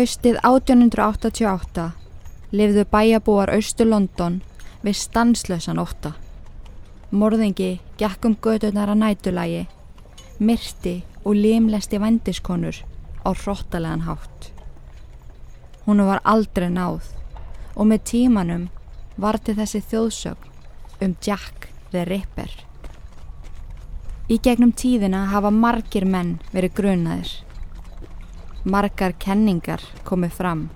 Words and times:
Haustið 0.00 0.38
1888 0.48 1.82
lifðu 2.56 2.86
bæjabúar 2.88 3.50
austur 3.52 3.90
London 3.90 4.38
við 4.80 4.94
stanslösan 4.96 5.80
ótta. 5.82 6.14
Morðingi 7.12 7.82
gekk 8.00 8.24
um 8.24 8.36
gödunar 8.40 8.88
að 8.94 9.02
nætulagi, 9.02 9.66
myrti 10.40 10.94
og 11.20 11.36
limlesti 11.36 12.00
vandiskonur 12.00 12.78
á 13.28 13.30
hróttalegan 13.42 14.06
hátt. 14.06 14.48
Hún 15.84 16.00
var 16.08 16.24
aldrei 16.24 16.70
náð 16.72 17.12
og 17.76 17.92
með 17.92 18.06
tímanum 18.14 18.64
var 19.20 19.36
til 19.36 19.58
þessi 19.60 19.82
þjóðsögn 19.92 21.04
um 21.04 21.16
Jack 21.20 21.68
the 21.92 22.06
Ripper. 22.08 22.48
Í 24.32 24.40
gegnum 24.40 24.72
tíðina 24.72 25.26
hafa 25.34 25.52
margir 25.52 26.08
menn 26.08 26.38
verið 26.56 26.76
grunaðir. 26.80 27.36
Margar 28.64 29.14
kenningar 29.16 29.80
komið 30.04 30.34
fram. 30.36 30.66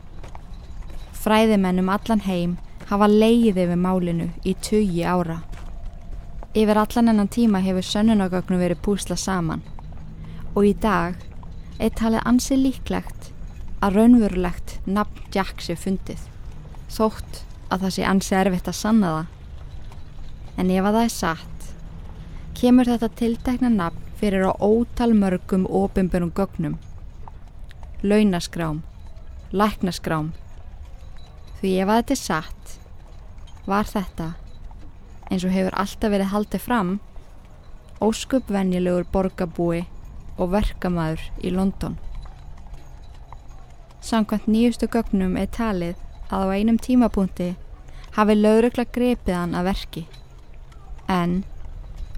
Fræðimenn 1.13 1.83
um 1.83 1.91
allan 1.93 2.23
heim 2.25 2.55
hafa 2.89 3.05
leið 3.11 3.59
yfir 3.61 3.77
málinu 3.77 4.31
í 4.41 4.55
tugi 4.57 5.03
ára. 5.05 5.43
Yfir 6.57 6.81
allan 6.81 7.11
ennan 7.13 7.29
tíma 7.29 7.61
hefur 7.61 7.85
sönnunagögnum 7.85 8.63
verið 8.63 8.81
púsla 8.87 9.19
saman 9.21 9.61
og 10.55 10.65
í 10.65 10.73
dag 10.81 11.19
er 11.77 11.93
talið 11.93 12.25
ansið 12.25 12.63
líklegt 12.63 13.29
að 13.85 13.99
raunverulegt 13.99 14.79
nafn 14.87 15.29
Jack 15.37 15.61
sé 15.61 15.77
fundið. 15.77 16.25
Þótt 16.89 17.43
að 17.69 17.85
það 17.85 17.95
sé 17.99 18.09
ansið 18.09 18.39
erfitt 18.39 18.73
að 18.73 18.79
sanna 18.81 19.13
það. 19.19 19.29
En 20.57 20.73
ef 20.73 20.89
að 20.89 20.97
það 20.97 21.05
er 21.05 21.15
satt, 21.19 21.69
kemur 22.57 22.93
þetta 22.95 23.13
tiltekna 23.21 23.75
nafn 23.77 24.11
fyrir 24.17 24.49
á 24.49 24.53
ótal 24.57 25.13
mörgum 25.13 25.69
ofinbjörnum 25.69 26.33
gögnum 26.33 26.81
launaskrám, 28.05 28.83
læknaskrám. 29.57 30.33
Því 31.61 31.71
ef 31.81 31.89
að 31.89 32.01
þetta 32.01 32.15
er 32.15 32.21
satt, 32.21 32.75
var 33.65 33.89
þetta, 33.89 34.27
eins 35.31 35.47
og 35.49 35.55
hefur 35.55 35.79
alltaf 35.81 36.13
verið 36.13 36.33
haldið 36.35 36.65
fram, 36.67 36.91
ósköpvenjulegur 38.05 39.09
borgabúi 39.09 39.87
og 40.37 40.53
verkamæður 40.53 41.25
í 41.41 41.55
London. 41.55 41.97
Samkvæmt 44.05 44.53
nýjustu 44.53 44.91
gögnum 44.93 45.39
er 45.41 45.49
talið 45.49 45.97
að 46.29 46.45
á 46.45 46.55
einum 46.61 46.77
tímapunkti 46.77 47.55
hafi 48.19 48.37
laurugla 48.37 48.85
grepið 48.85 49.39
hann 49.39 49.57
að 49.57 49.71
verki. 49.71 50.03
En 51.09 51.45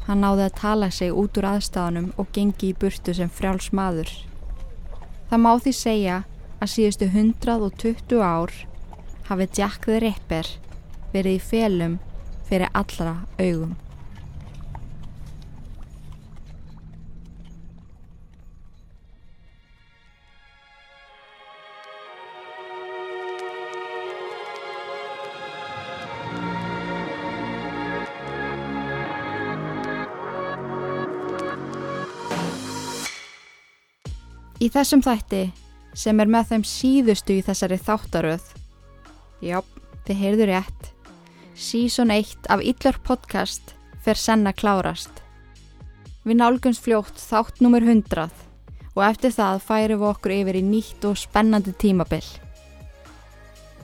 hann 0.09 0.25
náði 0.25 0.49
að 0.49 0.59
tala 0.59 0.91
sig 0.91 1.15
út 1.15 1.39
úr 1.39 1.53
aðstáðunum 1.55 2.11
og 2.19 2.33
gengi 2.35 2.73
í 2.73 2.79
burtu 2.81 3.15
sem 3.15 3.31
frjáls 3.31 3.71
maður. 3.71 4.11
Það 5.31 5.43
má 5.43 5.53
því 5.59 5.73
segja 5.75 6.17
að 6.63 6.73
síðustu 6.73 7.09
120 7.11 8.21
ár 8.23 8.53
hafi 9.27 9.49
Jack 9.59 9.89
the 9.89 9.99
Ripper 10.05 10.53
verið 11.15 11.39
í 11.39 11.43
felum 11.43 11.99
fyrir 12.47 12.71
allra 12.79 13.17
augum. 13.41 13.75
Í 34.67 34.71
þessum 34.75 35.05
þætti 35.05 35.45
sem 35.95 36.19
er 36.19 36.31
með 36.33 36.49
þeim 36.51 36.65
síðustu 36.67 37.37
í 37.37 37.43
þessari 37.47 37.77
þáttaröð. 37.79 38.49
Já, 39.45 39.61
þið 40.09 40.23
heyrðu 40.25 40.49
rétt. 40.51 40.89
Season 41.55 42.11
1 42.11 42.49
af 42.51 42.65
Ítlar 42.67 42.99
podcast 43.07 43.77
fer 44.03 44.19
senna 44.19 44.51
klárast. 44.57 45.23
Við 46.27 46.41
nálgumst 46.41 46.83
fljótt 46.83 47.23
þátt 47.23 47.63
nummer 47.63 47.85
100 47.87 48.27
og 48.97 49.03
eftir 49.07 49.35
það 49.37 49.63
færum 49.69 50.01
við 50.03 50.11
okkur 50.11 50.35
yfir 50.41 50.59
í 50.59 50.65
nýtt 50.67 51.05
og 51.07 51.19
spennandi 51.21 51.75
tímabill 51.79 52.27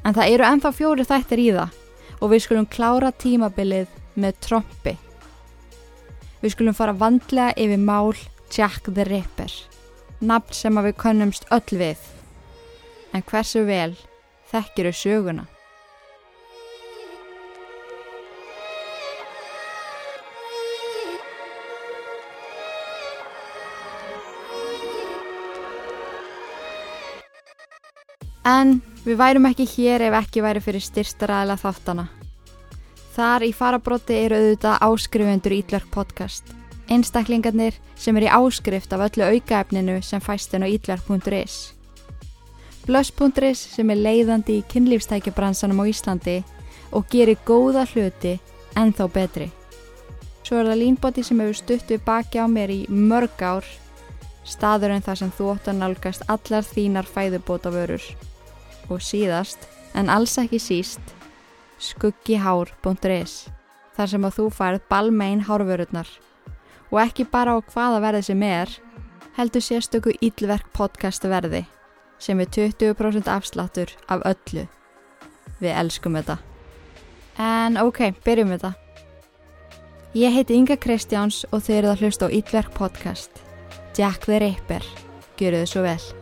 En 0.02 0.16
það 0.16 0.34
eru 0.34 0.46
ennþá 0.48 0.72
fjóri 0.74 1.06
þættir 1.06 1.42
í 1.42 1.48
það 1.54 1.76
og 2.18 2.32
við 2.32 2.44
skulum 2.46 2.70
klára 2.72 3.12
tímabilið 3.14 3.92
með 4.18 4.40
trombi 4.48 4.96
Við 6.42 6.56
skulum 6.56 6.74
fara 6.74 6.96
vandlega 6.98 7.54
yfir 7.60 7.78
mál 7.78 8.16
Jack 8.50 8.90
the 8.90 9.06
Ripper 9.06 9.52
nafn 10.22 10.54
sem 10.54 10.78
að 10.78 10.90
við 10.90 11.00
könnumst 11.02 11.48
öll 11.54 11.78
við. 11.80 12.04
En 13.12 13.24
hversu 13.26 13.64
vel 13.66 13.92
þekkir 14.52 14.90
þau 14.90 15.00
söguna? 15.00 15.44
En 28.42 28.80
við 29.04 29.20
værum 29.20 29.46
ekki 29.46 29.68
hér 29.76 30.08
ef 30.08 30.16
ekki 30.18 30.42
væri 30.42 30.62
fyrir 30.62 30.82
styrstaræðila 30.82 31.58
þáttana. 31.60 32.08
Þar 33.12 33.44
í 33.46 33.52
farabróti 33.54 34.16
eru 34.24 34.40
auðvitað 34.40 34.82
áskrifendur 34.88 35.54
Ítlark 35.58 35.90
podcast 35.92 36.61
einstaklingarnir 36.92 37.78
sem 37.96 38.16
er 38.18 38.26
í 38.28 38.32
áskrift 38.32 38.92
af 38.92 39.06
öllu 39.08 39.28
aukaefninu 39.32 40.00
sem 40.04 40.20
fæst 40.20 40.54
en 40.54 40.66
á 40.66 40.68
ítlark.is. 40.68 41.72
Blöss.is 42.86 43.60
sem 43.76 43.90
er 43.94 44.00
leiðandi 44.02 44.58
í 44.58 44.64
kynlífstækjabransanum 44.72 45.82
á 45.82 45.84
Íslandi 45.86 46.40
og 46.92 47.06
gerir 47.12 47.38
góða 47.46 47.84
hluti 47.92 48.38
ennþá 48.76 49.06
betri. 49.12 49.48
Svo 50.42 50.58
er 50.58 50.72
það 50.72 50.80
línbóti 50.80 51.22
sem 51.24 51.40
hefur 51.40 51.58
stutt 51.60 51.92
við 51.92 52.02
baki 52.06 52.42
á 52.42 52.46
mér 52.50 52.72
í 52.74 52.80
mörg 52.90 53.38
ár, 53.46 53.66
staður 54.44 54.96
en 54.96 55.04
það 55.06 55.20
sem 55.20 55.32
þú 55.38 55.52
ótt 55.54 55.70
að 55.70 55.78
nálgast 55.78 56.26
allar 56.26 56.66
þínar 56.66 57.06
fæðubótavörur. 57.06 58.02
Og 58.90 58.98
síðast, 58.98 59.68
en 59.94 60.10
alls 60.10 60.34
ekki 60.42 60.58
síst, 60.58 61.14
skuggihár.is, 61.78 63.36
þar 63.94 64.10
sem 64.10 64.26
að 64.26 64.36
þú 64.40 64.50
færð 64.58 64.84
balmein 64.90 65.46
hárvörurnar 65.46 66.10
og 66.92 67.00
ekki 67.02 67.26
bara 67.32 67.56
á 67.56 67.58
hvaða 67.64 68.00
verði 68.04 68.26
sem 68.28 68.42
er, 68.46 68.70
heldur 69.38 69.64
sérstöku 69.64 70.12
Ílverk 70.20 70.68
podcast 70.76 71.24
verði 71.24 71.64
sem 72.22 72.38
er 72.38 72.46
20% 72.54 73.26
afsláttur 73.26 73.90
af 74.06 74.22
öllu. 74.28 74.68
Við 75.58 75.74
elskum 75.74 76.14
þetta. 76.14 76.38
En 77.42 77.80
ok, 77.82 78.12
byrjum 78.22 78.52
við 78.54 78.62
þetta. 78.62 78.74
Ég 80.14 80.34
heiti 80.36 80.54
Inga 80.54 80.76
Kristjáns 80.76 81.42
og 81.50 81.64
þau 81.64 81.74
eruð 81.80 81.94
að 81.94 82.04
hlusta 82.04 82.28
á 82.28 82.34
Ílverk 82.38 82.74
podcast. 82.76 83.42
Jack 83.98 84.28
the 84.28 84.38
Ripper. 84.38 84.86
Gjöru 85.40 85.64
þið 85.64 85.72
svo 85.72 85.88
vel. 85.88 86.21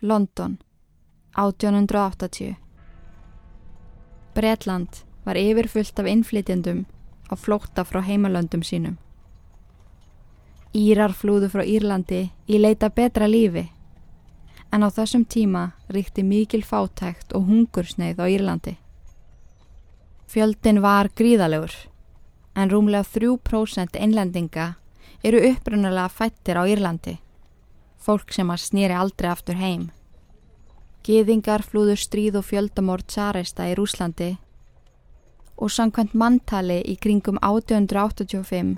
London 0.00 0.58
1880 1.36 2.56
Bretland 4.34 4.88
var 5.24 5.34
yfirfullt 5.34 5.98
af 5.98 6.06
innflytjendum 6.06 6.84
á 7.30 7.34
flótta 7.36 7.84
frá 7.84 8.00
heimalöndum 8.06 8.62
sínum. 8.62 8.94
Írar 10.72 11.10
flúðu 11.10 11.50
frá 11.50 11.66
Írlandi 11.66 12.30
í 12.46 12.62
leita 12.62 12.92
betra 12.94 13.26
lífi 13.26 13.66
en 14.70 14.86
á 14.86 14.88
þessum 14.88 15.26
tíma 15.26 15.72
ríkti 15.90 16.22
mikil 16.22 16.62
fátækt 16.62 17.34
og 17.34 17.50
hungursneið 17.50 18.22
á 18.22 18.26
Írlandi. 18.30 18.78
Fjöldin 20.30 20.78
var 20.78 21.10
gríðalegur 21.10 21.74
en 22.54 22.70
rúmlega 22.70 23.02
3% 23.02 23.98
einlendinga 23.98 24.74
eru 25.24 25.42
upprunalega 25.50 26.08
fættir 26.08 26.54
á 26.54 26.62
Írlandi 26.70 27.18
fólk 27.98 28.32
sem 28.32 28.50
að 28.50 28.64
snýri 28.64 28.96
aldrei 28.96 29.30
aftur 29.30 29.58
heim. 29.60 29.90
Gýðingar 31.04 31.64
flúður 31.64 32.00
stríð 32.00 32.40
og 32.40 32.48
fjöldamór 32.50 33.02
tsarista 33.06 33.68
í 33.70 33.74
Rúslandi. 33.78 34.36
og 35.58 35.70
samkvæmt 35.74 36.14
manntali 36.14 36.78
í 36.86 36.94
kringum 37.02 37.38
1885 37.42 38.76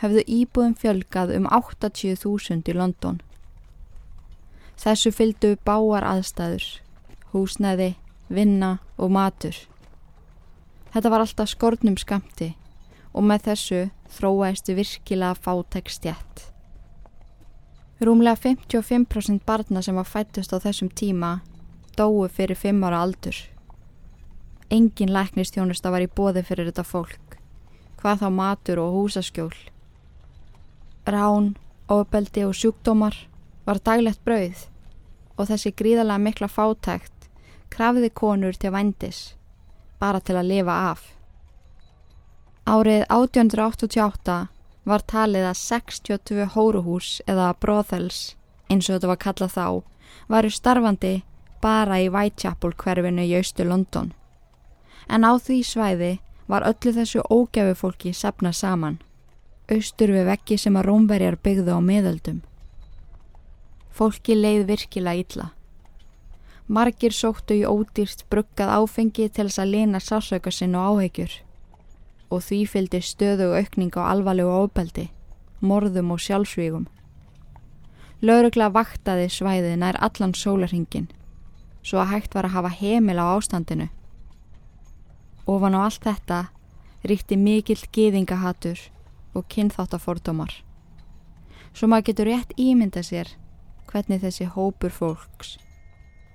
höfðu 0.00 0.22
íbúðum 0.26 0.76
fjölgað 0.80 1.34
um 1.36 1.46
80.000 1.46 2.70
í 2.70 2.76
London. 2.76 3.20
Þessu 4.80 5.12
fylgdu 5.12 5.56
báar 5.66 6.06
aðstæður, 6.08 6.64
húsnæði, 7.34 7.94
vinna 8.28 8.78
og 8.96 9.12
matur. 9.12 9.56
Þetta 10.92 11.12
var 11.12 11.24
alltaf 11.26 11.52
skornum 11.52 11.98
skamti 12.00 12.54
og 13.12 13.28
með 13.28 13.50
þessu 13.50 13.82
þróæstu 14.16 14.76
virkilega 14.80 15.36
fátekstjætt. 15.36 16.51
Rúmlega 18.02 18.36
55% 18.36 19.44
barna 19.46 19.82
sem 19.82 19.94
var 19.94 20.08
fættust 20.10 20.50
á 20.50 20.58
þessum 20.58 20.88
tíma 20.90 21.36
dói 21.94 22.26
fyrir 22.28 22.58
5 22.58 22.82
ára 22.82 23.02
aldur. 23.04 23.36
Engin 24.70 25.12
læknistjónusta 25.14 25.92
var 25.94 26.02
í 26.02 26.08
bóði 26.10 26.42
fyrir 26.42 26.66
þetta 26.70 26.82
fólk, 26.82 27.36
hvað 28.00 28.24
þá 28.24 28.28
matur 28.34 28.80
og 28.82 28.96
húsaskjól. 28.96 29.54
Rán, 31.06 31.52
ofbeldi 31.86 32.42
og 32.48 32.56
sjúkdómar 32.58 33.14
var 33.66 33.78
daglegt 33.78 34.24
brauð 34.26 34.66
og 35.36 35.46
þessi 35.52 35.70
gríðarlega 35.70 36.24
mikla 36.26 36.48
fátækt 36.50 37.28
krafiði 37.70 38.10
konur 38.10 38.58
til 38.58 38.72
vændis, 38.74 39.36
bara 40.00 40.20
til 40.20 40.36
að 40.36 40.50
lifa 40.50 40.74
af. 40.90 41.06
Árið 42.66 43.06
1888 43.06 44.51
var 44.84 45.04
talið 45.06 45.46
að 45.46 45.58
62 45.60 46.46
hóruhús 46.56 47.20
eða 47.30 47.52
brothels, 47.62 48.34
eins 48.70 48.88
og 48.88 48.96
þetta 48.96 49.10
var 49.12 49.20
kallað 49.24 49.54
þá, 49.54 49.66
varu 50.28 50.50
starfandi 50.50 51.14
bara 51.62 52.00
í 52.02 52.10
Whitechapel 52.10 52.74
hverfinu 52.74 53.22
í 53.22 53.36
austu 53.38 53.66
London. 53.66 54.12
En 55.08 55.22
á 55.22 55.32
því 55.38 55.62
svæði 55.66 56.12
var 56.50 56.66
öllu 56.66 56.94
þessu 56.96 57.22
ógæfu 57.30 57.74
fólki 57.78 58.12
sefna 58.14 58.52
saman, 58.52 58.98
austur 59.70 60.10
við 60.16 60.26
veggi 60.32 60.58
sem 60.58 60.76
að 60.76 60.88
rómverjar 60.90 61.38
byggðu 61.38 61.78
á 61.78 61.80
miðöldum. 61.80 62.42
Fólki 63.92 64.34
leið 64.34 64.66
virkilega 64.66 65.22
illa. 65.22 65.46
Margir 66.66 67.14
sóttu 67.14 67.54
í 67.60 67.66
ódýrst 67.68 68.24
bruggað 68.30 68.74
áfengi 68.80 69.28
til 69.28 69.46
þess 69.46 69.62
að 69.62 69.72
lena 69.76 70.00
sásauka 70.00 70.50
sinn 70.50 70.78
og 70.78 70.96
áhegjur 70.96 71.42
og 72.32 72.40
því 72.46 72.62
fylgdi 72.72 73.02
stöðu 73.04 73.50
og 73.50 73.58
aukning 73.60 73.92
á 73.92 74.08
alvarlegu 74.08 74.50
ofbeldi, 74.64 75.10
morðum 75.60 76.14
og 76.14 76.22
sjálfsvígum. 76.24 76.86
Laurugla 78.22 78.70
vaktaði 78.72 79.28
svæði 79.34 79.74
nær 79.76 79.98
allan 80.00 80.32
sólarhingin, 80.38 81.10
svo 81.82 82.00
að 82.00 82.12
hægt 82.14 82.36
var 82.38 82.48
að 82.48 82.56
hafa 82.56 82.72
heimil 82.78 83.18
á 83.20 83.26
ástandinu. 83.36 83.88
Ofan 85.46 85.76
á 85.76 85.80
allt 85.84 86.06
þetta 86.06 86.40
ríkti 87.04 87.36
mikill 87.36 87.82
geðingahatur 87.92 88.78
og 89.34 89.48
kynþáttafordómar. 89.50 90.52
Svo 91.74 91.88
maður 91.88 92.12
getur 92.12 92.30
rétt 92.30 92.52
ímynda 92.60 93.02
sér 93.02 93.32
hvernig 93.90 94.22
þessi 94.22 94.46
hópur 94.54 94.92
fólks, 94.94 95.56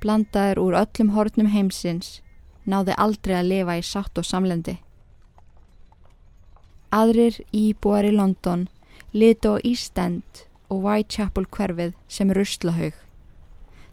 blandaður 0.02 0.62
úr 0.62 0.78
öllum 0.82 1.14
hornum 1.16 1.50
heimsins, 1.54 2.20
náði 2.66 2.98
aldrei 2.98 3.38
að 3.40 3.50
lifa 3.54 3.78
í 3.80 3.86
sátt 3.86 4.20
og 4.20 4.28
samlendi. 4.28 4.78
Aðrir 6.88 7.42
íbúar 7.52 8.06
í 8.08 8.14
London 8.16 8.70
litu 9.12 9.56
á 9.56 9.56
East 9.60 9.98
End 10.00 10.46
og 10.72 10.86
Whitechapel 10.86 11.44
hverfið 11.52 11.96
sem 12.08 12.32
ruslahaug, 12.32 12.94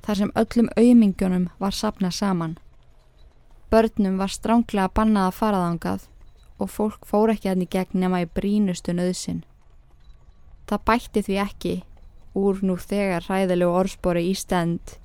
þar 0.06 0.20
sem 0.20 0.30
öllum 0.38 0.68
auðmingunum 0.78 1.48
var 1.58 1.74
sapnað 1.74 2.14
saman. 2.20 2.54
Börnum 3.70 4.20
var 4.22 4.30
stránglega 4.30 4.92
bannað 4.94 5.26
að 5.30 5.38
faraðangað 5.40 6.06
og 6.62 6.70
fólk 6.70 7.10
fór 7.10 7.34
ekki 7.34 7.50
aðni 7.50 7.66
gegn 7.66 7.98
nema 8.04 8.22
í 8.22 8.30
brínustu 8.30 8.94
nöðsin. 8.94 9.42
Það 10.70 10.86
bætti 10.86 11.26
því 11.26 11.40
ekki 11.42 11.74
úr 12.38 12.62
nú 12.62 12.78
þegar 12.78 13.26
ræðilegu 13.26 13.74
orðspori 13.82 14.26
East 14.30 14.54
End 14.54 14.96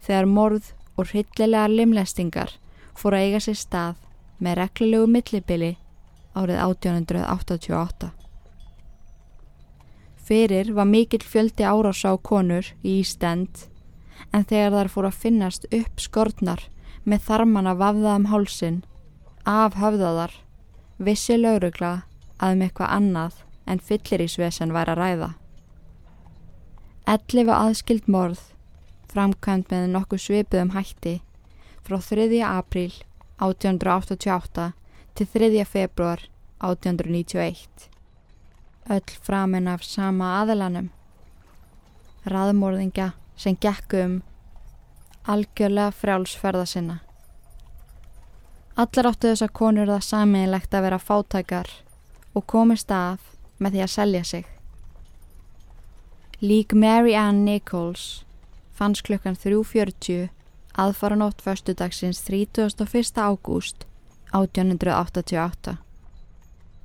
þegar 0.00 0.32
morð 0.32 0.72
og 0.96 1.12
hryllilega 1.12 1.68
limlestingar 1.68 2.56
fór 2.96 3.18
að 3.18 3.28
eiga 3.28 3.44
sér 3.44 3.60
stað 3.60 4.00
með 4.40 4.62
reglulegu 4.62 5.12
millibili 5.12 5.74
árið 6.34 6.60
1888. 6.66 8.10
Fyrir 10.24 10.72
var 10.74 10.88
mikill 10.88 11.24
fjöldi 11.24 11.66
árása 11.66 12.12
á 12.12 12.16
konur 12.16 12.70
í 12.82 13.00
Ístend 13.02 13.66
en 14.32 14.46
þegar 14.48 14.72
þar 14.78 14.90
fór 14.94 15.08
að 15.10 15.20
finnast 15.24 15.66
upp 15.70 16.00
skortnar 16.00 16.64
með 17.04 17.26
þarmana 17.28 17.74
vafðaðum 17.76 18.30
hálsin 18.32 18.80
af 19.44 19.76
höfðaðar 19.76 20.32
vissi 20.96 21.36
laurugla 21.36 21.92
að 22.40 22.56
um 22.56 22.64
eitthvað 22.64 22.94
annað 22.96 23.42
en 23.68 23.80
fyllirísvesen 23.80 24.72
væri 24.74 24.94
að 24.94 25.00
ræða. 25.00 25.30
Ellifu 27.14 27.52
aðskild 27.52 28.08
morð 28.08 28.40
framkvæmt 29.12 29.70
með 29.70 29.90
nokkuð 29.92 30.22
svipuðum 30.24 30.72
hætti 30.74 31.18
frá 31.84 31.98
3. 32.00 32.40
apríl 32.48 32.94
1888 33.44 34.72
til 35.14 35.26
3. 35.26 35.64
februar 35.64 36.20
1891. 36.58 37.68
Öll 38.90 39.10
framin 39.22 39.68
af 39.68 39.84
sama 39.84 40.40
aðelanum. 40.40 40.90
Raðmórðingja 42.26 43.12
sem 43.36 43.56
gekkum 43.56 44.22
algjörlega 45.24 45.92
frjálsferða 45.94 46.66
sinna. 46.66 46.98
Allar 48.76 49.12
áttu 49.12 49.30
þess 49.30 49.46
að 49.46 49.54
konur 49.54 49.92
það 49.92 50.02
saminlegt 50.08 50.74
að 50.74 50.86
vera 50.88 50.98
fátækar 50.98 51.70
og 52.34 52.46
komist 52.50 52.90
af 52.90 53.30
með 53.58 53.76
því 53.76 53.84
að 53.86 53.94
selja 53.94 54.24
sig. 54.24 54.44
Lík 56.42 56.74
Mary 56.74 57.14
Ann 57.14 57.44
Nichols 57.44 58.24
fanns 58.74 59.00
klukkan 59.00 59.38
3.40 59.38 60.28
aðfara 60.74 61.16
nótt 61.16 61.42
förstudagsins 61.42 62.20
31. 62.26 63.14
ágúst 63.22 63.86
1888. 64.32 65.76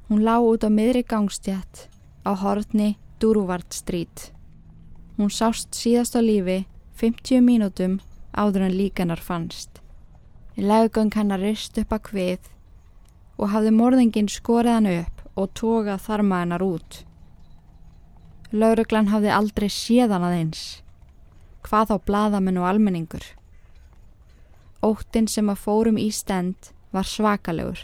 Hún 0.09 0.23
lág 0.25 0.41
út 0.41 0.65
á 0.65 0.69
miðri 0.73 1.03
gangstjætt 1.05 1.87
á 2.25 2.31
hortni 2.33 2.97
Duruvart 3.19 3.73
Street. 3.73 4.31
Hún 5.17 5.29
sást 5.29 5.75
síðast 5.75 6.15
á 6.15 6.21
lífi 6.23 6.65
50 6.97 7.43
mínútum 7.45 7.99
áður 8.33 8.65
en 8.67 8.77
líkanar 8.77 9.21
fannst. 9.21 9.81
Í 10.57 10.65
laugang 10.65 11.13
hennar 11.15 11.39
rist 11.39 11.77
upp 11.77 11.93
að 11.93 12.09
hvið 12.09 12.49
og 13.39 13.51
hafði 13.53 13.71
morðingin 13.75 14.31
skorið 14.31 14.75
hann 14.75 14.89
upp 14.93 15.21
og 15.39 15.53
tókað 15.55 16.03
þarma 16.07 16.41
hennar 16.43 16.65
út. 16.65 17.03
Lauruglan 18.51 19.11
hafði 19.13 19.29
aldrei 19.29 19.69
séðan 19.69 20.25
að 20.25 20.37
eins. 20.39 20.63
Hvað 21.63 21.93
á 21.93 21.97
bladamenn 22.01 22.57
og 22.57 22.65
almenningur? 22.65 23.23
Óttinn 24.81 25.27
sem 25.29 25.51
að 25.51 25.61
fórum 25.67 25.99
í 26.01 26.09
stend 26.11 26.71
var 26.91 27.05
svakalegur. 27.05 27.79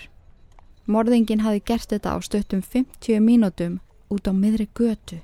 Morðingin 0.85 1.41
hafi 1.45 1.61
gert 1.65 1.89
þetta 1.89 2.13
á 2.13 2.17
stöttum 2.21 2.61
50 2.61 3.21
mínútum 3.21 3.79
út 4.09 4.27
á 4.29 4.33
miðri 4.33 4.67
götu. 4.77 5.21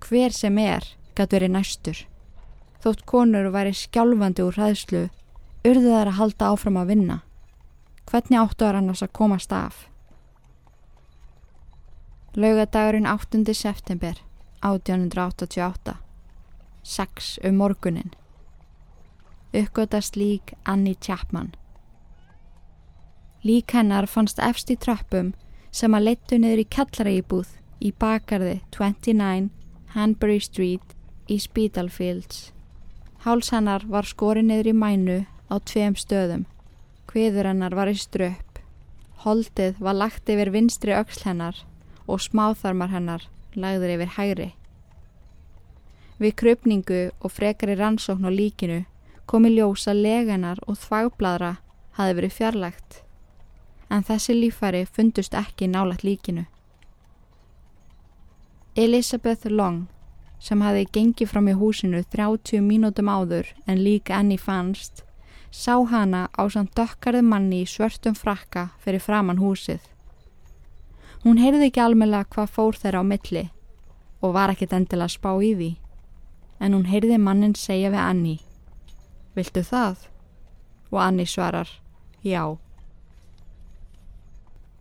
Hver 0.00 0.32
sem 0.32 0.58
er 0.58 0.84
gætu 1.14 1.36
verið 1.36 1.54
næstur. 1.54 2.04
Þótt 2.82 3.06
konur 3.08 3.50
væri 3.54 3.72
skjálfandi 3.74 4.44
úr 4.44 4.58
hræðslu, 4.58 5.08
urðu 5.64 5.90
þær 5.94 6.12
að 6.12 6.18
halda 6.18 6.52
áfram 6.52 6.78
að 6.78 6.90
vinna. 6.92 7.18
Hvernig 8.10 8.40
áttu 8.40 8.66
þær 8.66 8.80
annars 8.82 9.02
að 9.02 9.14
komast 9.16 9.52
af? 9.52 9.86
Laugadagurinn 12.36 13.06
8. 13.06 13.54
september 13.54 14.18
1888 14.60 15.94
6 16.82 17.38
um 17.44 17.54
morgunin 17.54 18.10
Uppgötast 19.54 20.16
lík 20.16 20.52
Annie 20.64 20.96
Chapman 21.00 21.54
Lík 23.44 23.74
hennar 23.76 24.06
fannst 24.08 24.38
efst 24.40 24.70
í 24.72 24.74
tröppum 24.80 25.34
sem 25.68 25.92
að 25.92 26.06
leittu 26.06 26.38
niður 26.40 26.62
í 26.62 26.70
kallarægibúð 26.76 27.50
í 27.84 27.90
bakarði 28.00 28.54
29 28.72 29.50
Hanbury 29.92 30.38
Street 30.40 30.94
í 31.28 31.36
Spitalfields. 31.44 32.54
Háls 33.26 33.52
hennar 33.52 33.84
var 33.84 34.08
skori 34.08 34.40
niður 34.40 34.72
í 34.72 34.74
mænu 34.80 35.18
á 35.52 35.60
tveim 35.60 35.92
stöðum. 35.92 36.48
Hviður 37.12 37.50
hennar 37.50 37.76
var 37.76 37.92
í 37.92 37.98
ströpp. 38.00 38.64
Holdið 39.28 39.76
var 39.76 40.00
lagt 40.00 40.32
yfir 40.32 40.48
vinstri 40.56 40.96
öksl 40.96 41.28
hennar 41.28 41.60
og 42.08 42.24
smáþarmar 42.24 42.96
hennar 42.96 43.28
lagður 43.52 43.98
yfir 43.98 44.16
hægri. 44.16 44.50
Við 46.16 46.38
krupningu 46.40 47.06
og 47.20 47.36
frekari 47.36 47.76
rannsókn 47.76 48.24
á 48.24 48.32
líkinu 48.32 48.86
komi 49.28 49.52
ljósa 49.52 49.92
leganar 49.92 50.64
og 50.64 50.80
þvagbladra 50.80 51.58
hafi 52.00 52.16
verið 52.16 52.40
fjarlægt 52.40 53.03
en 53.90 54.04
þessi 54.04 54.34
lífæri 54.36 54.84
fundust 54.86 55.34
ekki 55.34 55.68
nálat 55.68 56.04
líkinu. 56.04 56.44
Elisabeth 58.76 59.46
Long, 59.50 59.86
sem 60.40 60.60
hafi 60.60 60.86
gengið 60.92 61.30
fram 61.30 61.48
í 61.48 61.54
húsinu 61.54 62.02
30 62.10 62.64
mínútum 62.64 63.08
áður 63.08 63.52
en 63.66 63.82
líka 63.84 64.18
enni 64.18 64.38
fannst, 64.38 65.04
sá 65.50 65.78
hana 65.90 66.28
á 66.34 66.42
samt 66.50 66.74
dökkarði 66.74 67.22
manni 67.22 67.62
í 67.62 67.68
svörtum 67.70 68.16
frakka 68.18 68.70
fyrir 68.82 69.00
framann 69.00 69.38
húsið. 69.38 69.80
Hún 71.22 71.38
heyrði 71.38 71.70
ekki 71.70 71.80
almela 71.80 72.24
hvað 72.24 72.50
fór 72.56 72.76
þeirra 72.80 73.00
á 73.00 73.10
milli 73.12 73.44
og 74.20 74.34
var 74.34 74.50
ekkit 74.50 74.74
endilega 74.74 75.14
spá 75.14 75.30
í 75.38 75.54
því, 75.54 75.70
en 76.60 76.74
hún 76.74 76.90
heyrði 76.90 77.20
mannin 77.20 77.54
segja 77.54 77.92
við 77.94 78.02
Anni, 78.02 78.36
Viltu 79.34 79.64
það? 79.66 80.04
Og 80.92 81.00
Anni 81.02 81.26
svarar, 81.26 81.68
Já. 82.22 82.63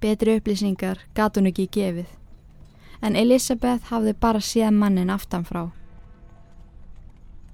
Betri 0.03 0.36
upplýsingar 0.36 1.00
gat 1.15 1.38
hún 1.39 1.48
ekki 1.48 1.69
gefið, 1.72 2.10
en 3.00 3.15
Elisabeth 3.15 3.88
hafði 3.88 4.12
bara 4.25 4.41
séð 4.43 4.74
mannin 4.75 5.13
aftanfrá. 5.13 5.69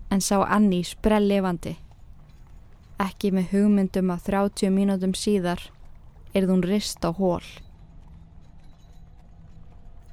En 0.09 0.23
sá 0.25 0.39
Anni 0.41 0.79
sprell 0.81 1.27
levandi. 1.29 1.75
Ekki 2.97 3.29
með 3.35 3.53
hugmyndum 3.53 4.09
að 4.09 4.23
30 4.31 4.73
mínútum 4.73 5.13
síðar 5.13 5.61
er 6.33 6.49
hún 6.49 6.65
rist 6.65 7.05
á 7.05 7.13
hól. 7.13 7.45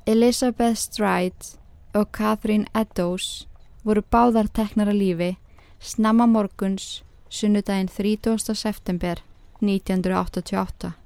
Elizabeth 0.07 0.76
Stride 0.76 1.57
og 1.97 2.12
Catherine 2.12 2.69
Eddowes 2.76 3.47
voru 3.83 4.05
báðar 4.12 4.52
teknar 4.52 4.93
að 4.93 5.00
lífi 5.00 5.33
snemma 5.81 6.28
morguns 6.28 7.00
sunnudaginn 7.33 7.88
30. 7.88 8.55
september 8.55 9.25
1988. 9.64 11.05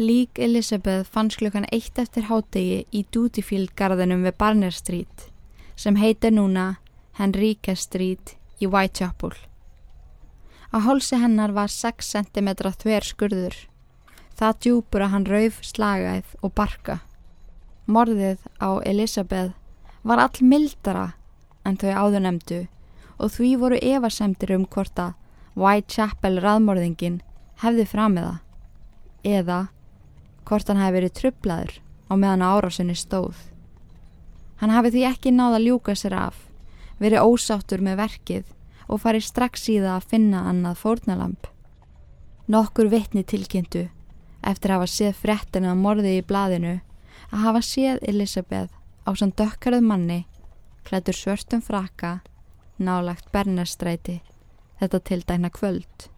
Lík 0.00 0.38
Elizabeth 0.38 1.04
fanns 1.12 1.36
klukkan 1.36 1.66
eitt 1.68 1.98
eftir 2.00 2.24
hádegi 2.30 2.86
í 2.88 3.02
Dutyfield 3.12 3.74
garðinum 3.76 4.22
við 4.24 4.32
Barner 4.40 4.72
Street 4.72 5.26
sem 5.76 5.98
heitir 6.00 6.32
núna 6.32 6.78
Henrique 7.18 7.74
Street 7.76 8.30
í 8.64 8.68
Whitechapel. 8.72 9.34
Á 10.72 10.80
hálsi 10.80 11.18
hennar 11.20 11.52
var 11.52 11.68
6 11.68 12.14
cm 12.14 12.48
þver 12.80 13.04
skurður. 13.04 13.56
Það 14.32 14.56
djúpur 14.64 15.04
að 15.04 15.12
hann 15.12 15.26
rauf 15.28 15.58
slagæð 15.68 16.30
og 16.40 16.54
barka. 16.56 16.96
Morðið 17.84 18.46
á 18.56 18.80
Elizabeth 18.88 19.52
var 20.00 20.22
all 20.22 20.40
mildara 20.40 21.10
en 21.68 21.76
þau 21.76 21.92
áður 21.92 22.24
nefndu 22.24 22.62
og 23.18 23.34
því 23.34 23.50
voru 23.60 23.82
evasemtir 23.82 24.54
um 24.56 24.64
hvort 24.64 24.96
að 24.96 25.12
Whitechapel 25.60 26.40
raðmorðingin 26.40 27.20
hefði 27.60 27.84
framiða 27.92 28.38
eða 29.28 29.60
hvort 30.50 30.66
hann 30.66 30.82
hefði 30.82 30.96
verið 30.98 31.16
trublaður 31.20 31.76
á 32.10 32.12
meðan 32.18 32.42
árásinni 32.42 32.96
stóð. 32.98 33.38
Hann 34.58 34.74
hafi 34.74 34.90
því 34.90 35.04
ekki 35.08 35.30
náða 35.32 35.62
ljúka 35.62 35.94
sér 35.94 36.16
af, 36.18 36.40
verið 36.98 37.22
ósáttur 37.22 37.80
með 37.86 38.00
verkið 38.02 38.50
og 38.90 39.00
farið 39.04 39.28
strax 39.28 39.68
í 39.70 39.78
það 39.78 39.94
að 39.94 40.08
finna 40.10 40.42
annað 40.50 40.82
fórnalamp. 40.82 41.46
Nokkur 42.50 42.90
vitni 42.90 43.22
tilkynntu 43.22 43.86
eftir 44.42 44.72
að 44.72 44.80
hafa 44.80 44.90
séð 44.90 45.16
frettinu 45.22 45.70
að 45.70 45.80
morði 45.84 46.16
í 46.18 46.26
blaðinu 46.26 46.74
að 47.30 47.44
hafa 47.44 47.62
séð 47.62 48.02
Elisabeth 48.10 48.74
á 49.06 49.10
sann 49.14 49.32
dökkaröð 49.38 49.86
manni 49.86 50.24
klættur 50.88 51.14
svörstum 51.14 51.62
fraka 51.62 52.18
nálagt 52.80 53.30
Bernarstræti 53.32 54.18
þetta 54.80 55.00
tildækna 55.06 55.50
kvöld. 55.54 56.08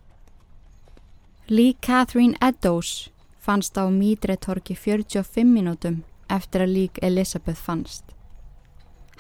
Lee 1.50 1.74
Catherine 1.82 2.38
Eddowes 2.40 3.11
fannst 3.42 3.74
á 3.74 3.90
Mídretorki 3.90 4.76
45 4.78 5.42
mínútum 5.50 6.02
eftir 6.30 6.62
að 6.62 6.74
lík 6.76 6.98
Elisabeth 7.02 7.58
fannst. 7.58 8.04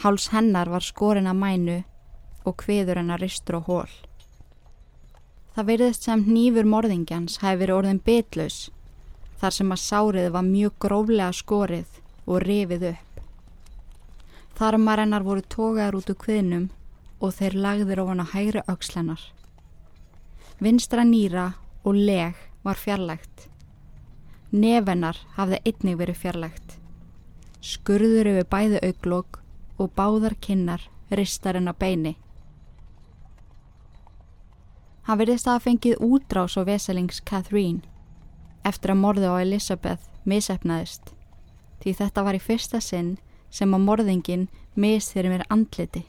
Háls 0.02 0.28
hennar 0.30 0.70
var 0.70 0.86
skorin 0.86 1.26
að 1.26 1.40
mænu 1.42 1.78
og 2.46 2.62
hviður 2.62 3.02
hennar 3.02 3.20
ristur 3.22 3.58
og 3.58 3.66
hól. 3.66 3.90
Það 5.54 5.68
verðist 5.68 6.06
sem 6.06 6.22
nýfur 6.24 6.68
morðingjans 6.70 7.40
verið 7.42 7.74
orðin 7.76 8.00
bitlaus 8.06 8.70
þar 9.42 9.56
sem 9.58 9.74
að 9.74 9.82
sárið 9.82 10.30
var 10.32 10.46
mjög 10.46 10.78
gróflega 10.86 11.32
skorið 11.34 12.00
og 12.24 12.42
rifið 12.46 12.88
upp. 12.94 13.20
Þarmar 14.54 15.02
hennar 15.02 15.26
voru 15.26 15.42
tókaður 15.42 15.98
út 15.98 16.12
úr 16.14 16.20
kviðnum 16.22 16.68
og 17.20 17.34
þeir 17.34 17.58
lagðir 17.66 18.02
ofan 18.04 18.22
á 18.22 18.26
hægri 18.32 18.62
aukslennar. 18.70 19.22
Vinstra 20.62 21.02
nýra 21.02 21.52
og 21.82 21.98
leg 21.98 22.38
var 22.62 22.78
fjarlægt. 22.78 23.51
Nefennar 24.52 25.16
hafði 25.36 25.62
einnig 25.64 25.96
verið 25.96 26.18
fjarlægt. 26.20 26.74
Skurður 27.64 28.28
yfir 28.34 28.48
bæði 28.52 28.82
auglokk 28.84 29.38
og 29.80 29.94
báðar 29.96 30.36
kinnar 30.44 30.84
ristarinn 31.10 31.70
á 31.70 31.74
beini. 31.74 32.18
Hann 35.08 35.18
verðist 35.18 35.48
að 35.48 35.64
fengið 35.64 36.04
útrás 36.04 36.54
á 36.60 36.62
veselings 36.68 37.22
Catherine 37.24 37.82
eftir 38.62 38.92
að 38.92 39.00
morðu 39.02 39.32
á 39.32 39.42
Elisabeth 39.42 40.06
misefnaðist 40.28 41.14
því 41.82 41.94
þetta 41.98 42.22
var 42.22 42.38
í 42.38 42.42
fyrsta 42.42 42.80
sinn 42.80 43.16
sem 43.50 43.72
að 43.74 43.86
morðingin 43.88 44.44
misþyrir 44.78 45.32
mér 45.32 45.46
andliti. 45.50 46.04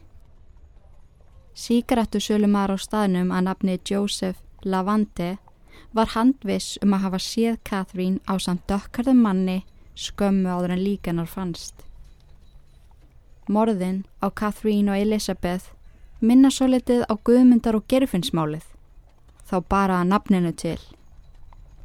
Síkarettu 1.54 2.20
sölumar 2.22 2.70
á 2.70 2.78
staðnum 2.78 3.32
að 3.34 3.48
nafni 3.48 3.80
Joseph 3.82 4.38
Lavante 4.62 5.36
var 5.94 6.10
handviss 6.14 6.78
um 6.82 6.94
að 6.96 7.04
hafa 7.06 7.20
séð 7.22 7.58
Catherine 7.64 8.20
á 8.26 8.34
samt 8.42 8.66
dökkarðum 8.70 9.22
manni 9.22 9.62
skömmu 9.94 10.50
áður 10.50 10.74
en 10.74 10.82
líkanar 10.82 11.30
fannst. 11.30 11.74
Morðin 13.46 14.02
á 14.18 14.26
Catherine 14.34 14.90
og 14.90 14.98
Elizabeth 14.98 15.70
minna 16.20 16.50
svo 16.50 16.66
litið 16.72 17.04
á 17.06 17.14
guðmyndar 17.14 17.78
og 17.78 17.86
gerfinsmálið, 17.88 18.64
þá 19.46 19.56
bara 19.68 20.00
að 20.00 20.10
nafninu 20.10 20.52
til. 20.56 20.80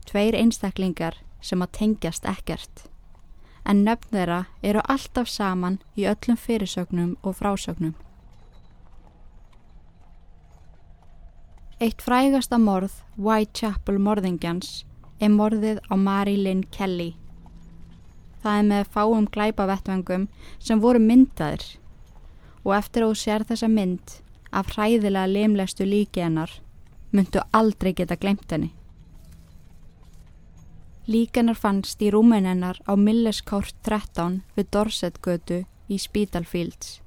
Tveir 0.09 0.37
einstaklingar 0.39 1.19
sem 1.41 1.61
að 1.61 1.75
tengjast 1.77 2.25
ekkert, 2.25 2.87
en 3.65 3.83
nöfn 3.85 4.15
þeirra 4.15 4.43
eru 4.63 4.81
alltaf 4.89 5.29
saman 5.29 5.81
í 5.99 6.07
öllum 6.09 6.39
fyrirsögnum 6.39 7.17
og 7.21 7.37
frásögnum. 7.37 7.93
Eitt 11.79 12.01
frægasta 12.03 12.57
morð 12.59 12.91
Whitechapel 13.15 14.01
morðingjans 14.03 14.81
er 15.23 15.29
morðið 15.31 15.77
á 15.87 15.95
Mary 15.95 16.33
Lynn 16.35 16.65
Kelly. 16.75 17.13
Það 18.43 18.57
er 18.57 18.65
með 18.67 18.89
fáum 18.95 19.27
glæpavettvangum 19.31 20.25
sem 20.59 20.81
voru 20.83 20.99
myndaðir 20.99 21.63
og 22.65 22.73
eftir 22.75 23.05
að 23.05 23.13
þú 23.13 23.19
sér 23.21 23.45
þessa 23.47 23.69
mynd 23.71 24.15
af 24.51 24.73
hræðilega 24.73 25.31
limlestu 25.31 25.87
líki 25.87 26.25
hennar 26.25 26.57
myndu 27.15 27.45
aldrei 27.55 27.93
geta 27.95 28.19
glemt 28.19 28.51
henni. 28.51 28.73
Líkanar 31.07 31.55
fannst 31.55 32.03
í 32.03 32.11
rúmin 32.11 32.49
hennar 32.49 32.83
á 32.83 32.99
Milleskort 32.99 33.79
13 33.87 34.41
við 34.59 34.67
Dorsetgötu 34.75 35.63
í 35.87 35.95
Spitalfields 35.95 36.99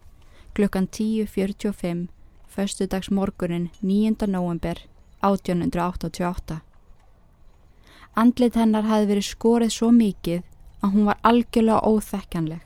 klukkan 0.56 0.88
10.45 0.88 2.08
föstudags 2.52 3.10
morgunin 3.10 3.70
9. 3.80 4.26
november 4.26 4.78
1888. 5.20 6.60
Andlit 8.14 8.56
hennar 8.60 8.84
hafi 8.84 9.08
verið 9.08 9.24
skorið 9.24 9.72
svo 9.72 9.88
mikið 9.96 10.42
að 10.84 10.92
hún 10.92 11.08
var 11.08 11.20
algjörlega 11.24 11.88
óþekkanleg. 11.88 12.60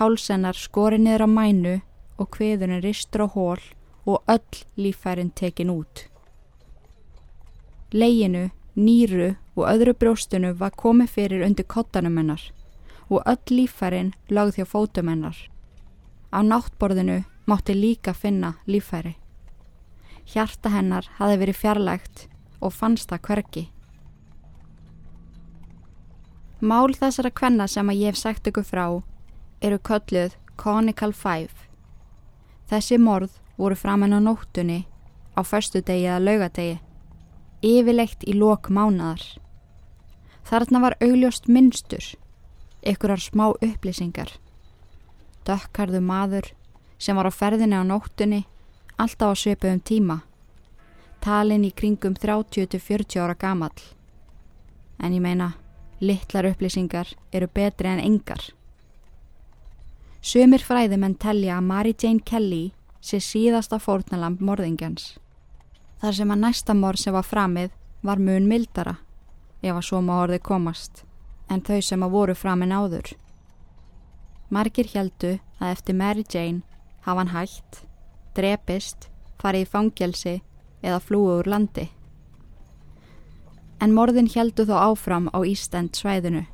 Hálsennar 0.00 0.58
skorið 0.58 1.04
niður 1.04 1.26
á 1.26 1.28
mænu 1.38 1.74
og 2.18 2.30
hviðurinn 2.34 2.82
ristur 2.82 3.26
á 3.26 3.28
hól 3.30 3.62
og 4.06 4.22
öll 4.26 4.64
lífærin 4.76 5.30
tekin 5.30 5.70
út. 5.70 6.08
Leginu, 7.92 8.48
nýru 8.74 9.36
og 9.54 9.64
öðru 9.70 9.94
brjóstunu 9.94 10.54
var 10.58 10.74
komið 10.74 11.14
fyrir 11.14 11.46
undir 11.46 11.66
kottanum 11.66 12.18
hennar 12.18 12.42
og 13.08 13.22
öll 13.22 13.54
lífærin 13.54 14.14
lagð 14.28 14.58
hjá 14.58 14.66
fótum 14.66 15.08
hennar. 15.08 15.38
Á 16.34 16.42
náttborðinu 16.42 17.22
mátti 17.48 17.72
líka 17.74 18.12
finna 18.12 18.52
lífæri. 18.66 19.16
Hjarta 20.28 20.68
hennar 20.68 21.06
hafi 21.16 21.38
verið 21.40 21.56
fjarlægt 21.56 22.26
og 22.60 22.74
fannst 22.76 23.08
það 23.08 23.22
hverki. 23.24 23.62
Mál 26.60 26.92
þessara 26.92 27.30
kvenna 27.32 27.68
sem 27.70 27.88
að 27.88 28.02
ég 28.02 28.12
hef 28.12 28.18
sagt 28.20 28.50
ykkur 28.50 28.66
frá 28.66 28.84
eru 29.64 29.78
kölluð 29.78 30.36
Conical 30.60 31.14
Five. 31.14 31.54
Þessi 32.68 32.98
morð 33.00 33.38
voru 33.56 33.78
framann 33.78 34.12
á 34.12 34.20
nóttunni 34.20 34.84
á 35.38 35.40
förstu 35.46 35.80
degi 35.80 36.04
eða 36.10 36.20
laugadegi, 36.20 36.80
yfirlegt 37.62 38.26
í 38.26 38.34
lok 38.34 38.68
mánadar. 38.68 39.22
Þarna 40.44 40.80
var 40.82 40.98
augljóst 41.00 41.48
minnstur, 41.48 42.04
ykkurar 42.82 43.22
smá 43.22 43.52
upplýsingar. 43.54 44.34
Dökkarðu 45.46 46.02
maður 46.04 46.52
sem 46.98 47.16
var 47.16 47.30
á 47.30 47.32
ferðinni 47.32 47.78
á 47.78 47.84
nóttunni 47.86 48.44
alltaf 48.98 49.32
á 49.32 49.34
söpu 49.38 49.70
um 49.70 49.80
tíma 49.80 50.22
talin 51.20 51.64
í 51.66 51.72
kringum 51.74 52.14
30-40 52.14 53.20
ára 53.22 53.34
gamall. 53.34 53.82
En 54.98 55.14
ég 55.14 55.22
meina 55.22 55.54
litlar 56.00 56.48
upplýsingar 56.50 57.14
eru 57.32 57.48
betri 57.54 57.90
en 57.90 58.02
engar. 58.02 58.40
Sumir 60.22 60.62
fræðumenn 60.62 61.18
telja 61.18 61.58
að 61.58 61.66
Mary 61.66 61.94
Jane 61.94 62.24
Kelly 62.24 62.72
sé 63.00 63.20
síðasta 63.22 63.78
fórnalamb 63.78 64.42
morðingjans. 64.42 65.16
Þar 66.00 66.14
sem 66.14 66.32
að 66.34 66.42
næsta 66.44 66.74
morð 66.74 67.02
sem 67.02 67.14
var 67.14 67.26
framið 67.26 67.70
var 68.02 68.18
mun 68.22 68.46
mildara, 68.46 68.98
ef 69.62 69.74
að 69.74 69.86
svo 69.86 70.00
má 70.02 70.14
orðið 70.22 70.44
komast, 70.46 71.02
en 71.50 71.62
þau 71.66 71.80
sem 71.82 72.02
að 72.02 72.14
voru 72.14 72.34
framin 72.38 72.74
áður. 72.74 73.14
Margir 74.50 74.90
heldu 74.94 75.38
að 75.58 75.72
eftir 75.74 75.98
Mary 75.98 76.24
Jane 76.24 76.62
hafa 77.08 77.24
hann 77.24 77.32
hægt, 77.32 77.84
drepist, 78.36 79.08
farið 79.40 79.64
í 79.64 79.70
fangelsi 79.72 80.34
eða 80.84 81.00
flúið 81.00 81.40
úr 81.40 81.50
landi. 81.54 81.86
En 83.80 83.94
morðin 83.94 84.28
heldu 84.34 84.66
þó 84.68 84.76
áfram 84.90 85.30
á 85.32 85.38
Ísland 85.46 85.96
svæðinu. 85.96 86.44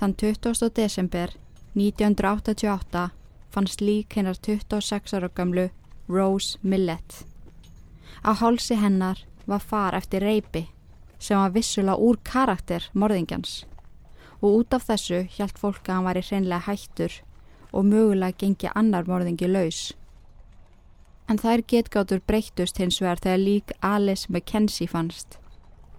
Þann 0.00 0.14
20. 0.18 0.70
desember 0.74 1.34
1988 1.76 3.08
fannst 3.54 3.82
lík 3.84 4.16
hennar 4.16 4.38
26 4.42 5.14
ára 5.14 5.30
gamlu 5.34 5.68
Rose 6.08 6.58
Millett. 6.62 7.24
Á 8.24 8.34
hálsi 8.34 8.74
hennar 8.74 9.22
var 9.46 9.60
far 9.60 9.94
eftir 9.94 10.24
reypi 10.24 10.66
sem 11.18 11.38
var 11.38 11.54
vissulega 11.54 11.98
úr 11.98 12.18
karakter 12.24 12.90
morðingjans 12.94 13.64
og 14.40 14.60
út 14.62 14.74
af 14.74 14.86
þessu 14.86 15.24
hjælt 15.34 15.58
fólk 15.58 15.88
að 15.88 15.94
hann 15.94 16.06
var 16.06 16.18
í 16.18 16.24
hreinlega 16.26 16.66
hættur 16.66 17.14
og 17.78 17.86
mögulega 17.86 18.34
gengi 18.40 18.70
annar 18.74 19.06
morðingi 19.06 19.48
laus. 19.48 19.92
En 21.30 21.38
þær 21.38 21.62
getgátur 21.70 22.22
breyttust 22.26 22.80
hins 22.82 22.98
vegar 23.02 23.22
þegar 23.22 23.42
lík 23.44 23.72
Alice 23.84 24.26
McKenzie 24.28 24.88
fannst. 24.90 25.38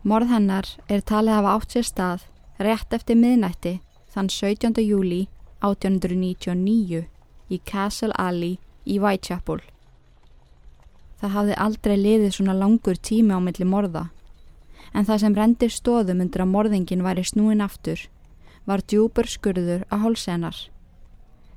Morð 0.03 0.33
hennar 0.33 0.67
er 0.89 1.01
talið 1.01 1.33
að 1.33 1.39
hafa 1.39 1.55
átt 1.55 1.75
sér 1.75 1.87
stað 1.87 2.25
rétt 2.59 2.95
eftir 2.97 3.19
miðnætti 3.19 3.75
þann 4.11 4.29
17. 4.33 4.81
júli 4.83 5.27
1899 5.61 7.03
í 7.49 7.59
Castle 7.65 8.15
Alley 8.17 8.57
í 8.85 8.99
Whitechapel. 8.99 9.61
Það 11.19 11.35
hafði 11.35 11.59
aldrei 11.65 11.97
liðið 11.99 12.35
svona 12.37 12.55
langur 12.55 12.95
tími 12.95 13.35
á 13.35 13.39
milli 13.43 13.67
morða, 13.67 14.07
en 14.95 15.05
það 15.05 15.21
sem 15.23 15.35
rendir 15.35 15.73
stóðum 15.73 16.23
undir 16.23 16.45
að 16.45 16.53
morðingin 16.53 17.03
væri 17.03 17.25
snúin 17.27 17.63
aftur 17.63 18.07
var 18.69 18.83
djúpur 18.85 19.27
skurður 19.27 19.85
að 19.89 20.03
hálsennar. 20.03 20.57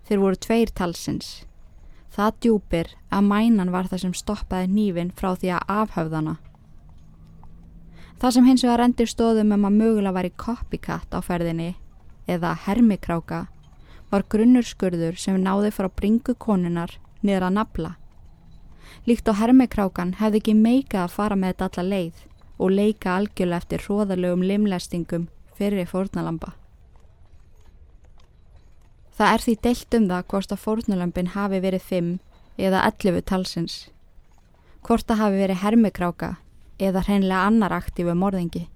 Þeir 0.07 0.23
voru 0.23 0.39
tveir 0.47 0.73
talsins. 0.75 1.45
Það 2.13 2.39
djúpir 2.45 2.89
að 3.09 3.29
mænan 3.29 3.71
var 3.73 3.89
það 3.89 4.03
sem 4.05 4.15
stoppaði 4.17 4.69
nývin 4.69 5.13
frá 5.17 5.33
því 5.33 5.55
að 5.57 5.71
afhauðana. 5.77 6.35
Það 8.21 8.35
sem 8.37 8.47
hins 8.47 8.65
vegar 8.67 8.83
rendir 8.83 9.09
stóðum 9.11 9.55
um 9.57 9.65
að 9.67 9.79
mögulega 9.79 10.15
væri 10.19 10.33
copycat 10.39 11.15
á 11.17 11.19
ferðinni 11.25 11.73
eða 12.31 12.53
hermikráka 12.67 13.47
var 14.13 14.27
grunnurskurður 14.31 15.17
sem 15.19 15.41
náði 15.43 15.73
frá 15.75 15.89
bringu 15.89 16.37
konunar 16.39 16.99
niður 17.23 17.49
að 17.49 17.57
nafla. 17.57 17.93
Líkt 19.09 19.27
á 19.27 19.35
hermikrákan 19.41 20.17
hefði 20.21 20.43
ekki 20.43 20.55
meika 20.59 21.03
að 21.07 21.15
fara 21.17 21.39
með 21.39 21.55
þetta 21.55 21.69
alla 21.83 21.89
leið 21.97 22.25
og 22.59 22.75
leika 22.77 23.17
algjörlega 23.17 23.65
eftir 23.65 23.87
hróðalögum 23.87 24.45
limlestingum 24.47 25.31
fyrir 25.57 25.89
fórnalamba. 25.89 26.53
Það 29.13 29.33
er 29.33 29.43
því 29.45 29.55
deilt 29.67 29.97
um 29.97 30.05
það 30.09 30.29
hvort 30.33 30.53
að 30.55 30.63
fórnalambin 30.63 31.33
hafi 31.35 31.59
verið 31.61 31.89
5 31.89 32.13
eða 32.57 32.85
11 32.89 33.25
talsins. 33.29 33.75
Hvort 34.83 35.07
það 35.07 35.21
hafi 35.21 35.41
verið 35.43 35.63
hermikráka 35.63 36.31
eða 36.83 37.03
hreinlega 37.07 37.49
annar 37.49 37.75
aktífu 37.77 38.15
morðingi. 38.17 38.67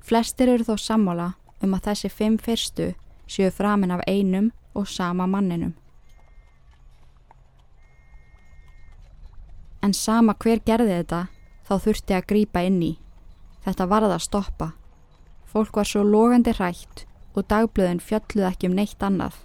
Flestir 0.00 0.52
eru 0.52 0.66
þó 0.66 0.76
sammála 0.78 1.32
um 1.64 1.74
að 1.74 1.88
þessi 1.88 2.10
5 2.12 2.38
fyrstu 2.44 2.92
séu 3.26 3.50
framin 3.50 3.94
af 3.94 4.04
einum 4.06 4.52
og 4.74 4.86
sama 4.88 5.26
manninum. 5.26 5.74
En 9.82 9.92
sama 9.92 10.34
hver 10.40 10.62
gerði 10.64 11.00
þetta 11.00 11.26
þá 11.66 11.74
þurfti 11.84 12.14
að 12.16 12.28
grýpa 12.30 12.62
inn 12.64 12.78
í. 12.82 12.92
Þetta 13.64 13.88
varða 13.88 14.16
að 14.16 14.24
stoppa. 14.28 14.70
Fólk 15.44 15.76
var 15.76 15.88
svo 15.88 16.04
logandi 16.04 16.54
hrætt 16.56 17.04
og 17.34 17.46
dagblöðin 17.50 18.02
fjölluð 18.02 18.48
ekki 18.50 18.70
um 18.70 18.76
neitt 18.78 19.02
annað. 19.02 19.36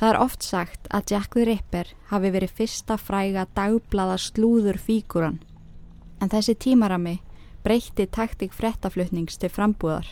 Það 0.00 0.08
er 0.08 0.20
oft 0.20 0.44
sagt 0.44 0.88
að 0.88 1.12
Jack 1.12 1.34
the 1.36 1.44
Ripper 1.44 1.92
hafi 2.08 2.30
verið 2.32 2.56
fyrsta 2.56 2.96
fræga 2.96 3.46
dagblaða 3.56 4.16
slúður 4.20 4.78
fíkuran 4.80 5.40
en 6.20 6.30
þessi 6.32 6.54
tímarami 6.56 7.18
breytti 7.64 8.06
taktik 8.08 8.54
frettaflutnings 8.56 9.38
til 9.40 9.50
frambúðar. 9.52 10.06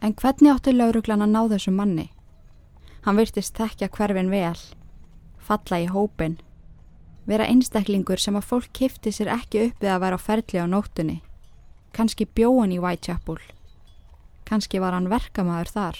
En 0.00 0.14
hvernig 0.16 0.54
átti 0.54 0.72
lauruglan 0.72 1.24
að 1.24 1.34
ná 1.34 1.40
þessu 1.52 1.72
manni? 1.76 2.08
Hann 3.04 3.20
virtist 3.20 3.56
þekkja 3.56 3.90
hverfin 3.92 4.32
vel, 4.32 4.56
falla 5.40 5.80
í 5.80 5.88
hópin, 5.92 6.38
vera 7.28 7.48
einstaklingur 7.48 8.20
sem 8.20 8.36
að 8.36 8.48
fólk 8.48 8.72
kifti 8.76 9.12
sér 9.12 9.32
ekki 9.36 9.66
upp 9.68 9.84
við 9.84 9.92
að 9.92 10.02
vera 10.04 10.20
á 10.20 10.24
ferli 10.24 10.60
á 10.60 10.66
nóttunni, 10.68 11.20
kannski 11.96 12.28
bjóan 12.28 12.72
í 12.72 12.80
Whitechapel, 12.80 13.40
kannski 14.50 14.80
var 14.82 14.96
hann 14.96 15.08
verkamæður 15.12 15.70
þar. 15.76 15.98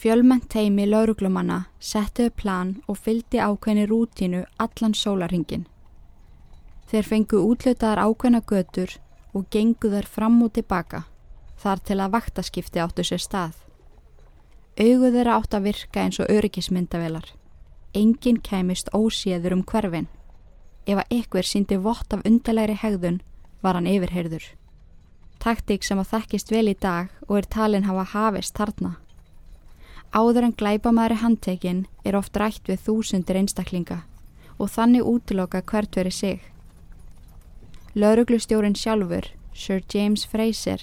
Fjölmennt 0.00 0.48
teimi 0.50 0.86
lauruglumanna 0.88 1.66
settuðu 1.78 2.32
plan 2.40 2.70
og 2.88 2.98
fyldi 2.98 3.38
ákveðni 3.38 3.84
rútínu 3.88 4.42
allan 4.58 4.96
sólarhingin. 4.96 5.66
Þeir 6.88 7.08
fengu 7.10 7.42
útlötaðar 7.44 8.02
ákveðna 8.08 8.40
götur 8.48 8.96
og 9.34 9.46
genguðar 9.52 10.08
fram 10.08 10.40
og 10.42 10.54
tilbaka 10.56 11.04
þar 11.60 11.84
til 11.86 12.00
að 12.00 12.16
vaktaskipti 12.16 12.82
áttu 12.82 13.04
sér 13.06 13.22
stað. 13.22 13.54
Augu 14.74 15.12
þeirra 15.14 15.38
átt 15.38 15.54
að 15.54 15.68
virka 15.68 16.02
eins 16.02 16.18
og 16.20 16.30
öryggismyndavelar. 16.34 17.30
Engin 17.94 18.40
kæmist 18.42 18.90
óséður 18.90 19.54
um 19.54 19.62
hverfin. 19.62 20.08
Ef 20.86 20.98
að 20.98 21.16
ykkur 21.20 21.46
síndi 21.46 21.78
vott 21.78 22.12
af 22.12 22.24
undalegri 22.26 22.74
hegðun 22.82 23.20
var 23.62 23.78
hann 23.78 23.88
yfirherður. 23.88 24.44
Taktík 25.44 25.84
sem 25.84 25.98
að 26.00 26.08
þekkist 26.14 26.52
vel 26.54 26.70
í 26.70 26.76
dag 26.80 27.10
og 27.26 27.36
er 27.36 27.48
talin 27.52 27.84
hafa 27.84 28.04
hafist 28.14 28.56
þarna. 28.56 28.94
Áður 30.16 30.46
en 30.46 30.54
glæpamæri 30.56 31.18
handtekinn 31.20 31.82
er 32.08 32.16
oft 32.16 32.36
rætt 32.40 32.64
við 32.70 32.80
þúsundir 32.86 33.36
einstaklinga 33.42 33.98
og 34.56 34.70
þannig 34.72 35.04
útiloka 35.04 35.60
hvert 35.60 35.98
veri 36.00 36.14
sig. 36.14 36.40
Lauruglustjórin 37.92 38.78
sjálfur, 38.78 39.28
Sir 39.52 39.84
James 39.92 40.24
Fraser, 40.24 40.80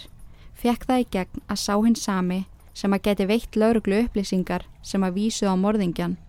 fekk 0.54 0.86
það 0.86 1.02
í 1.02 1.10
gegn 1.18 1.44
að 1.48 1.62
sá 1.66 1.74
hinn 1.82 1.98
sami 1.98 2.44
sem 2.78 2.94
að 2.94 3.06
geti 3.10 3.30
veitt 3.34 3.58
lauruglu 3.58 4.04
upplýsingar 4.06 4.70
sem 4.86 5.02
að 5.02 5.18
vísu 5.18 5.50
á 5.50 5.58
morðingjan 5.58 6.20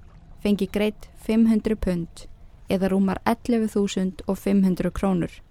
fengi 0.43 0.73
greitt 0.73 1.11
500 1.29 1.77
pund 1.85 2.27
eða 2.73 2.89
rúmar 2.91 3.21
11.500 3.29 4.91
krónur 4.97 5.43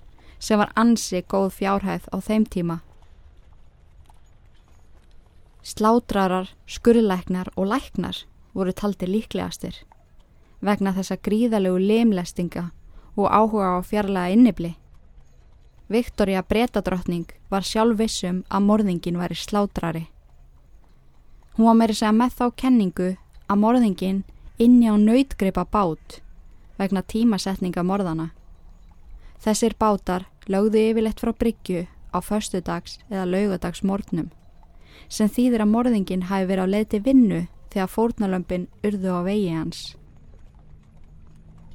sem 0.42 0.58
var 0.60 0.74
ansi 0.76 1.22
góð 1.22 1.52
fjárhæð 1.60 2.10
á 2.10 2.18
þeim 2.18 2.46
tíma. 2.50 2.82
Slátrarar, 5.62 6.50
skurðlæknar 6.66 7.54
og 7.56 7.70
læknar 7.70 8.26
voru 8.58 8.74
taldi 8.74 9.06
líklegastir 9.06 9.84
vegna 10.62 10.94
þessa 10.94 11.18
gríðalegu 11.22 11.78
lemlestinga 11.82 12.70
og 13.18 13.28
áhuga 13.30 13.78
á 13.78 13.80
fjarlæga 13.86 14.34
innibli. 14.34 14.74
Viktoria 15.92 16.42
Bretadrottning 16.42 17.28
var 17.50 17.66
sjálf 17.68 17.98
vissum 18.00 18.44
að 18.50 18.66
morðingin 18.70 19.20
væri 19.20 19.36
slátrari. 19.36 20.04
Hún 21.58 21.68
var 21.68 21.78
meiri 21.78 21.98
segja 21.98 22.14
með 22.16 22.38
þá 22.40 22.46
kenningu 22.56 23.10
að 23.48 23.62
morðingin 23.64 24.22
inni 24.58 24.88
á 24.88 24.96
nautgreipa 24.96 25.66
bát 25.66 26.22
vegna 26.80 27.02
tímasetninga 27.02 27.84
morðana. 27.84 28.32
Þessir 29.42 29.76
bátar 29.78 30.31
lögðu 30.50 30.86
yfirleitt 30.90 31.22
frá 31.22 31.34
bryggju 31.34 31.88
á 32.12 32.18
förstudags 32.24 33.00
eða 33.10 33.30
laugadags 33.30 33.84
morgnum 33.84 34.32
sem 35.12 35.28
þýðir 35.28 35.66
að 35.66 35.74
morðingin 35.74 36.28
hafi 36.30 36.48
verið 36.48 36.68
á 36.68 36.74
leiti 36.74 37.00
vinnu 37.04 37.42
þegar 37.72 37.92
fórnalömpin 37.92 38.68
urðu 38.88 39.12
á 39.12 39.22
vegi 39.28 39.50
hans. 39.52 39.82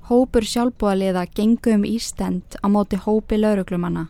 Hópur 0.09 0.47
sjálfbúðaliða 0.47 1.27
gengu 1.35 1.75
um 1.75 1.85
Ístend 1.85 2.57
á 2.63 2.67
móti 2.71 2.97
hópi 2.97 3.41
lauruglumanna. 3.41 4.07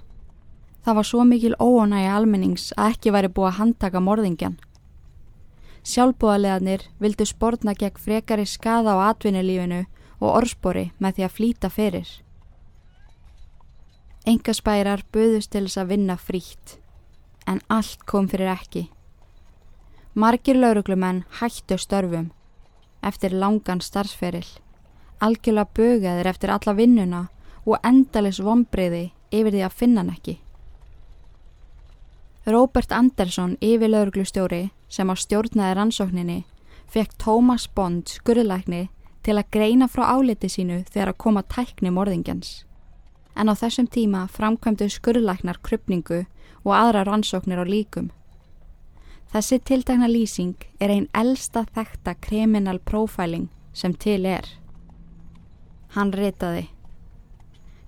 Það 0.84 0.96
var 0.98 1.08
svo 1.08 1.24
mikil 1.24 1.54
óanægi 1.58 2.10
almennings 2.12 2.68
að 2.76 2.92
ekki 2.92 3.14
væri 3.14 3.32
búið 3.32 3.48
að 3.50 3.58
handtaka 3.60 4.02
morðingjan. 4.04 4.58
Sjálfbúðaliðanir 5.86 6.84
vildu 7.00 7.26
spórna 7.26 7.74
gegn 7.74 7.98
frekari 8.02 8.46
skada 8.46 8.94
á 8.94 9.10
atvinnulífinu 9.10 9.86
og 10.20 10.30
orspori 10.36 10.90
með 10.98 11.16
því 11.18 11.26
að 11.26 11.34
flýta 11.38 11.70
fyrir. 11.72 12.06
Engaspærar 14.26 15.04
buðust 15.14 15.52
til 15.54 15.66
þess 15.68 15.78
að 15.78 15.90
vinna 15.94 16.16
frítt, 16.18 16.78
en 17.46 17.60
allt 17.70 18.02
kom 18.06 18.28
fyrir 18.28 18.50
ekki. 18.56 18.88
Margir 20.14 20.58
lauruglumenn 20.58 21.24
hættu 21.40 21.78
störfum 21.78 22.32
eftir 23.06 23.36
langan 23.36 23.80
starfsferil 23.84 24.48
algjörlega 25.20 25.70
bögaðir 25.74 26.28
eftir 26.30 26.52
alla 26.52 26.74
vinnuna 26.76 27.22
og 27.66 27.78
endalis 27.84 28.40
vonbreyði 28.42 29.10
yfir 29.32 29.54
því 29.54 29.62
að 29.66 29.78
finna 29.80 30.02
hann 30.02 30.12
ekki. 30.12 30.36
Robert 32.46 32.92
Anderson, 32.94 33.56
yfirlauglustjóri 33.60 34.68
sem 34.88 35.10
á 35.10 35.14
stjórnaði 35.18 35.74
rannsókninni, 35.74 36.44
fekk 36.86 37.16
Thomas 37.18 37.66
Bond, 37.66 38.06
skurðlækni, 38.06 38.86
til 39.26 39.34
að 39.34 39.50
greina 39.50 39.88
frá 39.90 40.06
áliti 40.14 40.48
sínu 40.52 40.84
þegar 40.92 41.10
að 41.10 41.20
koma 41.24 41.42
tækni 41.42 41.90
morðingjans. 41.90 42.62
En 43.36 43.52
á 43.52 43.54
þessum 43.54 43.88
tíma 43.92 44.26
framkvæmdu 44.32 44.88
skurðlæknar 44.90 45.60
krypningu 45.62 46.24
og 46.64 46.72
aðra 46.72 47.04
rannsóknir 47.04 47.60
á 47.60 47.66
líkum. 47.68 48.10
Þessi 49.32 49.58
tiltakna 49.60 50.08
lýsing 50.08 50.56
er 50.80 50.92
einn 50.94 51.08
elsta 51.12 51.66
þekta 51.74 52.14
kriminal 52.20 52.78
profiling 52.78 53.50
sem 53.76 53.92
til 53.92 54.24
er. 54.26 54.46
Hann 55.92 56.12
ritaði. 56.12 56.70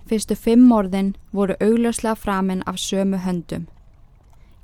Fyrstu 0.08 0.36
fimm 0.36 0.66
morðin 0.68 1.14
voru 1.32 1.56
augljóslega 1.60 2.16
framinn 2.16 2.62
af 2.66 2.78
sömu 2.80 3.20
höndum. 3.24 3.66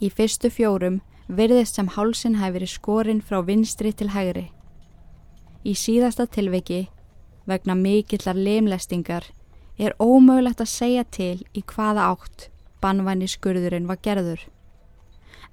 Í 0.01 0.11
fyrstu 0.11 0.51
fjórum 0.51 1.01
virðist 1.29 1.77
sem 1.79 1.89
hálsin 1.89 2.39
hafi 2.41 2.59
verið 2.59 2.73
skorinn 2.75 3.23
frá 3.23 3.41
vinstri 3.45 3.93
til 3.93 4.11
hægri. 4.13 4.51
Í 5.65 5.73
síðasta 5.73 6.27
tilviki, 6.27 6.89
vegna 7.49 7.77
mikillar 7.77 8.37
lemlestingar, 8.37 9.25
er 9.79 9.97
ómögulegt 9.99 10.63
að 10.63 10.71
segja 10.71 11.05
til 11.11 11.45
í 11.55 11.63
hvaða 11.63 12.11
átt 12.15 12.49
bannvæni 12.85 13.29
skurðurinn 13.31 13.89
var 13.89 13.99
gerður. 14.05 14.45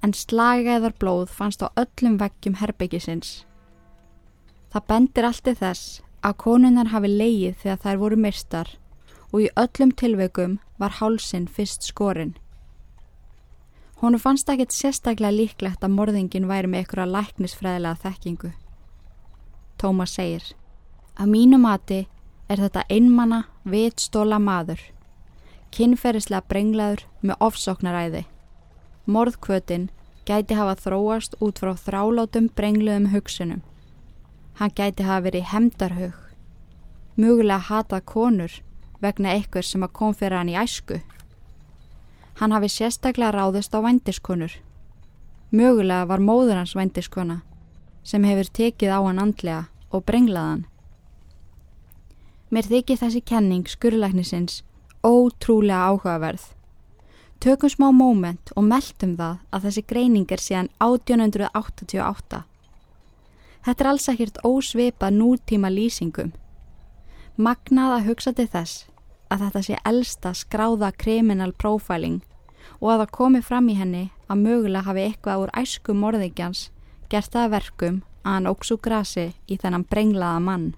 En 0.02 0.14
slagæðar 0.18 0.94
blóð 1.00 1.30
fannst 1.30 1.64
á 1.64 1.70
öllum 1.78 2.18
veggjum 2.22 2.58
herbyggisins. 2.62 3.46
Það 4.72 4.88
bendir 4.90 5.28
alltið 5.28 5.60
þess 5.62 6.02
að 6.22 6.38
konunnar 6.44 6.92
hafi 6.94 7.10
leið 7.10 7.58
þegar 7.64 7.82
þær 7.84 8.00
voru 8.04 8.22
mistar 8.26 8.72
og 9.32 9.44
í 9.46 9.52
öllum 9.58 9.92
tilveikum 9.98 10.58
var 10.82 10.98
hálsin 11.00 11.48
fyrst 11.48 11.86
skorinn. 11.88 12.34
Honu 14.02 14.18
fannst 14.18 14.50
ekkert 14.50 14.74
sérstaklega 14.74 15.36
líklegt 15.36 15.84
að 15.86 15.94
morðingin 15.94 16.50
væri 16.50 16.70
með 16.72 16.88
ykkur 16.88 17.04
að 17.04 17.14
læknisfræðilega 17.16 18.02
þekkingu. 18.02 18.50
Tómas 19.78 20.16
segir 20.18 20.44
Að 21.22 21.30
mínu 21.30 21.60
mati 21.62 22.08
er 22.52 22.60
þetta 22.60 22.84
einmanna 22.92 23.46
vitstóla 23.64 24.40
maður, 24.44 24.82
kinnferðislega 25.72 26.44
brenglaður 26.52 27.06
með 27.24 27.46
ofsóknaræði. 27.48 28.26
Morðkvötin 29.08 29.88
gæti 30.28 30.58
hafa 30.60 30.76
þróast 30.84 31.38
út 31.40 31.62
frá 31.62 31.72
þrálátum 31.80 32.50
brengluðum 32.56 33.12
hugsunum. 33.14 33.62
Hann 34.60 34.76
gæti 34.76 35.08
hafa 35.08 35.26
verið 35.30 35.48
hemdarhug, 35.54 36.18
mögulega 37.16 37.70
hatað 37.70 38.06
konur 38.12 38.58
vegna 39.02 39.34
eitthvað 39.34 39.66
sem 39.70 39.86
að 39.88 39.96
kom 39.98 40.14
fyrir 40.14 40.38
hann 40.38 40.52
í 40.52 40.58
æsku. 40.60 41.00
Hann 42.42 42.54
hafi 42.54 42.70
sérstaklega 42.70 43.32
ráðist 43.36 43.74
á 43.74 43.80
vændiskonur. 43.82 44.54
Mögulega 45.52 46.08
var 46.08 46.22
móður 46.24 46.62
hans 46.62 46.76
vændiskona 46.76 47.42
sem 48.04 48.24
hefur 48.26 48.50
tekið 48.50 48.94
á 48.98 49.00
hann 49.06 49.20
andlega 49.22 49.66
og 49.92 50.06
brenglaðan. 50.08 50.66
Mér 52.52 52.68
þykir 52.68 52.98
þessi 53.00 53.22
kenning 53.24 53.70
skurðlæknisins 53.72 54.58
ótrúlega 55.08 55.88
áhugaverð. 55.88 56.50
Tökum 57.40 57.72
smá 57.72 57.88
móment 57.96 58.52
og 58.60 58.66
meldum 58.68 59.14
það 59.16 59.38
að 59.56 59.64
þessi 59.66 59.84
greining 59.88 60.34
er 60.36 60.44
síðan 60.44 60.68
1888. 60.84 62.42
Þetta 63.62 63.84
er 63.86 63.90
alls 63.94 64.10
ekkert 64.12 64.42
ósvipað 64.44 65.16
nútíma 65.16 65.72
lýsingum. 65.72 66.34
Magnað 67.40 67.96
að 67.96 68.06
hugsa 68.10 68.36
til 68.36 68.50
þess 68.52 68.84
að 69.32 69.46
þetta 69.46 69.64
sé 69.70 69.80
elsta 69.88 70.36
skráða 70.36 70.92
criminal 70.92 71.56
profiling 71.56 72.20
og 72.82 72.92
að 72.92 73.06
það 73.06 73.16
komi 73.16 73.42
fram 73.48 73.72
í 73.72 73.80
henni 73.80 74.04
að 74.28 74.44
mögulega 74.44 74.90
hafi 74.90 75.08
eitthvað 75.08 75.46
úr 75.46 75.56
æsku 75.64 75.96
morðingjans 75.96 76.68
gert 77.08 77.32
það 77.32 77.54
verkum 77.56 78.04
að 78.26 78.36
hann 78.36 78.52
óksu 78.52 78.78
grasi 78.78 79.30
í 79.48 79.56
þennan 79.56 79.88
brenglaða 79.88 80.44
mann. 80.44 80.72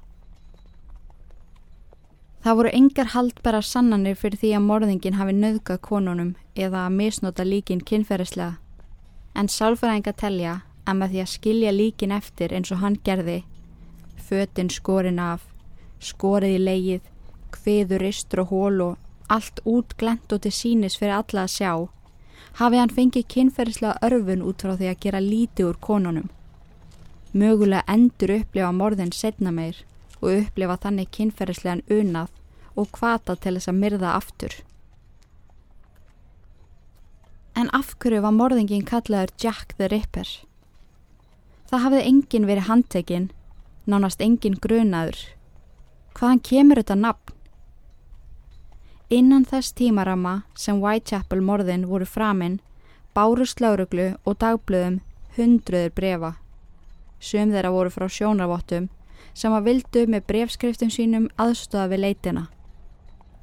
Það 2.43 2.57
voru 2.59 2.71
engar 2.75 3.07
haldbæra 3.13 3.61
sannanir 3.63 4.17
fyrir 4.19 4.39
því 4.41 4.49
að 4.57 4.65
morðingin 4.67 5.15
hafi 5.15 5.33
nöðgað 5.37 5.77
konunum 5.85 6.33
eða 6.59 6.81
að 6.87 6.95
misnota 6.97 7.45
líkin 7.47 7.83
kynferðislega 7.87 8.57
en 9.39 9.49
sálfræðinga 9.49 10.13
telja 10.19 10.55
að 10.83 10.97
með 10.99 11.13
því 11.13 11.21
að 11.23 11.31
skilja 11.31 11.71
líkin 11.71 12.11
eftir 12.11 12.53
eins 12.53 12.71
og 12.75 12.81
hann 12.83 12.97
gerði 13.07 13.37
fötinn 14.27 14.71
skorin 14.75 15.21
af, 15.23 15.45
skorið 16.03 16.57
í 16.57 16.59
leið 16.67 17.07
hviður 17.55 18.05
istur 18.09 18.43
og 18.43 18.51
hól 18.51 18.83
og 18.89 19.31
allt 19.31 19.63
út 19.63 19.95
glent 19.97 20.35
og 20.35 20.43
til 20.43 20.51
sínis 20.51 20.99
fyrir 20.99 21.15
alla 21.21 21.45
að 21.45 21.55
sjá, 21.55 21.71
hafi 22.59 22.81
hann 22.81 22.93
fengið 22.97 23.29
kynferðislega 23.37 24.03
örfun 24.09 24.43
út 24.43 24.65
frá 24.65 24.75
því 24.75 24.91
að 24.91 25.01
gera 25.05 25.23
líti 25.23 25.63
úr 25.63 25.79
konunum. 25.79 26.27
Mögulega 27.33 27.87
endur 27.87 28.35
upplifa 28.35 28.75
morðin 28.75 29.15
setna 29.15 29.55
meir 29.55 29.79
og 30.23 30.39
upplifa 30.39 30.79
þannig 30.85 31.11
kynferðislegan 31.13 31.83
unað 31.91 32.31
og 32.79 32.89
kvata 32.95 33.35
til 33.35 33.57
þess 33.57 33.69
að 33.69 33.79
myrða 33.81 34.15
aftur. 34.17 34.55
En 37.53 37.69
afhverju 37.77 38.23
var 38.23 38.33
morðingin 38.33 38.87
kallaður 38.87 39.35
Jack 39.37 39.75
the 39.77 39.91
Ripper? 39.91 40.27
Það 41.69 41.83
hafði 41.85 42.01
enginn 42.09 42.47
verið 42.49 42.67
handtekinn, 42.69 43.29
nánast 43.85 44.23
enginn 44.25 44.57
grunaður. 44.61 45.19
Hvaðan 46.17 46.41
kemur 46.49 46.81
þetta 46.81 46.97
nafn? 46.97 47.37
Innan 49.13 49.45
þess 49.45 49.75
tímarama 49.77 50.39
sem 50.57 50.79
Whitechapel 50.81 51.43
morðin 51.45 51.85
voru 51.85 52.07
framinn 52.09 52.61
báru 53.13 53.45
slauruglu 53.45 54.15
og 54.25 54.39
dagblöðum 54.41 55.01
hundruður 55.37 55.93
brefa. 55.93 56.31
Sum 57.21 57.53
þeirra 57.53 57.71
voru 57.73 57.93
frá 57.93 58.07
sjónarvottum 58.09 58.89
sem 59.33 59.53
að 59.53 59.69
vildu 59.69 60.03
með 60.07 60.27
brefskriftum 60.29 60.91
sínum 60.93 61.29
aðstöða 61.41 61.89
við 61.93 62.03
leitina. 62.05 62.43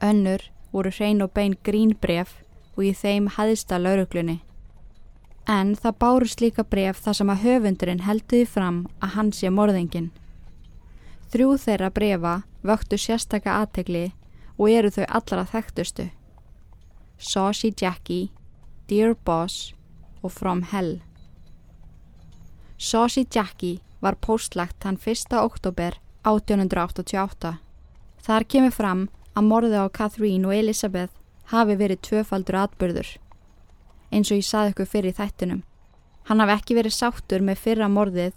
Önnur 0.01 0.47
voru 0.73 0.93
hrein 0.95 1.23
og 1.23 1.33
bein 1.35 1.57
grín 1.67 1.97
bref 2.01 2.39
og 2.77 2.87
í 2.87 2.93
þeim 2.95 3.29
hæðista 3.37 3.79
lauruglunni. 3.79 4.41
En 5.51 5.75
það 5.75 5.99
bárust 6.05 6.41
líka 6.41 6.63
bref 6.65 7.01
þar 7.03 7.19
sem 7.19 7.33
að 7.33 7.43
höfundurinn 7.45 8.05
helduði 8.07 8.47
fram 8.47 8.85
að 9.03 9.15
hans 9.17 9.41
sé 9.43 9.51
morðingin. 9.51 10.11
Þrjú 11.33 11.57
þeirra 11.65 11.91
brefa 11.91 12.35
vöktu 12.67 12.99
sérstakka 12.99 13.59
aðtegli 13.61 14.11
og 14.57 14.71
eru 14.71 14.91
þau 14.95 15.05
allra 15.09 15.45
þekktustu. 15.49 16.11
Saucy 17.19 17.73
Jackie, 17.77 18.31
Dear 18.89 19.15
Boss 19.15 19.75
og 20.23 20.33
From 20.33 20.63
Hell. 20.71 21.01
Saucy 22.79 23.27
Jackie 23.27 23.81
var 24.01 24.17
postlagt 24.21 24.85
hann 24.85 24.99
1. 24.99 25.33
oktober 25.37 25.99
1888. 26.23 27.57
Þar 28.21 28.45
kemur 28.53 28.75
fram 28.75 29.09
að 29.35 29.49
morði 29.49 29.81
á 29.81 29.87
Catherine 29.89 30.49
og 30.49 30.55
Elizabeth 30.57 31.15
hafi 31.53 31.77
verið 31.77 32.03
tvöfaldur 32.09 32.59
atbyrður. 32.65 33.11
Eins 34.11 34.31
og 34.31 34.41
ég 34.41 34.47
saði 34.47 34.75
ykkur 34.75 34.91
fyrir 34.91 35.17
þættinum. 35.17 35.63
Hann 36.29 36.43
hafi 36.43 36.57
ekki 36.57 36.77
verið 36.79 36.97
sáttur 36.97 37.45
með 37.45 37.63
fyrra 37.65 37.89
morðið 37.89 38.35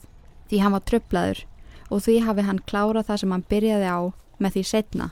því 0.50 0.62
hann 0.64 0.76
var 0.76 0.86
tröflaður 0.88 1.44
og 1.90 2.04
því 2.06 2.16
hafi 2.28 2.48
hann 2.48 2.64
klárað 2.70 3.10
það 3.10 3.22
sem 3.22 3.36
hann 3.36 3.46
byrjaði 3.50 3.90
á 3.90 4.00
með 4.40 4.56
því 4.56 4.64
setna. 4.70 5.10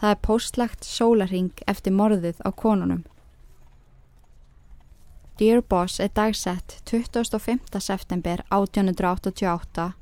Það 0.00 0.10
er 0.10 0.22
postlagt 0.26 0.84
sólaring 0.84 1.52
eftir 1.70 1.94
morðið 1.96 2.42
á 2.44 2.50
konunum. 2.52 3.04
Dear 5.38 5.62
Boss 5.62 6.00
er 6.00 6.10
dagsett 6.14 6.82
25. 6.86 7.58
september 7.80 8.44
1888 8.50 9.92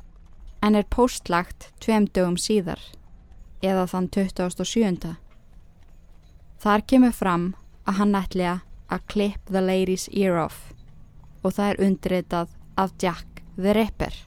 en 0.60 0.74
er 0.76 0.84
postlagt 0.92 1.70
tveim 1.80 2.04
dögum 2.04 2.36
síðar, 2.36 2.82
eða 3.64 3.86
þann 3.88 4.10
27. 4.12 5.14
Þar 6.60 6.84
kemur 6.84 7.16
fram 7.16 7.48
að 7.88 7.98
hann 8.02 8.14
ætliða 8.20 8.58
að 8.92 9.08
clip 9.14 9.48
the 9.48 9.64
lady's 9.64 10.06
ear 10.12 10.36
off 10.44 10.68
og 11.40 11.56
það 11.56 11.70
er 11.70 11.84
undritað 11.88 12.54
af 12.76 12.92
Jack 13.00 13.42
the 13.56 13.72
Ripper 13.72 14.22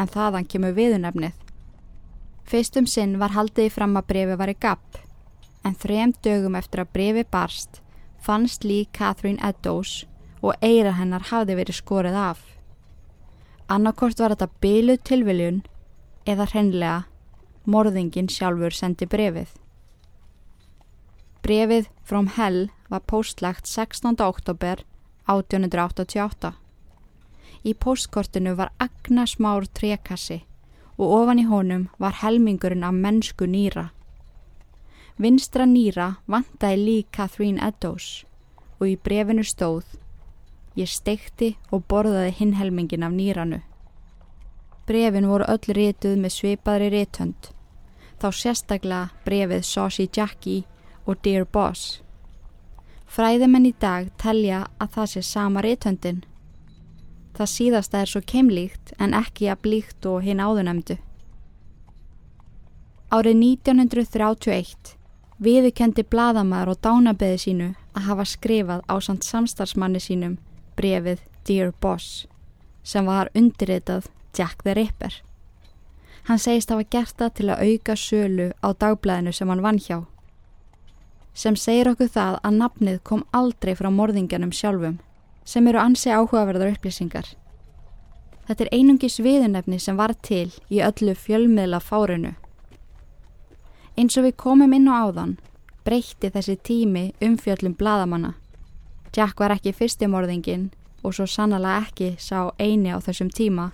en 0.00 0.08
þaðan 0.08 0.48
kemur 0.48 0.72
viðunefnið. 0.72 1.36
Fyrstum 2.48 2.88
sinn 2.88 3.18
var 3.20 3.36
haldiði 3.36 3.76
fram 3.76 4.00
að 4.00 4.14
brefi 4.14 4.40
var 4.40 4.48
í 4.48 4.56
gapp, 4.56 4.96
en 5.60 5.76
þrem 5.76 6.16
dögum 6.24 6.56
eftir 6.56 6.86
að 6.86 6.94
brefi 6.96 7.28
barst 7.28 7.82
fannst 8.24 8.64
lík 8.64 8.96
Catherine 8.96 9.44
Eddowes 9.44 10.06
og 10.42 10.54
eira 10.62 10.94
hennar 10.98 11.28
hafði 11.30 11.58
verið 11.58 11.80
skorið 11.80 12.18
af. 12.18 12.40
Annarkort 13.68 14.20
var 14.20 14.34
þetta 14.34 14.48
byluð 14.62 15.00
tilviljun 15.04 15.62
eða 16.28 16.46
hreinlega 16.52 16.98
morðingin 17.68 18.30
sjálfur 18.32 18.72
sendi 18.72 19.06
brefið. 19.06 19.50
Brefið 21.44 21.90
from 22.04 22.30
Hell 22.36 22.68
var 22.88 23.04
postlagt 23.06 23.68
16. 23.68 24.16
oktober 24.24 24.84
1888. 25.28 26.54
Í 27.68 27.74
postkortinu 27.74 28.54
var 28.56 28.72
agna 28.80 29.26
smár 29.26 29.66
trekassi 29.74 30.42
og 30.96 31.14
ofan 31.20 31.42
í 31.42 31.46
honum 31.50 31.86
var 31.98 32.18
helmingurinn 32.22 32.86
af 32.86 32.96
mennsku 32.96 33.46
nýra. 33.46 33.90
Vinstra 35.18 35.66
nýra 35.66 36.14
vantæði 36.26 36.84
lík 36.84 37.08
Catherine 37.12 37.62
Eddowes 37.62 38.24
og 38.78 38.86
í 38.88 38.96
brefinu 38.96 39.44
stóð 39.44 39.98
Ég 40.76 40.90
steikti 40.90 41.56
og 41.72 41.86
borðaði 41.88 42.34
hinn 42.38 42.54
helmingin 42.58 43.06
af 43.06 43.14
nýranu. 43.14 43.60
Brefin 44.86 45.28
voru 45.28 45.44
öll 45.48 45.74
rituð 45.76 46.16
með 46.16 46.34
svipaðri 46.34 46.90
rithönd. 46.94 47.50
Þá 48.18 48.28
sérstaklega 48.34 49.10
brefið 49.24 49.64
Saucy 49.64 50.08
Jackie 50.08 50.64
og 51.06 51.20
Dear 51.22 51.44
Boss. 51.44 52.00
Fræðimenn 53.08 53.68
í 53.68 53.74
dag 53.80 54.08
telja 54.20 54.66
að 54.80 54.94
það 54.96 55.10
sé 55.12 55.22
sama 55.22 55.62
rithöndin. 55.64 56.24
Það 57.36 57.52
síðasta 57.54 58.00
er 58.00 58.10
svo 58.10 58.24
keimlíkt 58.24 58.94
en 58.98 59.14
ekki 59.14 59.48
að 59.52 59.62
blíkt 59.66 60.08
og 60.08 60.24
hinn 60.24 60.40
áðunemdu. 60.40 60.98
Árið 63.12 63.38
1931 63.40 64.96
viðukendi 65.38 66.02
bladamæður 66.02 66.74
og 66.74 66.82
dánabeði 66.82 67.38
sínu 67.44 67.68
að 67.94 68.08
hafa 68.08 68.26
skrifað 68.26 68.82
á 68.90 68.94
samt 69.04 69.24
samstarfsmanni 69.24 70.02
sínum 70.02 70.36
brefið 70.78 71.24
Dear 71.48 71.72
Boss 71.82 72.26
sem 72.86 73.08
var 73.08 73.28
undirritað 73.36 74.06
Jack 74.36 74.62
the 74.62 74.74
Ripper. 74.78 75.12
Hann 76.28 76.38
segist 76.38 76.70
hafa 76.70 76.86
gert 76.90 77.16
það 77.18 77.34
til 77.34 77.48
að 77.50 77.64
auka 77.66 77.96
sölu 77.96 78.46
á 78.62 78.68
dagblæðinu 78.72 79.32
sem 79.34 79.48
hann 79.48 79.64
vann 79.64 79.80
hjá. 79.82 79.98
Sem 81.34 81.56
segir 81.56 81.90
okkur 81.90 82.10
það 82.14 82.38
að 82.44 82.56
nafnið 82.62 83.02
kom 83.04 83.26
aldrei 83.32 83.74
frá 83.78 83.90
morðinganum 83.90 84.52
sjálfum 84.52 84.98
sem 85.48 85.68
eru 85.68 85.80
ansi 85.80 86.12
áhugaverðar 86.12 86.74
upplýsingar. 86.76 87.28
Þetta 88.48 88.64
er 88.64 88.72
einungis 88.76 89.18
viðunefni 89.20 89.78
sem 89.80 89.96
var 89.96 90.14
til 90.24 90.48
í 90.72 90.80
öllu 90.84 91.14
fjölmiðla 91.16 91.80
fárinu. 91.84 92.34
Eins 93.98 94.16
og 94.16 94.28
við 94.28 94.36
komum 94.40 94.72
inn 94.76 94.88
á 94.88 95.08
áðan 95.08 95.38
breytti 95.88 96.28
þessi 96.32 96.58
tími 96.60 97.04
umfjöllum 97.24 97.74
bladamanna. 97.76 98.34
Jack 99.18 99.40
var 99.42 99.50
ekki 99.56 99.74
fyrstimorðingin 99.74 100.68
og 101.02 101.16
svo 101.16 101.26
sannlega 101.26 101.82
ekki 101.82 102.14
sá 102.22 102.52
eini 102.62 102.94
á 102.94 103.02
þessum 103.02 103.32
tíma 103.34 103.72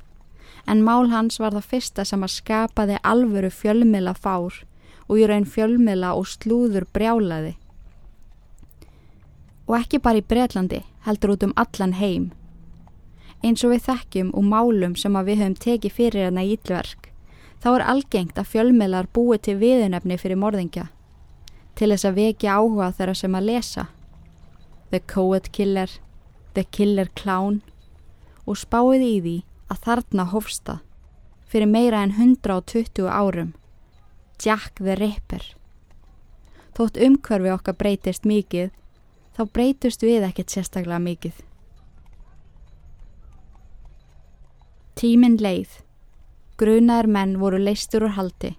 en 0.66 0.84
mál 0.84 1.10
hans 1.12 1.38
var 1.40 1.52
það 1.52 1.68
fyrsta 1.72 2.04
sem 2.08 2.22
að 2.24 2.32
skapaði 2.38 3.00
alvöru 3.04 3.50
fjölmila 3.52 4.14
fár 4.16 4.62
og 5.08 5.20
í 5.20 5.26
raun 5.28 5.44
fjölmila 5.44 6.14
og 6.16 6.28
slúður 6.28 6.86
brjálaði. 6.96 7.54
Og 9.68 9.76
ekki 9.78 10.00
bara 10.00 10.20
í 10.20 10.24
Breitlandi 10.24 10.82
heldur 11.04 11.34
út 11.34 11.44
um 11.44 11.54
allan 11.60 11.96
heim. 12.00 12.30
Eins 13.44 13.64
og 13.64 13.74
við 13.74 13.84
þekkjum 13.88 14.30
og 14.32 14.46
málum 14.48 14.94
sem 14.96 15.16
að 15.16 15.30
við 15.30 15.42
höfum 15.42 15.58
tekið 15.66 15.96
fyrir 15.98 16.26
hérna 16.26 16.44
í 16.44 16.54
ítlverk, 16.56 17.10
þá 17.60 17.68
er 17.74 17.86
algengt 17.92 18.40
að 18.40 18.50
fjölmilar 18.52 19.08
búi 19.12 19.36
til 19.40 19.58
viðunefni 19.60 20.16
fyrir 20.20 20.40
morðingja, 20.40 20.88
til 21.76 21.90
þess 21.92 22.08
að 22.08 22.20
vekja 22.20 22.56
áhuga 22.56 22.92
þeirra 22.96 23.16
sem 23.20 23.36
að 23.36 23.48
lesa. 23.50 23.86
The 24.94 25.00
Coed 25.00 25.50
Killer, 25.50 25.90
The 26.54 26.62
Killer 26.70 27.08
Clown 27.16 27.62
og 28.46 28.60
spáið 28.60 29.02
í 29.02 29.14
því 29.24 29.32
að 29.74 29.80
þarna 29.88 30.26
hófsta 30.30 30.76
fyrir 31.50 31.66
meira 31.66 32.04
en 32.06 32.12
120 32.14 33.08
árum. 33.10 33.50
Jack 34.38 34.78
the 34.78 34.94
Ripper. 34.94 35.42
Þótt 36.78 37.02
umhverfi 37.08 37.50
okkar 37.56 37.78
breytist 37.82 38.22
mikið 38.22 38.70
þá 39.34 39.42
breytust 39.50 40.06
við 40.06 40.30
ekkert 40.30 40.54
sérstaklega 40.54 41.02
mikið. 41.02 41.42
Tíminn 44.94 45.40
leið. 45.42 45.80
Grunaðar 46.54 47.10
menn 47.10 47.40
voru 47.42 47.58
leistur 47.58 48.06
úr 48.06 48.14
haldi. 48.14 48.54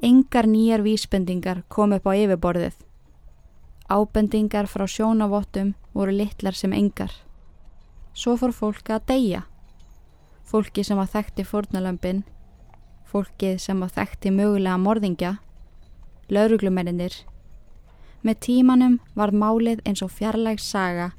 Engar 0.00 0.48
nýjar 0.48 0.80
vísbendingar 0.88 1.66
kom 1.68 1.92
upp 1.92 2.08
á 2.08 2.16
yfirborðið 2.16 2.86
Ábendingar 3.90 4.70
frá 4.70 4.86
sjónavottum 4.86 5.74
voru 5.92 6.14
litlar 6.14 6.54
sem 6.54 6.72
engar 6.72 7.10
Svo 8.14 8.36
fór 8.38 8.54
fólk 8.54 8.90
að 8.90 9.06
deyja 9.10 9.46
fólki 10.50 10.82
sem 10.82 10.98
að 10.98 11.12
þekkti 11.14 11.46
fórnalömpin, 11.46 12.24
fólkið 13.06 13.58
sem 13.62 13.82
að 13.84 13.94
þekkti 13.98 14.32
mögulega 14.34 14.78
morðingja, 14.82 15.34
lauruglumerinir. 16.30 17.14
Með 18.26 18.40
tímanum 18.46 18.98
var 19.16 19.32
málið 19.32 19.82
eins 19.86 20.02
og 20.02 20.10
fjarlægs 20.12 20.66
saga 20.66 21.12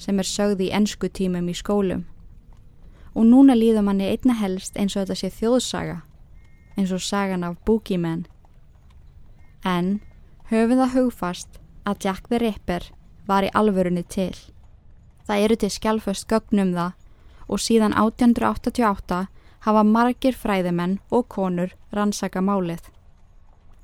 sem 0.00 0.20
er 0.20 0.28
sögð 0.28 0.66
í 0.66 0.72
ennsku 0.76 1.08
tímum 1.08 1.48
í 1.48 1.56
skólum. 1.56 2.04
Og 3.16 3.24
núna 3.24 3.56
líður 3.56 3.86
manni 3.86 4.10
einna 4.12 4.36
helst 4.36 4.76
eins 4.76 4.96
og 4.96 5.06
þetta 5.06 5.16
sé 5.22 5.32
þjóðsaga, 5.38 6.02
eins 6.76 6.92
og 6.92 7.00
sagan 7.00 7.46
af 7.48 7.56
Boogeyman. 7.64 8.26
En 9.64 10.02
höfum 10.52 10.76
það 10.82 10.98
hugfast 10.98 11.60
að 11.86 12.04
Jack 12.04 12.28
the 12.28 12.40
Ripper 12.42 12.90
var 13.26 13.46
í 13.46 13.52
alvörunni 13.54 14.02
til. 14.02 14.34
Það 15.26 15.42
eru 15.46 15.56
til 15.56 15.72
skjálföst 15.74 16.28
gögnum 16.30 16.74
það 16.74 16.92
og 17.46 17.62
síðan 17.62 17.94
1888 17.94 19.26
hafa 19.66 19.82
margir 19.86 20.34
fræðimenn 20.38 20.98
og 21.10 21.28
konur 21.30 21.74
rannsaka 21.94 22.42
málið. 22.42 22.82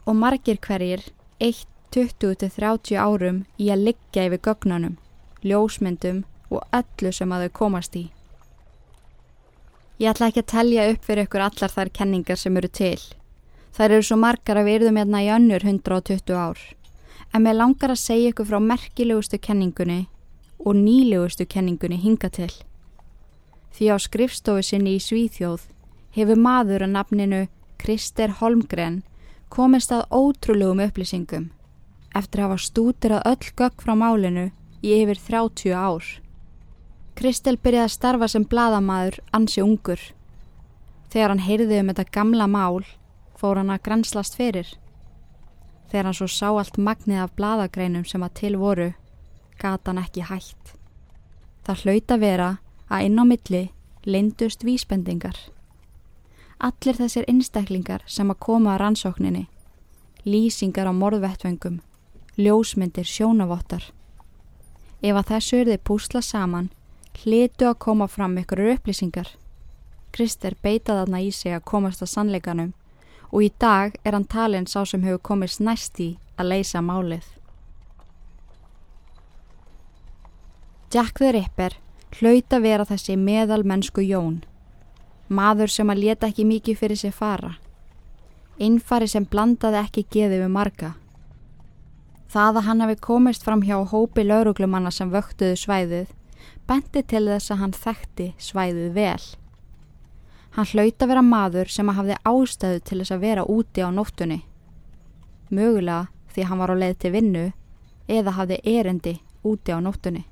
Og 0.07 0.19
margir 0.19 0.59
hverjir 0.63 1.09
1, 1.39 1.67
20-30 1.95 2.99
árum 2.99 3.45
í 3.59 3.71
að 3.71 3.87
liggja 3.89 4.27
yfir 4.29 4.43
gögnunum, 4.47 4.99
ljósmyndum 5.43 6.23
og 6.51 6.63
öllu 6.75 7.13
sem 7.15 7.33
að 7.33 7.47
þau 7.47 7.57
komast 7.63 7.97
í. 7.99 8.05
Ég 10.03 10.11
ætla 10.11 10.31
ekki 10.31 10.43
að 10.43 10.53
telja 10.53 10.87
upp 10.91 11.05
fyrir 11.07 11.29
ykkur 11.29 11.45
allar 11.47 11.75
þær 11.75 11.91
kenningar 11.95 12.39
sem 12.41 12.57
eru 12.59 12.71
til. 12.71 12.99
Þær 13.77 13.91
eru 13.91 14.07
svo 14.07 14.19
margar 14.19 14.59
að 14.61 14.69
við 14.69 14.87
erum 14.87 14.99
hérna 14.99 15.21
í 15.23 15.29
önnur 15.33 15.67
120 15.67 16.35
ár. 16.37 16.59
En 17.33 17.43
mér 17.43 17.57
langar 17.57 17.93
að 17.95 18.03
segja 18.03 18.33
ykkur 18.33 18.51
frá 18.51 18.61
merkilegustu 18.61 19.39
kenningunni 19.41 20.07
og 20.61 20.77
nýlegustu 20.77 21.47
kenningunni 21.49 21.97
hinga 22.03 22.29
til 22.31 22.53
því 23.73 23.89
á 23.89 23.97
skrifstofu 24.05 24.63
sinni 24.67 24.97
í 24.99 25.03
Svíþjóð 25.03 25.65
hefur 26.17 26.39
maður 26.39 26.85
að 26.87 26.95
nafninu 26.97 27.43
Krister 27.81 28.37
Holmgren 28.41 29.01
komist 29.53 29.93
að 29.93 30.05
ótrúlegum 30.13 30.83
upplýsingum 30.85 31.49
eftir 32.17 32.43
að 32.43 32.51
hafa 32.51 32.67
stútirað 32.67 33.27
öll 33.31 33.53
gögg 33.57 33.85
frá 33.85 33.95
málinu 33.97 34.51
í 34.85 34.93
yfir 34.99 35.21
30 35.29 35.73
ár. 35.73 36.05
Kristel 37.17 37.57
byrjaði 37.57 37.89
að 37.89 37.95
starfa 37.97 38.29
sem 38.29 38.45
bladamaður 38.49 39.19
ansi 39.37 39.63
ungur. 39.65 40.01
Þegar 41.13 41.33
hann 41.33 41.45
heyrði 41.47 41.81
um 41.81 41.93
þetta 41.93 42.13
gamla 42.13 42.49
mál 42.49 42.85
fór 43.41 43.61
hann 43.61 43.73
að 43.73 43.85
granslast 43.89 44.37
fyrir. 44.37 44.69
Þegar 45.93 46.07
hann 46.09 46.17
svo 46.17 46.27
sá 46.33 46.47
allt 46.49 46.79
magnið 46.81 47.19
af 47.21 47.33
bladagreinum 47.37 48.07
sem 48.09 48.23
að 48.25 48.33
til 48.39 48.55
voru, 48.57 48.87
gata 49.61 49.93
hann 49.93 50.01
ekki 50.01 50.25
hægt. 50.25 50.73
Það 51.69 51.83
hlaut 51.85 52.15
að 52.15 52.23
vera 52.23 52.47
að 52.89 53.05
inn 53.11 53.21
á 53.21 53.25
milli 53.29 53.61
lindust 54.09 54.65
vísbendingar. 54.65 55.37
Allir 56.65 56.97
þessir 56.97 57.29
einstaklingar 57.29 58.07
sem 58.09 58.33
að 58.33 58.41
koma 58.41 58.73
að 58.73 58.81
rannsókninni, 58.87 59.45
lýsingar 60.25 60.89
á 60.89 60.97
morðvettvöngum, 60.97 61.83
ljósmyndir, 62.41 63.05
sjónavottar. 63.05 63.93
Ef 65.05 65.13
að 65.13 65.29
þessu 65.29 65.61
er 65.61 65.75
þið 65.75 65.85
púsla 65.85 66.25
saman, 66.25 66.73
hlitu 67.21 67.69
að 67.69 67.81
koma 67.85 68.09
fram 68.09 68.41
ykkur 68.41 68.65
upplýsingar. 68.79 69.29
Krister 70.17 70.57
beitað 70.65 71.05
aðna 71.05 71.21
í 71.21 71.29
sig 71.37 71.53
að 71.53 71.67
komast 71.69 72.01
að 72.01 72.17
sannleikanum 72.17 72.73
og 73.33 73.45
í 73.47 73.51
dag 73.59 73.97
er 74.05 74.13
hann 74.13 74.29
talin 74.29 74.69
sá 74.69 74.83
sem 74.87 75.03
hefur 75.07 75.23
komist 75.31 75.61
næst 75.61 76.01
í 76.01 76.11
að 76.37 76.53
leysa 76.53 76.83
málið. 76.85 77.25
Jack 80.93 81.19
the 81.19 81.33
Ripper 81.33 81.79
hlaut 82.19 82.53
að 82.53 82.65
vera 82.67 82.85
þessi 82.85 83.17
meðal 83.17 83.63
mennsku 83.65 84.05
Jón. 84.05 84.43
Maður 85.33 85.73
sem 85.73 85.89
að 85.89 86.03
leta 86.05 86.29
ekki 86.29 86.45
mikið 86.45 86.79
fyrir 86.79 87.01
sig 87.01 87.15
fara. 87.17 87.55
Innfari 88.61 89.09
sem 89.09 89.25
blandaði 89.25 89.81
ekki 89.81 90.05
geði 90.13 90.43
við 90.43 90.53
marga. 90.53 90.91
Það 92.29 92.59
að 92.61 92.67
hann 92.69 92.85
hafi 92.85 92.99
komist 93.01 93.45
fram 93.45 93.65
hjá 93.65 93.79
hópi 93.89 94.25
lauruglumanna 94.25 94.93
sem 94.93 95.09
vöktuðu 95.13 95.57
svæðið 95.57 96.13
bendi 96.69 97.03
til 97.09 97.27
þess 97.29 97.53
að 97.53 97.63
hann 97.63 97.75
þekkti 97.77 98.27
svæðið 98.41 98.93
vel. 98.97 99.25
Hann 100.53 100.69
hlaut 100.69 101.01
að 101.01 101.09
vera 101.09 101.23
maður 101.25 101.71
sem 101.73 101.89
að 101.89 101.99
hafði 101.99 102.17
ástöðu 102.29 102.81
til 102.85 102.99
þess 103.01 103.15
að 103.15 103.23
vera 103.25 103.45
úti 103.49 103.81
á 103.81 103.89
nóttunni. 103.89 104.43
Mögulega 105.49 106.11
því 106.35 106.45
hann 106.49 106.61
var 106.61 106.73
á 106.73 106.77
leið 106.77 106.99
til 107.01 107.13
vinnu 107.15 107.45
eða 108.09 108.35
hafði 108.37 108.59
erendi 108.75 109.15
úti 109.49 109.73
á 109.73 109.81
nóttunni. 109.81 110.27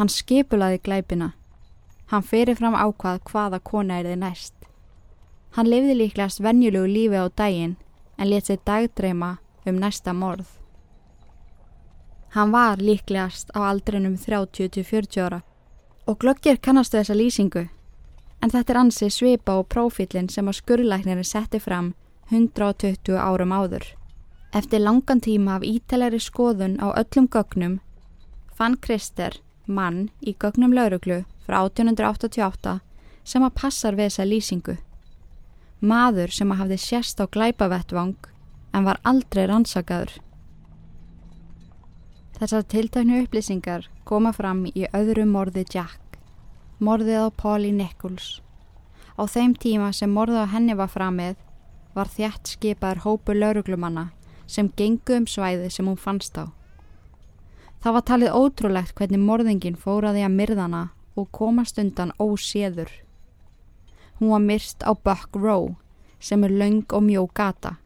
Hann 0.00 0.08
skipulaði 0.08 0.80
glæpina. 0.80 1.34
Hann 2.08 2.24
fyrir 2.24 2.56
fram 2.56 2.76
ákvað 2.76 3.20
hvaða 3.28 3.60
kona 3.60 4.00
er 4.00 4.08
þið 4.08 4.20
næst. 4.22 4.54
Hann 5.56 5.68
lifði 5.68 6.00
líklegast 6.00 6.40
venjulegu 6.40 6.88
lífi 6.88 7.20
á 7.20 7.28
daginn 7.28 7.76
en 8.16 8.30
let 8.30 8.48
sér 8.48 8.64
dagdreima 8.64 9.36
um 9.66 9.76
næsta 9.80 10.12
morð. 10.16 10.48
Hann 12.32 12.52
var 12.52 12.80
líklegast 12.80 13.52
á 13.52 13.60
aldrinum 13.68 14.16
30-40 14.16 15.20
ára 15.20 15.40
og 16.06 16.20
glokkir 16.20 16.60
kannastu 16.60 16.96
þessa 16.96 17.16
lýsingu 17.16 17.68
en 18.46 18.52
þetta 18.54 18.72
er 18.72 18.78
ansi 18.78 19.06
svipa 19.10 19.56
og 19.58 19.66
prófílinn 19.74 20.28
sem 20.30 20.46
að 20.46 20.60
skurrlæknirinn 20.60 21.26
setti 21.26 21.58
fram 21.58 21.94
120 22.30 23.16
árum 23.18 23.50
áður. 23.50 23.82
Eftir 24.54 24.84
langan 24.84 25.18
tíma 25.20 25.56
af 25.56 25.66
ítalegri 25.66 26.20
skoðun 26.22 26.76
á 26.78 26.94
öllum 26.94 27.26
gögnum 27.26 27.80
fann 28.54 28.78
Krister 28.78 29.40
mann 29.66 30.12
í 30.22 30.36
gögnum 30.38 30.76
lauruglu 30.78 31.24
frá 31.42 31.58
1888 31.64 32.78
sem 33.26 33.42
að 33.42 33.56
passar 33.58 33.98
við 33.98 34.12
þessa 34.12 34.28
lýsingu. 34.30 34.76
Maður 35.82 36.30
sem 36.38 36.54
að 36.54 36.62
hafði 36.62 36.78
sérst 36.84 37.18
á 37.18 37.26
glæpavettvang 37.26 38.30
en 38.72 38.86
var 38.86 39.02
aldrei 39.02 39.48
rannsakaður. 39.50 40.20
Þessar 42.38 42.66
tiltæknu 42.70 43.24
upplýsingar 43.24 43.90
koma 44.06 44.30
fram 44.36 44.68
í 44.70 44.86
öðru 44.94 45.26
morði 45.26 45.66
Jack, 45.66 45.98
morðið 46.78 47.22
á 47.24 47.26
Polly 47.32 47.70
Nichols. 47.72 48.42
Á 49.16 49.24
þeim 49.24 49.54
tíma 49.56 49.92
sem 49.96 50.12
morðið 50.12 50.44
á 50.44 50.52
henni 50.52 50.74
var 50.76 50.90
framið 50.92 51.38
var 51.96 52.10
þjætt 52.12 52.52
skipaður 52.52 53.00
hópu 53.06 53.32
lauruglumanna 53.32 54.10
sem 54.46 54.68
gengu 54.76 55.16
um 55.16 55.24
svæði 55.26 55.70
sem 55.72 55.88
hún 55.88 55.96
fannst 55.96 56.36
á. 56.36 56.52
Það 57.80 57.96
var 57.96 58.04
talið 58.10 58.36
ótrúlegt 58.36 58.94
hvernig 58.98 59.24
morðingin 59.24 59.80
fóraði 59.80 60.26
að 60.26 60.36
myrðana 60.36 60.82
og 61.16 61.30
komast 61.32 61.80
undan 61.80 62.12
óséður. 62.20 62.92
Hún 64.20 64.34
var 64.34 64.44
myrst 64.44 64.84
á 64.84 64.92
Buck 64.92 65.32
Row 65.32 65.76
sem 66.20 66.44
er 66.44 66.52
laung 66.52 66.84
og 66.92 67.08
mjó 67.08 67.24
gata. 67.32 67.76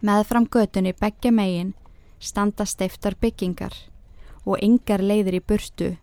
Með 0.00 0.24
fram 0.32 0.46
götunni 0.48 0.94
begge 0.96 1.28
megin 1.30 1.74
standa 2.18 2.64
steiftar 2.64 3.16
byggingar 3.20 3.74
og 4.46 4.56
yngar 4.64 5.04
leiðir 5.04 5.36
í 5.36 5.44
burtu 5.44 5.96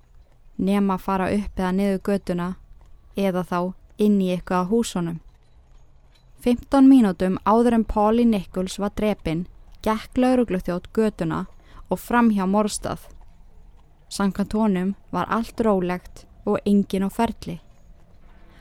nema 0.58 0.98
fara 0.98 1.30
upp 1.34 1.60
eða 1.60 1.72
niður 1.72 2.02
götuna 2.10 2.48
eða 3.16 3.44
þá 3.44 3.60
inn 3.98 4.22
í 4.22 4.32
eitthvað 4.34 4.66
á 4.66 4.70
húsunum. 4.72 5.20
15 6.46 6.90
mínútum 6.90 7.38
áður 7.46 7.80
en 7.80 7.86
Páli 7.86 8.26
Nichols 8.26 8.78
var 8.80 8.94
drepin 8.96 9.48
gekk 9.86 10.18
laurugluþjótt 10.18 10.92
götuna 10.94 11.46
og 11.90 12.00
fram 12.00 12.30
hjá 12.32 12.46
morstað. 12.46 13.00
Sankantónum 14.10 14.96
var 15.12 15.28
allt 15.30 15.60
rólegt 15.62 16.26
og 16.46 16.60
engin 16.66 17.08
á 17.08 17.10
ferli. 17.10 17.60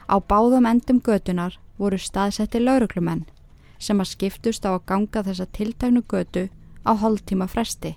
Á 0.08 0.16
báðum 0.18 0.66
endum 0.66 1.00
götunar 1.00 1.58
voru 1.78 1.98
staðsetti 1.98 2.60
lauruglumenn 2.62 3.26
sem 3.78 4.00
að 4.00 4.12
skiptust 4.14 4.64
á 4.64 4.72
að 4.72 4.86
ganga 4.88 5.22
þessa 5.22 5.46
tiltæknu 5.52 6.02
götu 6.08 6.48
á 6.86 6.92
hóltíma 6.96 7.46
fresti. 7.50 7.96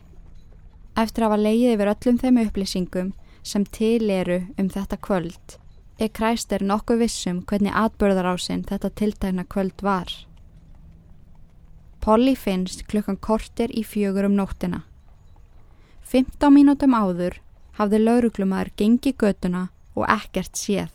Eftir 0.98 1.24
að 1.24 1.32
hafa 1.32 1.44
leið 1.44 1.74
yfir 1.74 1.92
öllum 1.94 2.18
þeim 2.20 2.40
upplýsingum 2.44 3.12
sem 3.44 3.66
til 3.66 4.10
eru 4.10 4.44
um 4.58 4.70
þetta 4.70 4.98
kvöld 4.98 5.60
er 6.00 6.12
kræstir 6.16 6.64
nokkuð 6.64 7.02
vissum 7.04 7.42
hvernig 7.44 7.76
atbörðarásinn 7.76 8.64
þetta 8.68 8.90
tiltækna 8.96 9.44
kvöld 9.52 9.84
var. 9.84 10.08
Polly 12.00 12.36
finnst 12.40 12.86
klukkan 12.88 13.20
kortir 13.20 13.74
í 13.76 13.84
fjögur 13.84 14.30
um 14.30 14.38
nóttina. 14.38 14.86
15 16.08 16.56
mínútum 16.56 16.96
áður 16.96 17.42
hafði 17.78 18.00
lauruglumæður 18.06 18.72
gengi 18.80 19.12
götuna 19.12 19.68
og 19.96 20.08
ekkert 20.08 20.56
séð. 20.56 20.94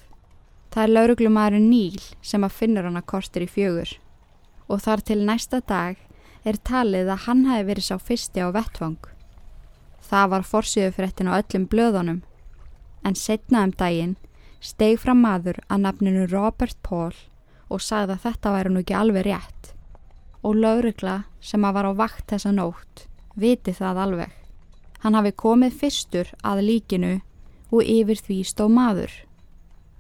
Það 0.73 0.83
er 0.83 0.95
lauruglumæðurinn 0.97 1.69
Níl 1.71 2.01
sem 2.23 2.45
að 2.45 2.57
finnur 2.57 2.89
hana 2.89 3.05
kortir 3.05 3.45
í 3.45 3.51
fjögur 3.51 3.99
og 4.65 4.81
þar 4.81 5.05
til 5.05 5.21
næsta 5.29 5.61
dag 5.61 6.01
er 6.45 6.57
talið 6.57 7.11
að 7.13 7.27
hann 7.29 7.45
hafi 7.45 7.67
verið 7.69 7.85
sá 7.85 7.97
fyrsti 8.01 8.41
á 8.41 8.49
vettvang. 8.57 8.97
Það 10.01 10.31
var 10.33 10.49
forsiðufréttin 10.49 11.29
á 11.29 11.37
öllum 11.37 11.69
blöðunum 11.69 12.23
en 13.05 13.17
setna 13.19 13.65
um 13.67 13.73
daginn 13.79 14.17
steg 14.65 14.99
fram 15.01 15.21
maður 15.25 15.61
að 15.69 15.85
nafninu 15.85 16.27
Robert 16.33 16.77
Paul 16.83 17.13
og 17.69 17.83
sagði 17.83 18.17
að 18.17 18.25
þetta 18.29 18.55
væri 18.55 18.73
nú 18.73 18.85
ekki 18.85 18.97
alveg 18.97 19.27
rétt 19.29 19.75
og 20.45 20.57
laurugla 20.61 21.19
sem 21.41 21.65
að 21.65 21.77
var 21.79 21.89
á 21.89 21.93
vakt 22.01 22.27
þessa 22.33 22.53
nótt 22.53 23.07
viti 23.35 23.75
það 23.75 24.01
alveg. 24.05 24.33
Hann 25.03 25.17
hafi 25.19 25.33
komið 25.37 25.79
fyrstur 25.81 26.31
að 26.45 26.65
líkinu 26.69 27.15
og 27.75 27.83
yfir 27.83 28.21
því 28.21 28.39
stó 28.49 28.69
maður. 28.73 29.13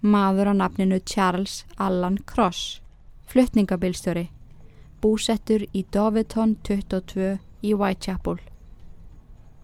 Maður 0.01 0.53
á 0.53 0.55
nafninu 0.61 1.01
Charles 1.09 1.65
Allan 1.81 2.19
Cross, 2.29 2.81
fluttningabilstjóri, 3.29 4.29
búsettur 5.01 5.65
í 5.73 5.85
Doveton 5.93 6.57
22 6.65 7.39
í 7.65 7.73
Whitechapel. 7.73 8.39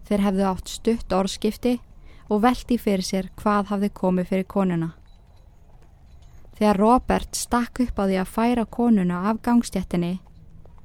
Þeir 0.09 0.25
hefðu 0.25 0.47
átt 0.49 0.73
stutt 0.73 1.13
orðskipti 1.13 1.77
og 2.31 2.43
veldi 2.45 2.77
fyrir 2.79 3.03
sér 3.03 3.29
hvað 3.41 3.71
hafði 3.73 3.91
komið 4.01 4.29
fyrir 4.31 4.47
konuna. 4.47 4.91
Þegar 6.55 6.79
Robert 6.79 7.35
stakk 7.35 7.81
upp 7.83 7.99
á 7.99 8.03
því 8.07 8.19
að 8.21 8.33
færa 8.35 8.65
konuna 8.65 9.25
af 9.29 9.41
gangstjættinni 9.43 10.19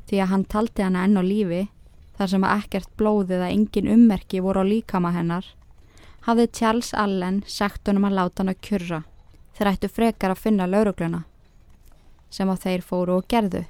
því 0.08 0.20
að 0.22 0.30
hann 0.32 0.44
taldi 0.50 0.82
hana 0.82 1.04
enn 1.06 1.20
á 1.20 1.22
lífi 1.22 1.62
þar 2.16 2.32
sem 2.32 2.46
að 2.46 2.62
ekkert 2.62 2.90
blóðið 2.98 3.44
að 3.44 3.52
engin 3.52 3.92
ummerki 3.92 4.42
voru 4.42 4.64
á 4.64 4.70
líkama 4.70 5.12
hennar 5.14 5.48
hafði 6.26 6.46
Charles 6.58 6.92
Allen 6.94 7.42
sagt 7.46 7.88
honum 7.88 8.06
að 8.08 8.18
láta 8.18 8.42
hann 8.42 8.52
að 8.54 8.62
kjurra 8.68 9.00
þeir 9.56 9.72
ættu 9.72 9.90
frekar 9.92 10.34
að 10.34 10.42
finna 10.44 10.68
laurugluna 10.70 11.24
sem 12.30 12.50
á 12.50 12.54
þeir 12.58 12.86
fóru 12.86 13.18
og 13.18 13.28
gerðu 13.30 13.64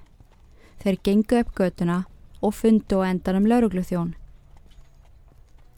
þeir 0.84 1.00
gengu 1.08 1.40
upp 1.42 1.54
götuna 1.58 1.98
og 2.44 2.54
fundu 2.54 3.00
og 3.00 3.08
endan 3.08 3.40
um 3.40 3.48
laurugluþjón 3.50 4.14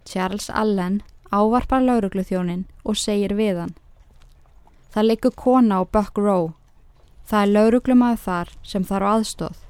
Charles 0.08 0.50
Allen 0.50 1.02
ávarpar 1.30 1.84
laurugluþjónin 1.84 2.66
og 2.84 2.96
segir 2.96 3.36
við 3.38 3.62
hann 3.64 3.76
Það 4.88 5.08
leikur 5.10 5.34
kona 5.36 5.80
á 5.80 5.82
Buck 5.84 6.18
Row 6.18 6.52
það 7.28 7.42
er 7.42 7.54
lauruglumaður 7.54 8.22
þar 8.24 8.52
sem 8.64 8.84
þarf 8.88 9.10
aðstóð 9.14 9.64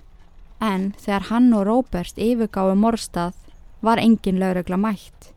en 0.61 0.93
þegar 0.99 1.29
hann 1.31 1.53
og 1.55 1.67
Róbert 1.67 2.19
yfirgáðu 2.19 2.77
morstað 2.79 3.35
var 3.81 4.01
engin 4.03 4.41
laurugla 4.41 4.77
mætt. 4.77 5.33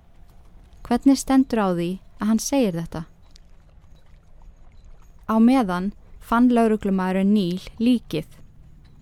Hvernig 0.82 1.20
stendur 1.20 1.62
á 1.62 1.68
því 1.74 1.90
að 2.20 2.28
hann 2.32 2.42
segir 2.42 2.78
þetta? 2.78 3.04
Á 5.30 5.36
meðan 5.40 5.92
fann 6.20 6.50
lauruglumæðurinn 6.52 7.34
Níl 7.34 7.62
líkið 7.80 8.28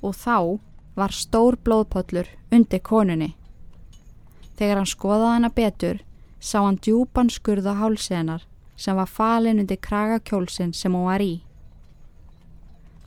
og 0.03 0.15
þá 0.15 0.59
var 0.99 1.15
stór 1.15 1.57
blóðpöllur 1.63 2.27
undir 2.51 2.83
konunni. 2.83 3.33
Þegar 4.59 4.81
hann 4.81 4.91
skoðaði 4.91 5.33
hana 5.37 5.51
betur 5.55 6.03
sá 6.39 6.61
hann 6.63 6.79
djúpan 6.79 7.29
skurða 7.29 7.75
hálsenar 7.79 8.45
sem 8.79 8.95
var 8.95 9.11
falin 9.11 9.59
undir 9.59 9.79
kragakjólsinn 9.83 10.73
sem 10.73 10.93
hún 10.95 11.07
var 11.09 11.21
í. 11.21 11.41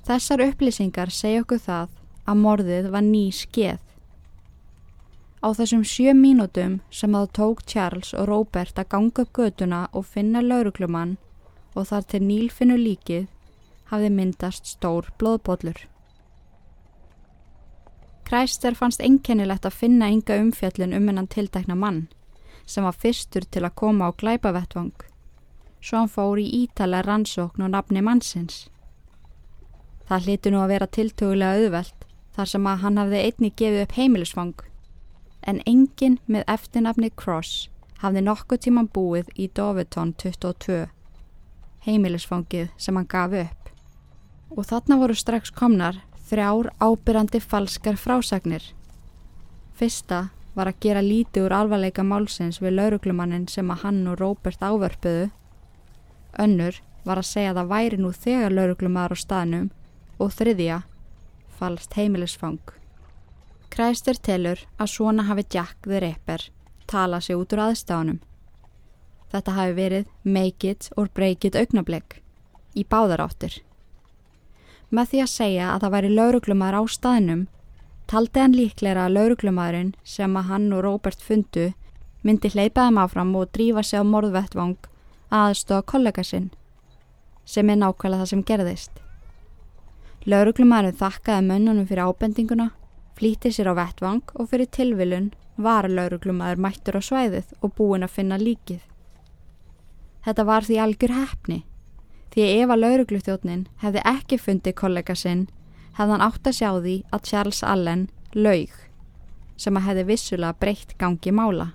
Þessar 0.05 0.45
upplýsingar 0.49 1.13
segja 1.15 1.43
okkur 1.45 1.63
það 1.63 1.89
að 2.29 2.41
morðið 2.45 2.89
var 2.93 3.05
ný 3.07 3.25
skeið. 3.33 3.81
Á 5.43 5.49
þessum 5.59 5.83
sjö 5.83 6.13
mínútum 6.15 6.81
sem 6.91 7.15
það 7.17 7.31
tók 7.39 7.63
Charles 7.67 8.13
og 8.15 8.29
Robert 8.29 8.79
að 8.79 8.91
ganga 8.95 9.25
upp 9.25 9.33
göduna 9.33 9.81
og 9.93 10.07
finna 10.07 10.43
lauruglumann 10.43 11.17
og 11.75 11.89
þar 11.89 12.05
til 12.11 12.23
Níl 12.27 12.51
finnu 12.51 12.77
líkið 12.79 13.27
hafði 13.91 14.11
myndast 14.13 14.69
stór 14.69 15.09
blóðbóllur. 15.19 15.89
Kræster 18.29 18.77
fannst 18.79 19.03
einkennilegt 19.03 19.67
að 19.67 19.79
finna 19.81 20.11
ynga 20.13 20.39
umfjallin 20.41 20.95
um 20.97 21.09
hennan 21.09 21.31
tiltekna 21.33 21.75
mann 21.75 22.07
sem 22.67 22.85
var 22.85 22.97
fyrstur 22.99 23.47
til 23.51 23.65
að 23.67 23.77
koma 23.83 24.09
á 24.09 24.17
glæpavettvang. 24.17 24.95
Svo 25.83 25.99
hann 25.99 26.13
fór 26.13 26.39
í 26.39 26.47
ítala 26.63 27.03
rannsókn 27.03 27.65
og 27.65 27.73
nafni 27.75 28.03
mannsins. 28.05 28.69
Það 30.07 30.27
hliti 30.27 30.53
nú 30.53 30.63
að 30.63 30.73
vera 30.75 30.87
tiltögulega 30.87 31.59
auðvelt 31.59 32.07
þar 32.37 32.51
sem 32.53 32.67
að 32.67 32.83
hann 32.85 33.01
hafði 33.01 33.23
einni 33.27 33.51
gefið 33.57 33.85
upp 33.85 33.97
heimilisfang. 33.99 34.55
En 35.43 35.61
enginn 35.67 36.19
með 36.27 36.47
eftirnafni 36.55 37.11
Cross 37.19 37.69
hafði 38.03 38.23
nokkuð 38.27 38.63
tíman 38.67 38.91
búið 38.95 39.31
í 39.35 39.49
Doveton 39.55 40.15
22 40.23 40.87
heimilisfangið 41.87 42.71
sem 42.79 42.97
hann 42.99 43.11
gaf 43.11 43.35
upp. 43.43 43.71
Og 44.55 44.67
þarna 44.69 44.99
voru 45.01 45.17
strax 45.19 45.51
komnar 45.51 45.99
þrjár 46.29 46.71
ábyrrandi 46.81 47.41
falskar 47.43 47.99
frásagnir. 47.99 48.63
Fyrsta 49.75 50.29
var 50.55 50.69
að 50.69 50.81
gera 50.85 51.03
lítið 51.05 51.47
úr 51.47 51.55
alvarleika 51.57 52.05
málsins 52.05 52.61
við 52.61 52.77
lauruglumannin 52.77 53.49
sem 53.49 53.71
að 53.73 53.87
hann 53.87 54.03
og 54.11 54.19
Róbert 54.21 54.61
ávörpuðu 54.61 55.31
önnur 56.39 56.81
var 57.05 57.21
að 57.21 57.29
segja 57.29 57.53
að 57.53 57.61
það 57.61 57.73
væri 57.73 57.99
nú 58.01 58.13
þegar 58.15 58.57
lauruglumar 58.57 59.13
á 59.13 59.17
staðnum 59.19 59.71
og 60.23 60.33
þriðja 60.37 60.83
falskt 61.59 61.97
heimilisfang. 61.99 62.63
Kræstur 63.73 64.19
telur 64.21 64.61
að 64.77 64.93
svona 64.93 65.27
hafi 65.27 65.47
Jack 65.51 65.89
the 65.89 66.01
Ripper 66.03 66.49
talað 66.87 67.27
sig 67.27 67.39
út 67.39 67.53
úr 67.55 67.65
aðstáðunum. 67.67 68.21
Þetta 69.33 69.57
hafi 69.57 69.77
verið 69.77 70.09
make 70.25 70.69
it 70.69 70.91
or 70.97 71.09
break 71.09 71.45
it 71.49 71.57
augnablik 71.57 72.21
í 72.77 72.85
báðaráttir. 72.85 73.63
Með 74.93 75.13
því 75.13 75.23
að 75.25 75.33
segja 75.33 75.71
að 75.73 75.85
það 75.85 75.95
væri 75.97 76.11
lauruglumæður 76.13 76.79
á 76.79 76.83
staðnum 76.93 77.47
taldi 78.13 78.43
hann 78.43 78.53
líklega 78.53 79.07
að 79.07 79.15
lauruglumæðurinn 79.17 79.95
sem 80.05 80.35
að 80.37 80.49
hann 80.51 80.67
og 80.77 80.83
Robert 80.85 81.23
fundu 81.25 81.71
myndi 82.27 82.51
hleypaðum 82.53 83.01
áfram 83.01 83.31
og 83.41 83.49
drífa 83.57 83.83
sig 83.83 84.03
á 84.03 84.05
morðvettvang 84.05 84.77
aðstóða 85.33 85.87
kollega 85.95 86.25
sinn 86.29 86.51
sem 87.49 87.71
er 87.73 87.81
nákvæmlega 87.81 88.21
það 88.21 88.31
sem 88.35 88.45
gerðist. 88.51 88.93
Lauruglumærin 90.29 91.01
þakkaði 91.01 91.47
mönnunum 91.49 91.89
fyrir 91.89 92.05
ábendinguna, 92.07 92.69
flýtti 93.19 93.51
sér 93.51 93.73
á 93.73 93.81
vettvang 93.81 94.23
og 94.37 94.53
fyrir 94.53 94.69
tilvilun 94.71 95.33
var 95.57 95.89
lauruglumæður 95.89 96.61
mættur 96.63 97.01
á 97.01 97.03
svæðið 97.03 97.57
og 97.65 97.75
búin 97.81 98.05
að 98.05 98.15
finna 98.21 98.39
líkið. 98.39 98.85
Þetta 100.23 100.47
var 100.47 100.69
því 100.69 100.79
algjör 100.85 101.17
hefni, 101.17 101.63
Því 102.33 102.45
ef 102.63 102.71
að 102.73 102.81
lauruglutjónin 102.81 103.65
hefði 103.83 104.03
ekki 104.09 104.39
fundið 104.41 104.75
kollega 104.81 105.15
sinn, 105.19 105.43
hefði 105.97 106.15
hann 106.15 106.25
átt 106.25 106.49
að 106.49 106.59
sjá 106.59 106.71
því 106.79 106.97
að 107.13 107.25
Charles 107.29 107.63
Allen 107.63 108.09
laug, 108.35 108.73
sem 109.57 109.77
að 109.77 109.87
hefði 109.89 110.05
vissulega 110.09 110.59
breytt 110.61 110.97
gangi 110.99 111.33
mála. 111.35 111.73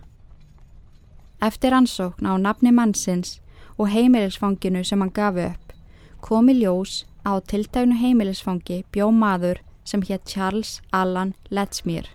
Eftir 1.42 1.76
ansókn 1.78 2.26
á 2.26 2.34
nafni 2.42 2.74
mannsins 2.74 3.38
og 3.78 3.92
heimilisfanginu 3.94 4.84
sem 4.84 5.02
hann 5.02 5.14
gaf 5.14 5.38
upp, 5.38 5.74
komi 6.22 6.58
ljós 6.58 7.06
á 7.22 7.38
tiltægnu 7.40 8.00
heimilisfangi 8.02 8.84
bjó 8.92 9.12
maður 9.14 9.62
sem 9.86 10.02
hétt 10.02 10.26
Charles 10.26 10.82
Allan 10.92 11.36
Ledsmýr. 11.50 12.10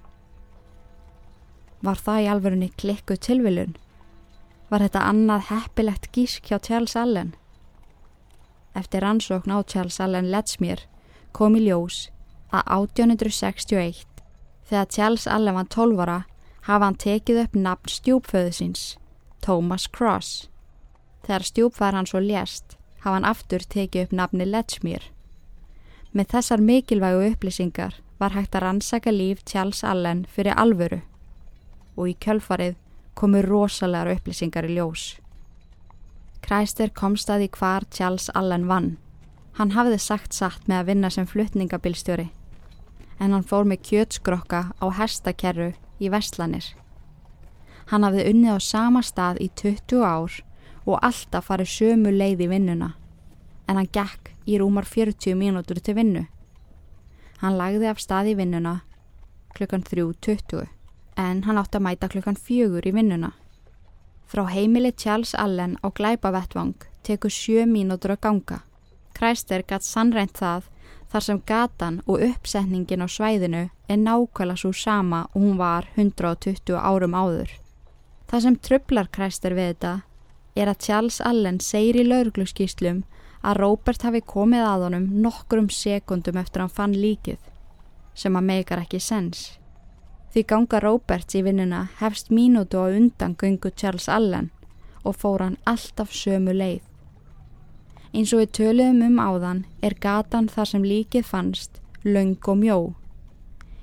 Var 1.82 1.98
það 1.98 2.22
í 2.22 2.28
alverunni 2.30 2.70
klikku 2.78 3.16
tilvilun? 3.16 3.76
Var 4.70 4.82
þetta 4.86 5.06
annað 5.06 5.48
heppilegt 5.50 6.10
gísk 6.12 6.50
hjá 6.50 6.58
Charles 6.58 6.96
Allen? 6.96 7.34
Eftir 8.74 9.04
ansókn 9.04 9.54
á 9.54 9.62
Charles 9.62 10.00
Allen 10.00 10.30
Ledsmýr 10.32 10.86
kom 11.32 11.56
í 11.56 11.64
ljós 11.66 12.08
að 12.52 12.62
1861 12.76 14.04
þegar 14.68 14.90
Charles 14.94 15.26
Allen 15.26 15.58
var 15.58 15.68
12 15.72 16.04
ára 16.04 16.18
hafa 16.68 16.84
hann 16.84 16.98
tekið 17.00 17.40
upp 17.44 17.56
nafn 17.58 17.90
stjúpföðu 17.90 18.52
síns, 18.56 18.82
Thomas 19.42 19.88
Cross. 19.88 20.48
Þegar 21.26 21.48
stjúpfæðar 21.48 21.98
hann 21.98 22.08
svo 22.08 22.22
lést 22.22 22.76
hafa 23.02 23.16
hann 23.16 23.28
aftur 23.28 23.64
tekið 23.66 24.06
upp 24.06 24.14
nafni 24.20 24.46
Ledsmýr. 24.46 25.08
Með 26.12 26.34
þessar 26.36 26.62
mikilvægu 26.62 27.24
upplýsingar 27.32 27.98
var 28.20 28.36
hægt 28.36 28.54
að 28.54 28.66
rannsaka 28.66 29.10
líf 29.10 29.42
Charles 29.48 29.82
Allen 29.84 30.26
fyrir 30.30 30.58
alvöru 30.58 31.00
og 31.96 32.08
í 32.08 32.14
kjölfarið 32.22 32.76
komu 33.18 33.42
rosalegar 33.44 34.12
upplýsingar 34.14 34.68
í 34.68 34.76
ljós. 34.76 35.16
Kræster 36.42 36.90
komst 36.94 37.30
að 37.30 37.44
því 37.44 37.48
hvar 37.58 37.86
Charles 37.90 38.28
Allen 38.34 38.68
vann. 38.70 38.96
Hann 39.58 39.74
hafði 39.76 39.98
sagt 40.00 40.32
satt 40.32 40.68
með 40.68 40.78
að 40.78 40.88
vinna 40.92 41.10
sem 41.12 41.26
flutningabilstjóri 41.28 42.30
en 43.22 43.34
hann 43.34 43.44
fór 43.46 43.66
með 43.68 43.84
kjötskrokka 43.88 44.62
á 44.82 44.86
hestakerru 44.98 45.72
í 46.02 46.08
Vestlanir. 46.10 46.64
Hann 47.92 48.06
hafði 48.06 48.24
unnið 48.32 48.56
á 48.56 48.60
sama 48.64 49.02
stað 49.04 49.42
í 49.44 49.50
20 49.60 50.02
ár 50.02 50.38
og 50.86 50.98
alltaf 50.98 51.50
farið 51.50 51.70
sömu 51.76 52.12
leið 52.14 52.46
í 52.46 52.48
vinnuna 52.50 52.94
en 53.68 53.78
hann 53.78 53.90
gekk 53.94 54.32
í 54.48 54.58
rúmar 54.58 54.88
40 54.88 55.36
mínútur 55.38 55.78
til 55.78 55.94
vinnu. 55.98 56.24
Hann 57.42 57.58
lagði 57.58 57.90
af 57.90 58.00
stað 58.02 58.32
í 58.32 58.38
vinnuna 58.38 58.80
klukkan 59.54 59.84
3.20 59.86 60.66
en 61.20 61.44
hann 61.46 61.60
átti 61.60 61.78
að 61.78 61.86
mæta 61.86 62.08
klukkan 62.08 62.38
4 62.38 62.82
í 62.88 62.94
vinnuna. 62.96 63.32
Frá 64.26 64.46
heimili 64.48 64.92
Charles 64.96 65.34
Allen 65.36 65.76
á 65.84 65.92
Glæpavettvang 65.92 66.88
tekur 67.04 67.30
7 67.30 67.66
mínútur 67.68 68.16
að 68.16 68.22
ganga. 68.24 68.62
Kræster 69.14 69.64
gatt 69.66 69.84
sannreint 69.86 70.36
það 70.38 70.68
þar 71.12 71.26
sem 71.26 71.40
gatan 71.46 72.00
og 72.06 72.22
uppsetningin 72.24 73.04
á 73.04 73.08
svæðinu 73.08 73.62
er 73.88 73.98
nákvæmlega 74.00 74.62
svo 74.62 74.72
sama 74.72 75.26
og 75.34 75.40
hún 75.42 75.58
var 75.60 75.88
120 75.96 76.78
árum 76.78 77.14
áður. 77.14 77.50
Það 78.28 78.42
sem 78.46 78.56
tröflar 78.56 79.10
Kræster 79.12 79.56
við 79.56 79.72
þetta 79.72 79.94
er 80.56 80.68
að 80.68 80.84
Charles 80.86 81.20
Allen 81.20 81.60
segir 81.60 82.00
í 82.00 82.06
laurugluskíslum 82.08 83.02
að 83.42 83.58
Róbert 83.60 84.04
hafi 84.06 84.22
komið 84.24 84.66
að 84.66 84.84
honum 84.86 85.08
nokkrum 85.24 85.68
sekundum 85.72 86.38
eftir 86.40 86.62
hann 86.62 86.76
fann 86.76 86.94
líkið, 86.96 87.40
sem 88.14 88.36
að 88.36 88.48
meikar 88.48 88.84
ekki 88.84 89.00
sens. 89.00 89.50
Því 90.32 90.46
ganga 90.48 90.80
Róberts 90.80 91.36
í 91.36 91.42
vinnuna 91.44 91.82
hefst 91.98 92.30
mínútu 92.32 92.80
á 92.80 92.88
undan 92.88 93.34
gungu 93.36 93.72
Charles 93.76 94.08
Allen 94.08 94.48
og 95.04 95.18
fór 95.18 95.44
hann 95.44 95.58
alltaf 95.68 96.14
sömu 96.14 96.54
leið. 96.56 96.80
Eins 98.12 98.32
og 98.34 98.42
við 98.42 98.50
töluðum 98.58 99.04
um 99.06 99.20
áðan 99.24 99.62
er 99.80 99.94
gatan 99.96 100.50
þar 100.52 100.68
sem 100.68 100.82
líkið 100.84 101.24
fannst 101.24 101.80
laung 102.04 102.36
og 102.44 102.58
mjó. 102.60 102.76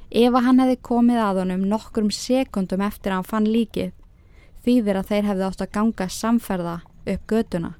Ef 0.10 0.34
að 0.34 0.46
hann 0.46 0.62
hefði 0.62 0.78
komið 0.86 1.22
að 1.24 1.40
honum 1.44 1.66
nokkrum 1.72 2.12
sekundum 2.14 2.84
eftir 2.86 3.14
að 3.14 3.20
hann 3.20 3.30
fann 3.32 3.50
líkið, 3.50 3.92
þýðir 4.66 5.02
að 5.02 5.12
þeir 5.12 5.30
hefði 5.30 5.48
átt 5.48 5.66
að 5.66 5.74
ganga 5.80 6.10
samferða 6.14 6.76
upp 7.10 7.28
göduna. 7.34 7.74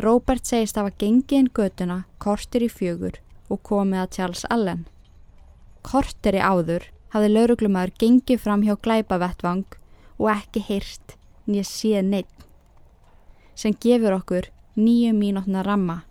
Robert 0.00 0.46
segist 0.46 0.78
að 0.78 0.88
hafa 0.88 0.98
gengið 1.04 1.38
inn 1.38 1.50
göduna 1.54 1.98
kortir 2.18 2.66
í 2.66 2.70
fjögur 2.72 3.20
og 3.50 3.62
komið 3.66 4.02
að 4.02 4.12
Charles 4.16 4.46
Allen. 4.50 4.86
Kortir 5.86 6.38
í 6.38 6.42
áður 6.42 6.90
hafði 7.14 7.32
lauruglumæður 7.34 7.96
gengið 8.00 8.42
fram 8.42 8.64
hjá 8.66 8.74
glæpavettvang 8.74 9.66
og 10.18 10.30
ekki 10.34 10.62
hýrt 10.66 11.14
nýja 11.46 11.66
síð 11.66 12.06
neitt 12.06 12.46
sem 13.58 13.74
gefur 13.82 14.16
okkur 14.16 14.48
nýju 14.84 15.14
mínútna 15.16 15.64
ramma. 15.66 16.02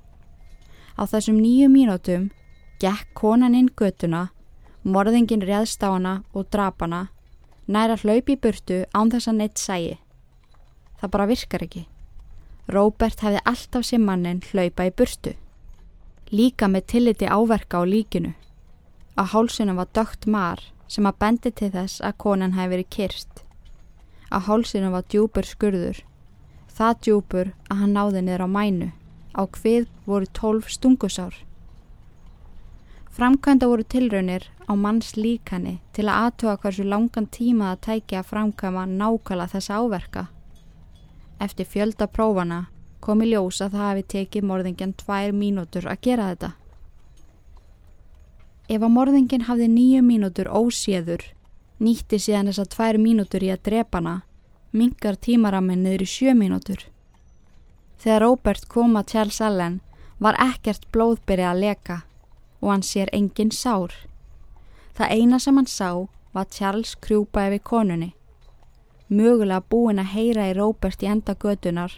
Á 1.00 1.04
þessum 1.10 1.40
nýju 1.42 1.70
mínútum 1.72 2.30
gekk 2.80 3.12
konan 3.14 3.56
inn 3.56 3.70
göduna, 3.76 4.30
morðingin 4.84 5.44
réðst 5.44 5.84
á 5.84 5.92
hana 5.92 6.14
og 6.34 6.48
drapana, 6.54 7.10
næra 7.68 7.98
hlaupi 8.00 8.38
í 8.38 8.42
burtu 8.42 8.84
án 8.96 9.12
þess 9.12 9.30
að 9.30 9.40
neitt 9.40 9.60
sægi. 9.60 9.98
Það 11.00 11.12
bara 11.14 11.30
virkar 11.30 11.64
ekki. 11.66 11.86
Róbert 12.70 13.24
hefði 13.26 13.44
alltaf 13.50 13.86
sem 13.88 14.04
mannin 14.06 14.42
hlaupa 14.52 14.88
í 14.88 14.92
burtu. 14.94 15.36
Líka 16.32 16.68
með 16.70 16.86
tilliti 16.94 17.26
áverka 17.26 17.82
á 17.82 17.84
líkinu. 17.84 18.36
Á 19.18 19.24
hálsunum 19.26 19.80
var 19.80 19.90
dögt 19.94 20.28
mar 20.28 20.62
sem 20.88 21.06
að 21.06 21.20
bendi 21.22 21.52
til 21.52 21.72
þess 21.74 22.02
að 22.02 22.18
konan 22.24 22.54
hefði 22.58 22.76
verið 22.76 22.92
kyrst. 22.96 23.42
Á 24.30 24.38
hálsunum 24.46 24.94
var 24.94 25.08
djúpur 25.10 25.48
skurður. 25.48 26.04
Það 26.80 27.00
djúpur 27.04 27.48
að 27.68 27.80
hann 27.82 27.92
náði 27.92 28.22
niður 28.24 28.46
á 28.48 28.50
mænu. 28.56 28.86
Á 29.36 29.44
hvið 29.44 29.88
voru 30.08 30.28
tólf 30.32 30.70
stungusár. 30.72 31.36
Framkvæmda 33.12 33.68
voru 33.68 33.84
tilraunir 33.84 34.46
á 34.64 34.80
manns 34.80 35.18
líkani 35.20 35.82
til 35.92 36.06
að 36.08 36.20
aðtöga 36.24 36.62
hversu 36.64 36.86
langan 36.88 37.28
tíma 37.28 37.74
það 37.74 37.82
tækja 37.88 38.22
að 38.22 38.30
framkvæma 38.30 38.86
nákvæmlega 38.94 39.52
þessa 39.58 39.80
áverka. 39.84 40.24
Eftir 41.44 41.68
fjölda 41.68 42.08
prófana 42.08 42.62
kom 43.04 43.26
í 43.26 43.28
ljós 43.34 43.60
að 43.60 43.76
það 43.76 43.86
hafi 43.90 44.08
tekið 44.16 44.48
morðingjan 44.48 44.96
tvær 45.04 45.36
mínútur 45.36 45.90
að 45.92 46.02
gera 46.08 46.30
þetta. 46.32 46.52
Ef 48.70 48.80
að 48.80 48.96
morðingin 48.96 49.48
hafði 49.52 49.68
nýju 49.76 50.08
mínútur 50.08 50.48
óséður, 50.48 51.28
nýtti 51.84 52.24
síðan 52.24 52.54
þess 52.54 52.64
að 52.64 52.74
tvær 52.78 53.04
mínútur 53.04 53.44
í 53.44 53.52
að 53.52 53.64
drepana, 53.68 54.22
mingar 54.72 55.16
tímaraminn 55.16 55.84
niður 55.84 56.06
í 56.06 56.10
sjö 56.10 56.36
mínútur. 56.38 56.86
Þegar 58.00 58.22
Robert 58.26 58.68
kom 58.68 58.96
að 59.00 59.10
Charles 59.14 59.42
Allen 59.42 59.80
var 60.20 60.38
ekkert 60.40 60.86
blóðbyrja 60.94 61.52
að 61.54 61.64
leka 61.66 61.98
og 62.62 62.72
hann 62.74 62.86
sér 62.86 63.10
engin 63.14 63.52
sár. 63.52 63.92
Það 64.94 65.12
eina 65.16 65.40
sem 65.40 65.56
hann 65.56 65.68
sá 65.68 66.08
var 66.34 66.48
Charles 66.52 66.96
krjúpa 67.00 67.48
yfir 67.48 67.64
konunni 67.64 68.14
mögulega 69.10 69.64
búin 69.70 70.00
að 70.00 70.14
heyra 70.14 70.50
í 70.52 70.54
Róbert 70.54 71.04
í 71.04 71.10
enda 71.10 71.34
gödunar, 71.34 71.96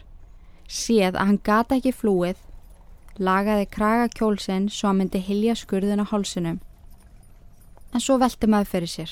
séð 0.68 1.18
að 1.18 1.28
hann 1.28 1.40
gata 1.44 1.78
ekki 1.78 1.92
flúið, 1.96 2.38
lagaði 3.20 3.68
kraga 3.76 4.08
kjólsinn 4.16 4.70
svo 4.72 4.92
að 4.92 5.00
myndi 5.02 5.24
hilja 5.26 5.56
skurðin 5.60 6.04
á 6.04 6.06
hálsunum. 6.08 6.62
En 7.92 8.00
svo 8.00 8.18
velti 8.22 8.48
maður 8.48 8.72
fyrir 8.72 8.94
sér. 8.94 9.12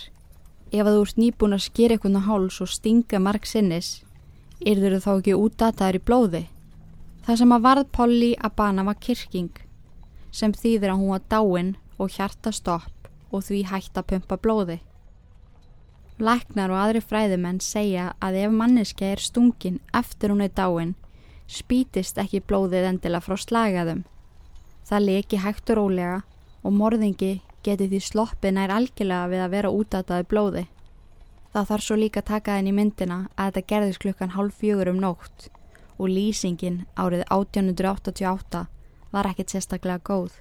Ef 0.70 0.86
að 0.86 0.94
þú 0.94 1.02
ert 1.02 1.18
nýbúin 1.18 1.56
að 1.56 1.64
skýra 1.66 1.96
eitthvað 1.96 2.18
á 2.22 2.28
háls 2.28 2.60
og 2.62 2.70
stinga 2.70 3.20
marg 3.26 3.46
sinnis, 3.50 4.04
yrður 4.62 5.00
þú 5.00 5.02
þá 5.02 5.12
ekki 5.16 5.38
útdataður 5.38 5.98
í 5.98 6.02
blóði? 6.06 6.42
Það 7.26 7.40
sem 7.42 7.56
að 7.56 7.64
varð 7.66 7.88
Polly 7.98 8.30
að 8.38 8.56
bana 8.62 8.86
var 8.86 9.00
kirking, 9.02 9.50
sem 10.30 10.54
þýðir 10.54 10.94
að 10.94 11.02
hún 11.02 11.14
var 11.16 11.26
dáin 11.34 11.72
og 11.98 12.14
hjarta 12.14 12.54
stopp 12.54 13.10
og 13.34 13.44
því 13.48 13.64
hægt 13.72 13.98
að 13.98 14.08
pumpa 14.14 14.38
blóði. 14.38 14.78
Læknar 16.22 16.70
og 16.70 16.82
aðri 16.84 17.02
fræðumenn 17.02 17.62
segja 17.66 18.12
að 18.22 18.42
ef 18.44 18.54
manneski 18.54 19.10
er 19.10 19.22
stungin 19.24 19.82
eftir 19.96 20.30
hún 20.30 20.46
er 20.46 20.54
dáin, 20.54 20.94
spítist 21.50 22.22
ekki 22.22 22.46
blóðið 22.46 22.92
endilega 22.92 23.26
frá 23.26 23.42
slagaðum. 23.42 24.06
Það 24.86 25.06
leki 25.10 25.42
hægt 25.42 25.70
og 25.74 25.82
rólega 25.82 26.18
og 26.62 26.76
morðingi 26.78 27.40
geti 27.64 27.88
því 27.92 28.02
sloppið 28.08 28.56
nær 28.56 28.74
algjörlega 28.76 29.30
við 29.32 29.44
að 29.46 29.54
vera 29.56 29.72
útataði 29.76 30.28
blóði. 30.32 30.66
Það 31.54 31.70
þarf 31.72 31.86
svo 31.86 31.98
líka 32.00 32.22
að 32.22 32.30
taka 32.32 32.58
þenn 32.58 32.70
í 32.72 32.76
myndina 32.80 33.20
að 33.36 33.48
þetta 33.48 33.70
gerðist 33.72 34.04
klukkan 34.04 34.36
hálf 34.36 34.60
fjögur 34.60 34.92
um 34.94 35.00
nótt 35.02 35.50
og 36.00 36.12
lýsingin 36.14 36.84
árið 36.96 37.26
1888 37.28 38.66
var 39.12 39.32
ekkert 39.32 39.56
sérstaklega 39.56 40.04
góð. 40.06 40.36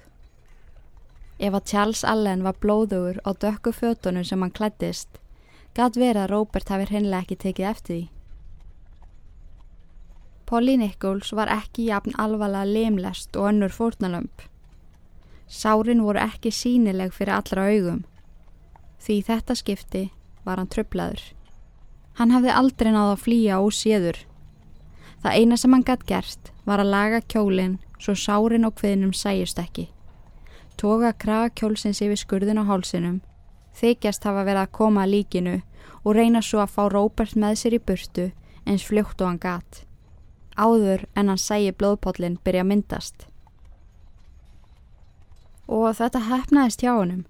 Ef 1.39 1.55
að 1.55 1.65
Charles 1.71 2.03
Allen 2.03 2.43
var 2.43 2.59
blóðugur 2.61 3.19
á 3.25 3.31
dökku 3.33 3.73
fjötunum 3.73 4.27
sem 4.27 4.41
hann 4.43 4.53
klættist, 4.55 5.19
Gat 5.77 5.95
verið 5.95 6.25
að 6.25 6.31
Róbert 6.33 6.71
hafi 6.73 6.87
hreinlega 6.89 7.23
ekki 7.23 7.35
tekið 7.43 7.67
eftir 7.69 7.95
því. 7.95 8.05
Polly 10.49 10.77
Nichols 10.81 11.29
var 11.37 11.51
ekki 11.53 11.85
jafn 11.91 12.15
alvarlega 12.17 12.65
lemlest 12.65 13.37
og 13.37 13.51
önnur 13.51 13.73
fórnalömp. 13.73 14.47
Sárin 15.49 16.03
voru 16.05 16.21
ekki 16.21 16.51
sínileg 16.53 17.13
fyrir 17.13 17.33
allra 17.33 17.67
augum. 17.73 18.03
Því 19.01 19.15
þetta 19.25 19.55
skipti 19.57 20.03
var 20.45 20.61
hann 20.61 20.69
tröflaður. 20.69 21.21
Hann 22.19 22.33
hafði 22.35 22.51
aldrei 22.53 22.91
náða 22.93 23.15
að 23.15 23.23
flýja 23.23 23.61
óséður. 23.63 24.19
Það 25.23 25.37
eina 25.39 25.57
sem 25.57 25.73
hann 25.73 25.85
gætt 25.87 26.05
gert 26.07 26.51
var 26.67 26.83
að 26.83 26.91
laga 26.93 27.21
kjólinn 27.21 27.79
svo 27.99 28.15
sárin 28.15 28.67
og 28.67 28.75
kviðnum 28.79 29.15
sæjust 29.15 29.59
ekki. 29.59 29.89
Toga 30.79 31.11
kraga 31.11 31.49
kjólsins 31.59 31.99
yfir 32.05 32.19
skurðin 32.19 32.61
á 32.61 32.63
hálsinum, 32.63 33.19
þykjast 33.75 34.23
hafa 34.23 34.45
verið 34.47 34.63
að 34.63 34.75
koma 34.77 35.03
að 35.03 35.13
líkinu 35.15 35.55
og 36.03 36.15
reyna 36.15 36.41
svo 36.45 36.61
að 36.63 36.75
fá 36.75 36.83
Róbert 36.93 37.35
með 37.35 37.57
sér 37.59 37.75
í 37.75 37.81
burtu 37.83 38.29
eins 38.63 38.85
fljótt 38.87 39.19
og 39.19 39.27
hann 39.27 39.41
gatt. 39.43 39.83
Áður 40.55 41.03
en 41.15 41.31
hann 41.31 41.41
sæi 41.41 41.71
blóðpóllin 41.71 42.39
byrja 42.43 42.63
myndast. 42.63 43.27
Og 45.69 45.91
þetta 45.95 46.25
hefnaðist 46.25 46.81
hjá 46.81 46.95
honum. 46.97 47.25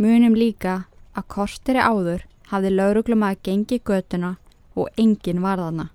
Munum 0.00 0.34
líka 0.34 0.86
að 1.14 1.28
kortiri 1.36 1.82
áður 1.82 2.24
hafði 2.50 2.70
lauruglum 2.72 3.24
að 3.26 3.42
gengi 3.46 3.80
götuna 3.84 4.36
og 4.74 4.88
engin 4.98 5.42
varðana. 5.44 5.90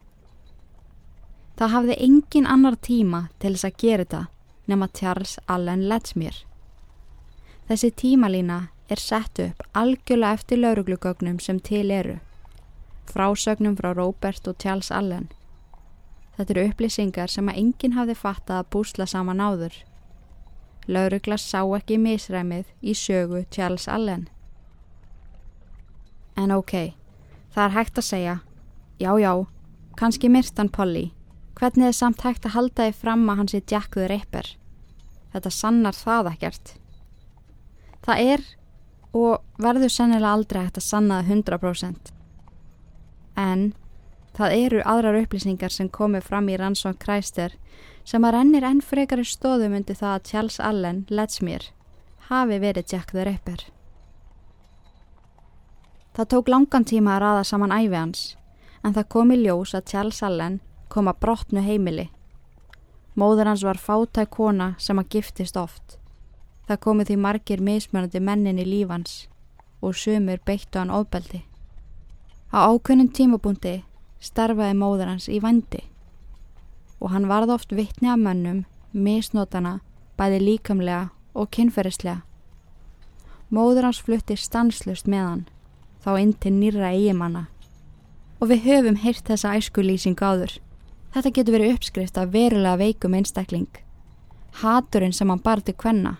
Það 1.60 1.74
hafði 1.74 1.96
engin 2.06 2.48
annar 2.48 2.78
tíma 2.80 3.26
til 3.40 3.56
þess 3.56 3.68
að 3.68 3.80
gera 3.82 4.06
þetta 4.06 4.22
nema 4.70 4.88
Charles 4.96 5.40
Allen 5.48 5.88
Lettsmere. 5.90 6.46
Þessi 7.68 7.90
tímalína 7.92 8.60
er 8.90 9.02
sett 9.02 9.42
upp 9.44 9.66
algjörlega 9.78 10.38
eftir 10.40 10.62
lauruglugögnum 10.62 11.40
sem 11.44 11.60
til 11.60 11.92
eru. 11.92 12.16
Frásögnum 13.10 13.76
frá 13.78 13.92
Robert 13.94 14.48
og 14.48 14.58
Charles 14.62 14.92
Allen. 14.92 15.28
Þetta 16.38 16.56
eru 16.56 16.66
upplýsingar 16.70 17.30
sem 17.30 17.50
að 17.52 17.60
enginn 17.62 17.98
hafði 17.98 18.16
fattað 18.16 18.62
að 18.62 18.70
búsla 18.74 19.06
saman 19.10 19.42
áður. 19.44 19.74
Laurugla 20.90 21.38
sá 21.38 21.62
ekki 21.78 22.00
misræmið 22.02 22.74
í 22.82 22.96
sögu 22.98 23.46
Charles 23.54 23.88
Allen. 23.88 24.26
En 26.40 26.52
ok, 26.56 26.96
það 27.54 27.64
er 27.68 27.78
hægt 27.78 28.02
að 28.02 28.10
segja, 28.10 28.36
já 28.98 29.12
já, 29.22 29.34
kannski 30.00 30.32
myrtan 30.32 30.74
Polly 30.74 31.10
Hvernig 31.60 31.90
er 31.90 31.96
samt 31.98 32.22
hægt 32.24 32.46
að 32.48 32.54
halda 32.54 32.86
þið 32.88 33.00
fram 33.02 33.26
að 33.34 33.50
Jack 33.68 33.92
the 33.92 34.06
Ripper? 34.08 34.48
Þetta 35.34 35.50
sannar 35.52 35.98
það 35.98 36.30
ekkert. 36.32 36.70
Það 38.00 38.22
er 38.24 38.46
og 39.12 39.44
verður 39.60 39.92
sennilega 39.92 40.32
aldrei 40.38 40.62
hægt 40.64 40.80
að 40.80 40.86
sanna 40.88 41.18
það 41.20 41.34
100%. 41.36 42.14
En 43.36 43.66
það 44.40 44.56
eru 44.56 44.86
aðrar 44.88 45.20
upplýsingar 45.20 45.76
sem 45.76 45.90
komið 45.92 46.30
fram 46.30 46.48
í 46.48 46.56
rannsón 46.56 46.96
Kræster 46.96 47.58
sem 48.10 48.26
að 48.26 48.34
rennir 48.34 48.66
enn 48.66 48.80
frekari 48.82 49.22
stóðum 49.28 49.76
undir 49.78 49.98
það 49.98 50.14
að 50.16 50.24
Charles 50.32 50.56
Allen, 50.66 51.04
Lettsmere, 51.14 51.70
hafi 52.30 52.58
verið 52.58 52.94
Jack 52.94 53.12
the 53.14 53.26
Ripper. 53.28 53.66
Það 56.18 56.30
tók 56.34 56.50
langan 56.50 56.88
tíma 56.90 57.16
að 57.16 57.22
raða 57.24 57.44
saman 57.46 57.76
æfi 57.76 57.94
hans 57.94 58.24
en 58.82 58.96
það 58.96 59.10
kom 59.14 59.34
í 59.36 59.38
ljós 59.44 59.76
að 59.78 59.92
Charles 59.92 60.24
Allen 60.26 60.58
kom 60.90 61.12
að 61.12 61.20
brotnu 61.22 61.62
heimili. 61.62 62.08
Móður 63.14 63.52
hans 63.52 63.66
var 63.68 63.78
fátæk 63.78 64.34
kona 64.34 64.72
sem 64.82 64.98
að 64.98 65.12
giftist 65.14 65.60
oft. 65.60 66.00
Það 66.66 66.82
komið 66.88 67.12
því 67.12 67.20
margir 67.28 67.62
mismörandi 67.62 68.24
mennin 68.24 68.64
í 68.64 68.66
lífans 68.66 69.28
og 69.86 69.94
sumur 69.94 70.42
beittu 70.46 70.82
hann 70.82 70.94
ofbeldi. 70.94 71.44
Á 72.50 72.74
ákunnum 72.74 73.14
tímabúndi 73.14 73.84
starfaði 74.20 74.82
móður 74.82 75.14
hans 75.14 75.30
í 75.30 75.38
vandi 75.44 75.86
og 77.00 77.14
hann 77.14 77.28
varð 77.30 77.54
oft 77.56 77.76
vittni 77.76 78.10
af 78.12 78.20
mönnum, 78.20 78.66
misnótana, 78.94 79.80
bæði 80.20 80.40
líkamlega 80.44 81.10
og 81.34 81.50
kynferðislega. 81.56 82.22
Móður 83.50 83.88
hans 83.90 84.02
flutti 84.04 84.36
stanslust 84.38 85.08
með 85.10 85.24
hann, 85.26 85.46
þá 86.04 86.12
inn 86.22 86.34
til 86.34 86.54
nýra 86.54 86.92
eigimanna 86.94 87.48
og 88.40 88.52
við 88.52 88.66
höfum 88.70 88.98
heyrt 89.04 89.28
þessa 89.28 89.56
æskulýsing 89.60 90.20
áður. 90.20 90.54
Þetta 91.12 91.32
getur 91.36 91.56
verið 91.58 91.74
uppskrift 91.76 92.18
af 92.22 92.32
verulega 92.32 92.80
veikum 92.80 93.16
einstakling. 93.18 93.70
Haturinn 94.62 95.16
sem 95.16 95.30
hann 95.30 95.42
barði 95.44 95.76
hvenna. 95.76 96.18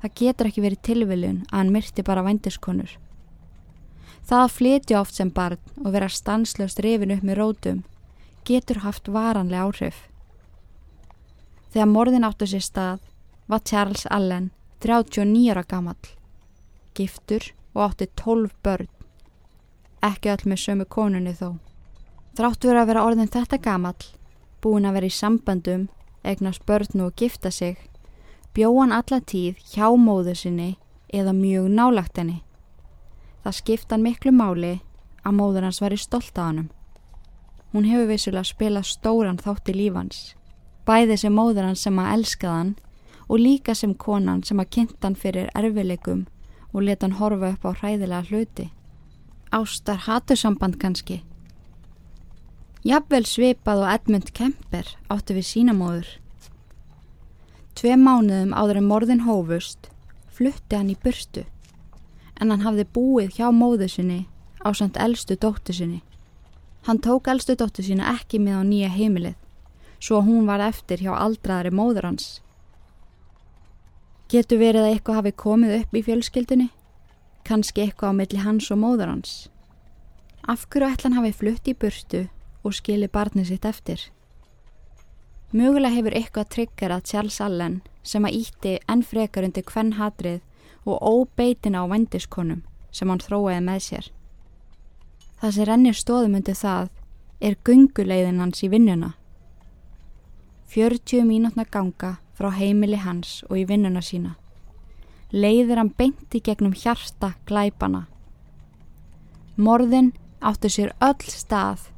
Það 0.00 0.14
getur 0.20 0.48
ekki 0.48 0.64
verið 0.64 0.84
tilviljun 0.88 1.42
að 1.50 1.58
hann 1.58 1.72
myrti 1.74 2.04
bara 2.06 2.24
vændiskonur. 2.24 2.94
Það 4.24 4.40
að 4.40 4.54
flytja 4.56 5.00
oft 5.00 5.18
sem 5.18 5.32
barn 5.36 5.60
og 5.84 5.90
vera 5.92 6.08
stanslöst 6.08 6.80
rifin 6.80 7.12
upp 7.12 7.26
með 7.26 7.40
rótum 7.40 7.82
getur 8.44 8.82
haft 8.84 9.08
varanlega 9.08 9.64
áhrif. 9.64 10.04
Þegar 11.72 11.90
morðin 11.90 12.26
áttu 12.28 12.46
sér 12.46 12.62
stað 12.62 13.00
var 13.50 13.64
Charles 13.64 14.06
Allen 14.10 14.50
39 14.84 15.50
ára 15.50 15.64
gammal, 15.64 15.96
giftur 16.94 17.52
og 17.74 17.88
átti 17.88 18.08
12 18.20 18.52
börn, 18.62 18.88
ekki 20.04 20.30
öll 20.30 20.44
með 20.50 20.60
sömu 20.60 20.84
konunni 20.84 21.32
þó. 21.34 21.56
Þráttur 22.36 22.76
að 22.76 22.90
vera 22.90 23.04
orðin 23.08 23.30
þetta 23.32 23.58
gamall, 23.64 24.04
búin 24.60 24.84
að 24.84 24.98
vera 24.98 25.08
í 25.08 25.14
sambandum, 25.16 25.88
egnast 26.22 26.64
börn 26.68 27.04
og 27.06 27.16
gifta 27.16 27.50
sig, 27.50 27.78
bjóðan 28.54 28.92
alla 28.92 29.20
tíð 29.20 29.58
hjá 29.72 29.88
móðu 29.96 30.36
sinni 30.36 30.70
eða 31.08 31.32
mjög 31.32 31.68
nálagt 31.72 32.20
henni. 32.20 32.42
Það 33.44 33.58
skiptan 33.60 34.04
miklu 34.04 34.32
máli 34.32 34.78
að 35.24 35.36
móður 35.40 35.66
hans 35.68 35.80
var 35.80 35.96
í 35.96 36.00
stolt 36.00 36.36
á 36.36 36.44
hannum. 36.48 36.70
Hún 37.74 37.88
hefur 37.90 38.06
vissulega 38.06 38.46
spilað 38.46 38.86
stóran 38.86 39.40
þátt 39.42 39.72
í 39.72 39.74
lífans, 39.74 40.18
bæði 40.86 41.16
sem 41.18 41.34
móður 41.34 41.66
hans 41.66 41.82
sem 41.82 41.96
að 41.98 42.12
elskaða 42.12 42.58
hann 42.60 42.72
og 43.26 43.40
líka 43.40 43.74
sem 43.74 43.96
konan 43.98 44.44
sem 44.46 44.60
að 44.62 44.70
kynnta 44.76 45.08
hann 45.08 45.18
fyrir 45.18 45.50
erfileikum 45.58 46.20
og 46.70 46.84
leta 46.86 47.08
hann 47.08 47.18
horfa 47.18 47.50
upp 47.56 47.66
á 47.66 47.70
hræðilega 47.80 48.28
hluti. 48.30 48.68
Ástar 49.50 50.04
hatursamband 50.06 50.78
kannski? 50.78 51.24
Jafnvel 52.86 53.24
svipað 53.26 53.82
og 53.82 53.90
Edmund 53.90 54.30
Kemper 54.38 54.94
áttu 55.10 55.34
við 55.34 55.50
sínamóður. 55.50 56.08
Tvei 57.74 57.98
mánuðum 57.98 58.54
áður 58.54 58.84
en 58.84 58.88
morðin 58.90 59.26
hófust 59.26 59.90
flutti 60.30 60.78
hann 60.78 60.94
í 60.94 60.98
burstu 61.02 61.42
en 62.38 62.50
hann 62.50 62.62
hafði 62.62 62.86
búið 62.94 63.38
hjá 63.38 63.48
móðu 63.50 63.88
sinni 63.90 64.20
á 64.62 64.70
samt 64.70 64.98
eldstu 65.00 65.34
dóttu 65.34 65.74
sinni. 65.74 66.04
Hann 66.84 67.00
tók 67.00 67.28
eldstu 67.32 67.56
dóttu 67.56 67.82
sinni 67.82 68.04
ekki 68.04 68.38
með 68.38 68.60
á 68.60 68.62
nýja 68.68 68.92
heimilið 68.92 69.40
svo 70.04 70.20
hún 70.20 70.44
var 70.46 70.60
eftir 70.60 71.00
hjá 71.00 71.14
aldraðari 71.16 71.72
móður 71.72 72.10
hans. 72.10 72.26
Getur 74.28 74.60
verið 74.60 74.84
að 74.84 74.90
eitthvað 74.92 75.18
hafi 75.20 75.32
komið 75.44 75.76
upp 75.78 75.96
í 75.96 76.02
fjölskyldunni? 76.04 76.66
Kanski 77.48 77.84
eitthvað 77.84 78.12
á 78.12 78.18
milli 78.18 78.40
hans 78.44 78.70
og 78.74 78.80
móður 78.82 79.12
hans? 79.14 79.32
Af 80.44 80.66
hverju 80.68 80.90
ætlan 80.92 81.16
hafi 81.16 81.32
flutt 81.32 81.70
í 81.70 81.76
burstu 81.76 82.26
og 82.64 82.76
skili 82.76 83.08
barnið 83.08 83.52
sitt 83.52 83.68
eftir. 83.68 84.00
Mögulega 85.56 85.96
hefur 85.96 86.16
eitthvað 86.18 86.50
tryggjara 86.52 87.00
Charles 87.00 87.40
Allen 87.40 87.80
sem 88.02 88.24
að 88.28 88.40
ítti 88.42 88.74
enn 88.90 89.04
frekar 89.06 89.46
undir 89.46 89.64
hvern 89.70 89.94
hatrið 89.96 90.42
og 90.84 91.00
óbeitin 91.00 91.78
á 91.80 91.88
vendiskonum 91.88 92.64
sem 92.92 93.08
hann 93.08 93.24
þróiði 93.24 93.60
með 93.64 93.80
sér. 93.88 94.10
Það 95.44 95.52
sem 95.52 95.66
rennir 95.68 95.96
stóðum 95.98 96.36
undir 96.38 96.56
það 96.56 96.86
er 97.44 97.54
gunguleiðin 97.68 98.38
hans 98.40 98.62
í 98.64 98.68
vinnuna. 98.72 99.10
40 100.72 101.26
mínútna 101.28 101.66
ganga 101.68 102.14
frá 102.32 102.48
heimili 102.56 102.96
hans 102.96 103.42
og 103.50 103.58
í 103.60 103.66
vinnuna 103.68 104.00
sína. 104.00 104.38
Leiðir 105.36 105.82
hann 105.82 105.92
beinti 105.98 106.40
gegnum 106.40 106.72
hjarta 106.72 107.34
glæpana. 107.44 108.06
Morðin 109.60 110.14
áttu 110.40 110.72
sér 110.72 110.96
öll 111.04 111.28
stað 111.28 111.90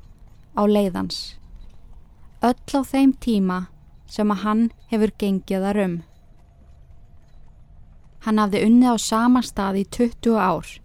á 0.59 0.67
leiðans. 0.67 1.39
Öll 2.43 2.59
á 2.75 2.83
þeim 2.83 3.15
tíma 3.15 3.63
sem 4.11 4.27
að 4.27 4.43
hann 4.43 4.69
hefur 4.91 5.15
gengið 5.23 5.71
að 5.71 5.77
rum. 5.79 5.99
Hann 8.27 8.43
hafði 8.43 8.67
unnið 8.67 8.91
á 8.91 8.97
sama 8.99 9.47
stað 9.47 9.85
í 9.87 9.91
20 10.03 10.35
ár, 10.35 10.79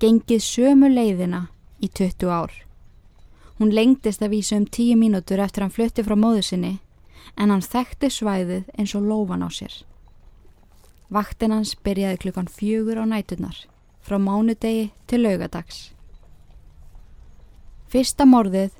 gengið 0.00 0.48
sömu 0.48 0.88
leiðina 0.88 1.50
í 1.82 1.88
20 1.90 2.30
ár. 2.30 2.52
Hún 3.58 3.74
lengtist 3.74 4.22
að 4.22 4.36
vísa 4.36 4.56
um 4.56 4.66
10 4.66 4.96
mínútur 4.98 5.42
eftir 5.42 5.64
hann 5.64 5.74
flutti 5.74 6.04
frá 6.06 6.16
móðu 6.16 6.42
sinni 6.46 6.72
en 7.36 7.50
hann 7.50 7.64
þekkti 7.64 8.10
svæðið 8.10 8.70
eins 8.78 8.94
og 8.98 9.06
lófan 9.06 9.44
á 9.46 9.50
sér. 9.50 9.74
Vaktin 11.12 11.52
hans 11.52 11.74
byrjaði 11.84 12.22
klukkan 12.24 12.48
fjögur 12.48 13.02
á 13.02 13.04
nætunar 13.04 13.56
frá 14.02 14.18
mánudegi 14.18 14.90
til 15.06 15.22
laugadags. 15.22 15.92
Fyrsta 17.92 18.24
morðið 18.24 18.78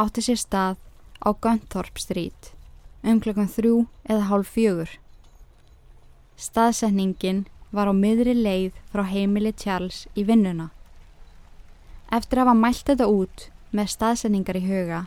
átti 0.00 0.24
sér 0.24 0.40
stað 0.40 0.78
á 1.20 1.28
Gunthorpe 1.34 2.00
Street 2.00 2.52
um 3.06 3.20
klokkan 3.20 3.50
þrjú 3.50 3.84
eða 4.08 4.30
hálf 4.30 4.54
fjögur. 4.56 4.88
Staðsetningin 6.36 7.44
var 7.70 7.88
á 7.88 7.94
miðri 7.94 8.34
leið 8.34 8.80
frá 8.90 9.04
heimili 9.06 9.52
Charles 9.52 10.06
í 10.16 10.24
vinnuna. 10.26 10.70
Eftir 12.12 12.38
að 12.38 12.46
hafa 12.46 12.58
mælt 12.60 12.86
þetta 12.86 13.06
út 13.10 13.48
með 13.74 13.92
staðsetningar 13.92 14.58
í 14.60 14.66
huga 14.66 15.06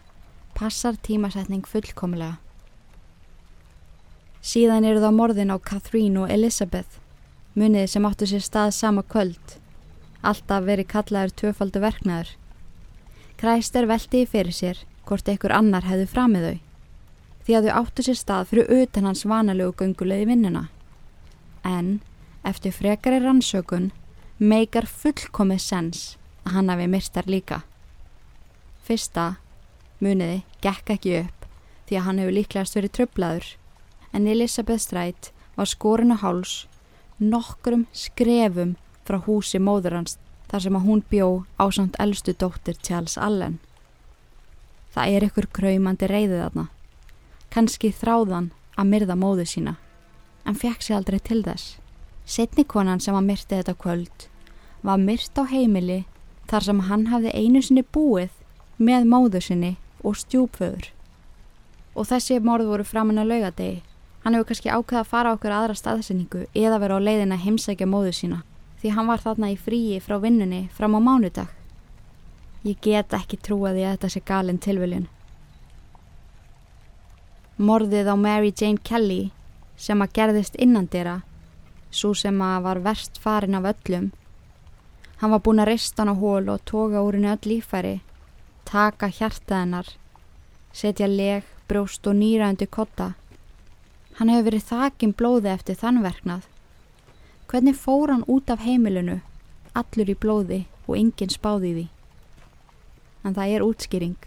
passar 0.60 0.98
tímasetning 1.00 1.64
fullkomlega. 1.64 2.38
Síðan 4.44 4.88
eru 4.88 5.00
það 5.04 5.16
morðin 5.16 5.54
á 5.56 5.58
Catherine 5.60 6.20
og 6.20 6.32
Elizabeth, 6.32 7.00
munið 7.56 7.88
sem 7.94 8.08
áttu 8.08 8.28
sér 8.28 8.44
stað 8.44 8.74
sama 8.76 9.04
kvöld, 9.04 9.56
alltaf 10.20 10.68
verið 10.68 10.90
kallaður 10.92 11.36
tvöfaldu 11.42 11.84
verknaður. 11.84 12.34
Kræster 13.40 13.88
veltiði 13.88 14.28
fyrir 14.28 14.56
sér 14.56 14.84
hvort 15.08 15.32
einhver 15.32 15.56
annar 15.56 15.88
hefði 15.88 16.10
framið 16.12 16.50
þau 16.50 16.58
því 17.50 17.56
að 17.58 17.66
þau 17.66 17.78
áttu 17.80 18.04
sér 18.06 18.18
stað 18.20 18.50
fyrir 18.52 18.84
utan 18.84 19.08
hans 19.10 19.24
vanalegu 19.26 19.74
göngulegði 19.80 20.28
vinnuna. 20.30 20.68
En 21.66 21.88
eftir 22.46 22.76
frekari 22.76 23.18
rannsökun 23.24 23.88
meikar 24.38 24.86
fullkomið 24.86 25.64
sens 25.64 26.04
hann 26.56 26.70
hafi 26.70 26.88
myrstar 26.88 27.28
líka. 27.28 27.62
Fyrsta, 28.86 29.36
muniði, 30.00 30.44
gekk 30.64 30.96
ekki 30.96 31.16
upp 31.24 31.48
því 31.90 31.98
að 31.98 32.06
hann 32.06 32.22
hefur 32.22 32.38
líklegast 32.38 32.78
verið 32.78 32.96
tröflaður 32.98 33.48
en 34.14 34.28
Elisabeth 34.28 34.84
Streit 34.84 35.32
var 35.58 35.70
skorinu 35.70 36.18
háls 36.22 36.66
nokkrum 37.20 37.86
skrefum 37.92 38.76
frá 39.08 39.20
húsi 39.26 39.60
móður 39.60 39.98
hans 39.98 40.18
þar 40.50 40.64
sem 40.66 40.78
að 40.78 40.86
hún 40.88 41.02
bjó 41.10 41.28
á 41.60 41.66
samt 41.74 41.98
elstu 42.00 42.34
dóttir 42.34 42.78
Charles 42.82 43.18
Allen. 43.18 43.60
Það 44.94 45.16
er 45.16 45.26
ykkur 45.28 45.48
kraumandi 45.54 46.08
reyðið 46.10 46.42
þarna. 46.44 46.66
Kanski 47.54 47.92
þráðan 47.94 48.50
að 48.80 48.90
myrða 48.94 49.18
móðu 49.20 49.46
sína, 49.50 49.76
en 50.46 50.58
fekk 50.58 50.86
sér 50.86 51.00
aldrei 51.00 51.20
til 51.20 51.42
þess. 51.46 51.78
Setni 52.26 52.66
konan 52.66 53.02
sem 53.02 53.18
að 53.18 53.28
myrti 53.30 53.58
þetta 53.58 53.76
kvöld 53.78 54.28
var 54.86 55.02
myrt 55.02 55.38
á 55.38 55.44
heimili 55.50 56.04
þar 56.50 56.66
sem 56.66 56.80
hann 56.90 57.08
hafði 57.14 57.34
einu 57.36 57.62
sinni 57.62 57.86
búið 57.96 58.34
með 58.78 59.08
móðu 59.12 59.42
sinni 59.46 59.76
og 60.04 60.18
stjúpföður. 60.18 60.90
Og 61.96 62.08
þessi 62.10 62.40
morð 62.42 62.70
voru 62.72 62.86
framann 62.88 63.22
að 63.22 63.34
laugadegi. 63.34 63.82
Hann 64.24 64.36
hefur 64.36 64.50
kannski 64.52 64.72
ákveða 64.74 65.02
að 65.06 65.12
fara 65.14 65.34
okkur 65.36 65.56
aðra 65.56 65.76
staðsendingu 65.80 66.46
eða 66.54 66.80
vera 66.84 67.00
á 67.00 67.06
leiðin 67.06 67.36
að 67.36 67.46
heimsækja 67.46 67.88
móðu 67.88 68.14
sína 68.16 68.42
því 68.80 68.92
hann 68.96 69.10
var 69.12 69.24
þarna 69.24 69.52
í 69.52 69.58
fríi 69.60 70.00
frá 70.04 70.18
vinnunni 70.24 70.68
fram 70.76 70.96
á 70.96 71.00
mánudag. 71.04 71.48
Ég 72.64 72.80
get 72.84 73.14
ekki 73.16 73.40
trúa 73.40 73.74
því 73.76 73.86
að 73.86 73.96
þetta 73.96 74.12
sé 74.14 74.22
galin 74.26 74.60
tilviljun. 74.60 75.08
Morðið 77.60 78.08
á 78.08 78.16
Mary 78.16 78.54
Jane 78.56 78.80
Kelly 78.84 79.32
sem 79.80 80.00
að 80.00 80.14
gerðist 80.16 80.56
innandira, 80.60 81.22
svo 81.92 82.14
sem 82.16 82.40
að 82.44 82.64
var 82.68 82.82
verst 82.84 83.20
farin 83.20 83.58
af 83.60 83.68
öllum. 83.74 84.12
Hann 85.20 85.32
var 85.36 85.44
búin 85.44 85.60
að 85.60 85.74
rista 85.74 86.04
hann 86.04 86.16
á 86.16 86.22
hól 86.22 86.50
og 86.50 86.66
toga 86.66 87.04
úr 87.04 87.18
henni 87.20 87.32
öll 87.32 87.50
lífæri, 87.52 87.96
taka 88.66 89.08
hjarta 89.08 89.64
hennar, 89.64 89.88
setja 90.74 91.08
leg, 91.08 91.44
brjóst 91.68 92.08
og 92.08 92.16
nýra 92.16 92.50
undir 92.50 92.72
kotta 92.72 93.14
Hann 94.20 94.28
hefur 94.28 94.50
verið 94.50 94.64
þakin 94.68 95.12
blóði 95.16 95.48
eftir 95.48 95.78
þannverknað. 95.80 96.42
Hvernig 97.48 97.78
fór 97.80 98.12
hann 98.12 98.26
út 98.28 98.50
af 98.52 98.66
heimilinu, 98.66 99.22
allur 99.72 100.12
í 100.12 100.16
blóði 100.26 100.58
og 100.90 100.98
enginn 101.00 101.32
spáði 101.32 101.72
því? 101.78 101.86
En 103.24 103.38
það 103.38 103.54
er 103.56 103.64
útskýring. 103.64 104.18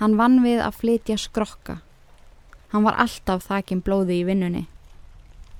Hann 0.00 0.16
vann 0.18 0.40
við 0.42 0.64
að 0.64 0.80
flytja 0.80 1.20
skrokka. 1.22 1.76
Hann 2.74 2.82
var 2.82 2.98
alltaf 2.98 3.46
þakin 3.46 3.84
blóði 3.86 4.18
í 4.24 4.26
vinnunni. 4.26 4.64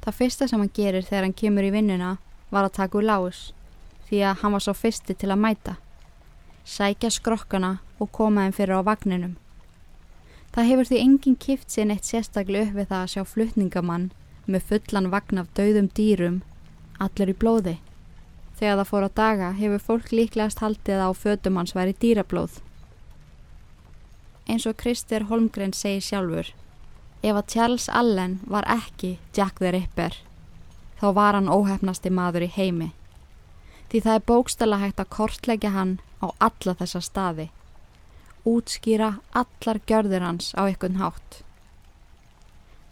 Það 0.02 0.18
fyrsta 0.18 0.50
sem 0.50 0.64
hann 0.64 0.74
gerir 0.74 1.06
þegar 1.06 1.28
hann 1.28 1.38
kemur 1.38 1.68
í 1.68 1.70
vinnuna 1.70 2.16
var 2.50 2.66
að 2.66 2.76
taka 2.80 2.98
úr 2.98 3.06
lás 3.12 3.44
því 4.14 4.20
að 4.30 4.42
hann 4.42 4.54
var 4.54 4.62
svo 4.62 4.74
fyrsti 4.78 5.16
til 5.18 5.32
að 5.34 5.42
mæta. 5.42 5.74
Sækja 6.64 7.10
skrokkana 7.10 7.78
og 7.98 8.12
koma 8.14 8.46
þeim 8.46 8.54
fyrir 8.56 8.78
á 8.78 8.86
vagninum. 8.86 9.34
Það 10.54 10.68
hefur 10.70 10.88
því 10.88 11.00
enginn 11.02 11.40
kift 11.42 11.72
sér 11.72 11.88
neitt 11.90 12.06
sérstaklega 12.06 12.70
upp 12.70 12.76
við 12.78 12.90
það 12.92 13.00
að 13.02 13.10
sjá 13.12 13.22
flutningamann 13.26 14.10
með 14.46 14.68
fullan 14.68 15.10
vagn 15.10 15.40
af 15.42 15.50
dauðum 15.58 15.88
dýrum, 15.98 16.42
allir 17.02 17.32
í 17.32 17.36
blóði. 17.42 17.74
Þegar 18.54 18.78
það 18.78 18.90
fór 18.92 19.06
á 19.08 19.10
daga 19.18 19.48
hefur 19.58 19.82
fólk 19.88 20.12
líklegast 20.14 20.62
haldið 20.62 21.02
á 21.02 21.10
fötum 21.10 21.58
hans 21.58 21.74
væri 21.74 21.96
dýrablóð. 21.98 22.60
Eins 24.46 24.68
og 24.68 24.76
Krister 24.78 25.26
Holmgren 25.26 25.74
segir 25.74 26.04
sjálfur, 26.04 26.52
ef 27.24 27.34
að 27.34 27.48
Charles 27.50 27.88
Allen 27.88 28.38
var 28.46 28.68
ekki 28.70 29.16
Jack 29.34 29.58
the 29.58 29.72
Ripper, 29.74 30.20
þá 31.00 31.08
var 31.16 31.34
hann 31.34 31.50
óhefnasti 31.50 32.12
maður 32.12 32.46
í 32.46 32.52
heimi. 32.54 32.92
Því 33.90 34.00
það 34.06 34.14
er 34.14 34.24
bókstala 34.30 34.80
hægt 34.82 35.02
að 35.02 35.12
kortleggja 35.16 35.74
hann 35.74 35.98
á 36.24 36.30
alla 36.38 36.74
þessa 36.78 37.02
staði 37.04 37.50
útskýra 38.44 39.20
allar 39.32 39.80
gjörður 39.88 40.24
hans 40.26 40.52
á 40.52 40.68
ekkun 40.68 41.00
hátt. 41.00 41.40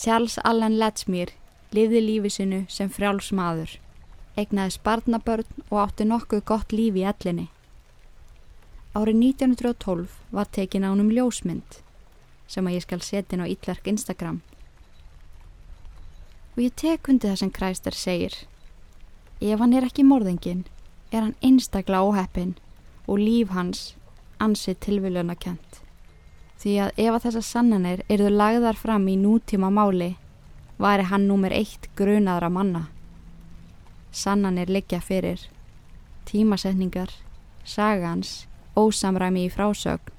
Charles 0.01 0.39
Allen 0.45 0.79
Lettsmýr 0.81 1.35
liði 1.77 2.01
lífi 2.01 2.31
sinu 2.33 2.61
sem 2.73 2.89
frjáls 2.91 3.31
maður, 3.37 3.77
egnaði 4.37 4.77
sparnabörn 4.79 5.67
og 5.69 5.77
átti 5.85 6.09
nokkuð 6.09 6.45
gott 6.49 6.73
lífi 6.73 7.05
í 7.05 7.09
ellinni. 7.13 7.51
Árið 8.97 9.21
1912 9.21 10.17
var 10.33 10.49
tekin 10.53 10.89
ánum 10.89 11.13
ljósmynd 11.13 11.81
sem 12.49 12.67
að 12.67 12.77
ég 12.77 12.85
skal 12.85 13.01
setja 13.05 13.37
inn 13.37 13.45
á 13.45 13.49
ítverk 13.49 13.87
Instagram. 13.89 14.43
Og 16.57 16.65
ég 16.65 16.75
tek 16.77 17.09
hundi 17.09 17.29
það 17.29 17.39
sem 17.41 17.53
Kræster 17.53 17.97
segir. 17.97 18.35
Ef 19.41 19.61
hann 19.61 19.73
er 19.73 19.87
ekki 19.89 20.05
morðingin, 20.05 20.67
er 21.13 21.21
hann 21.21 21.37
einstaklega 21.45 22.03
óheppin 22.03 22.55
og 23.07 23.21
líf 23.21 23.53
hans 23.53 23.93
ansið 24.43 24.79
tilviljuna 24.87 25.37
kent. 25.39 25.81
Því 26.63 26.75
að 26.85 27.01
ef 27.05 27.15
að 27.17 27.25
þessar 27.27 27.47
sannanir 27.47 28.03
eruðu 28.09 28.37
lagðar 28.37 28.79
fram 28.79 29.09
í 29.11 29.17
nútíma 29.19 29.71
máli, 29.71 30.15
væri 30.79 31.09
hann 31.11 31.27
númer 31.29 31.55
eitt 31.55 31.89
grunaðra 31.99 32.51
manna. 32.51 32.87
Sannanir 34.13 34.71
liggja 34.71 35.01
fyrir, 35.03 35.41
tímasetningar, 36.29 37.11
sagans, 37.65 38.47
ósamræmi 38.77 39.47
í 39.49 39.53
frásögn. 39.53 40.15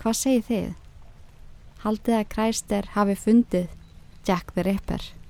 Hvað 0.00 0.18
segir 0.18 0.46
þið? 0.48 0.68
Haldið 1.82 2.18
að 2.18 2.28
Kræster 2.34 2.92
hafi 2.94 3.18
fundið 3.18 3.68
Jack 4.26 4.54
the 4.54 4.62
Ripper? 4.66 5.21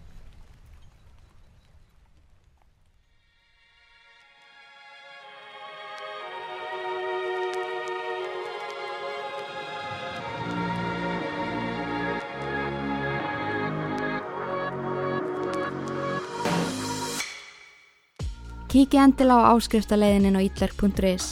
Kíkið 18.73 19.03
endilega 19.03 19.45
á 19.45 19.53
áskriftaleiðinin 19.53 20.39
á 20.39 20.41
itlerk.is 20.41 21.27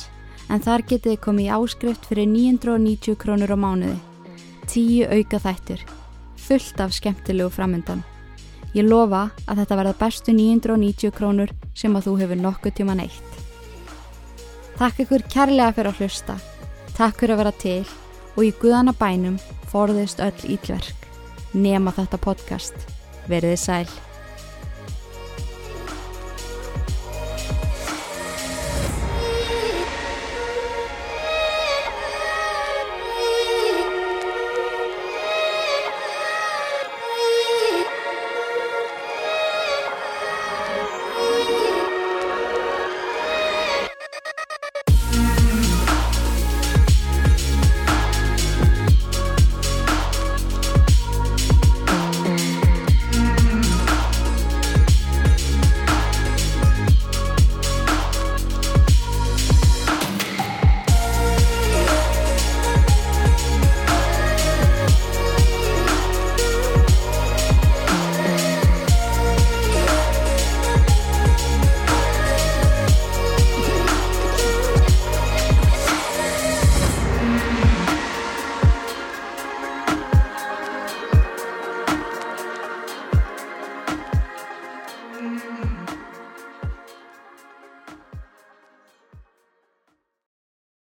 en 0.52 0.60
þar 0.60 0.82
getið 0.84 1.14
þið 1.14 1.20
komið 1.24 1.46
í 1.46 1.52
áskrift 1.56 2.08
fyrir 2.10 2.26
990 2.28 3.16
krónur 3.16 3.54
á 3.56 3.56
mánuði. 3.56 3.94
Tíu 4.68 5.06
auka 5.08 5.40
þættir, 5.40 5.84
fullt 6.36 6.82
af 6.84 6.92
skemmtilegu 6.92 7.48
framöndan. 7.54 8.02
Ég 8.76 8.84
lofa 8.84 9.30
að 9.48 9.62
þetta 9.62 9.78
verða 9.80 9.94
bestu 10.02 10.34
990 10.36 11.14
krónur 11.16 11.54
sem 11.72 11.96
að 11.96 12.10
þú 12.10 12.14
hefur 12.20 12.42
nokkuð 12.42 12.76
tíma 12.76 12.98
neitt. 13.00 13.40
Takk 14.76 15.00
ykkur 15.06 15.24
kærlega 15.32 15.72
fyrir 15.78 15.94
að 15.94 16.04
hlusta. 16.04 16.36
Takk 16.92 17.24
fyrir 17.24 17.38
að 17.38 17.42
vera 17.46 17.54
til 17.64 17.80
og 18.36 18.44
í 18.44 18.52
guðana 18.60 18.92
bænum 19.00 19.40
forðist 19.72 20.20
öll 20.20 20.44
ítverk. 20.44 21.08
Nema 21.56 21.96
þetta 21.96 22.20
podcast. 22.20 22.76
Verðið 23.32 23.60
sæl. 23.64 24.09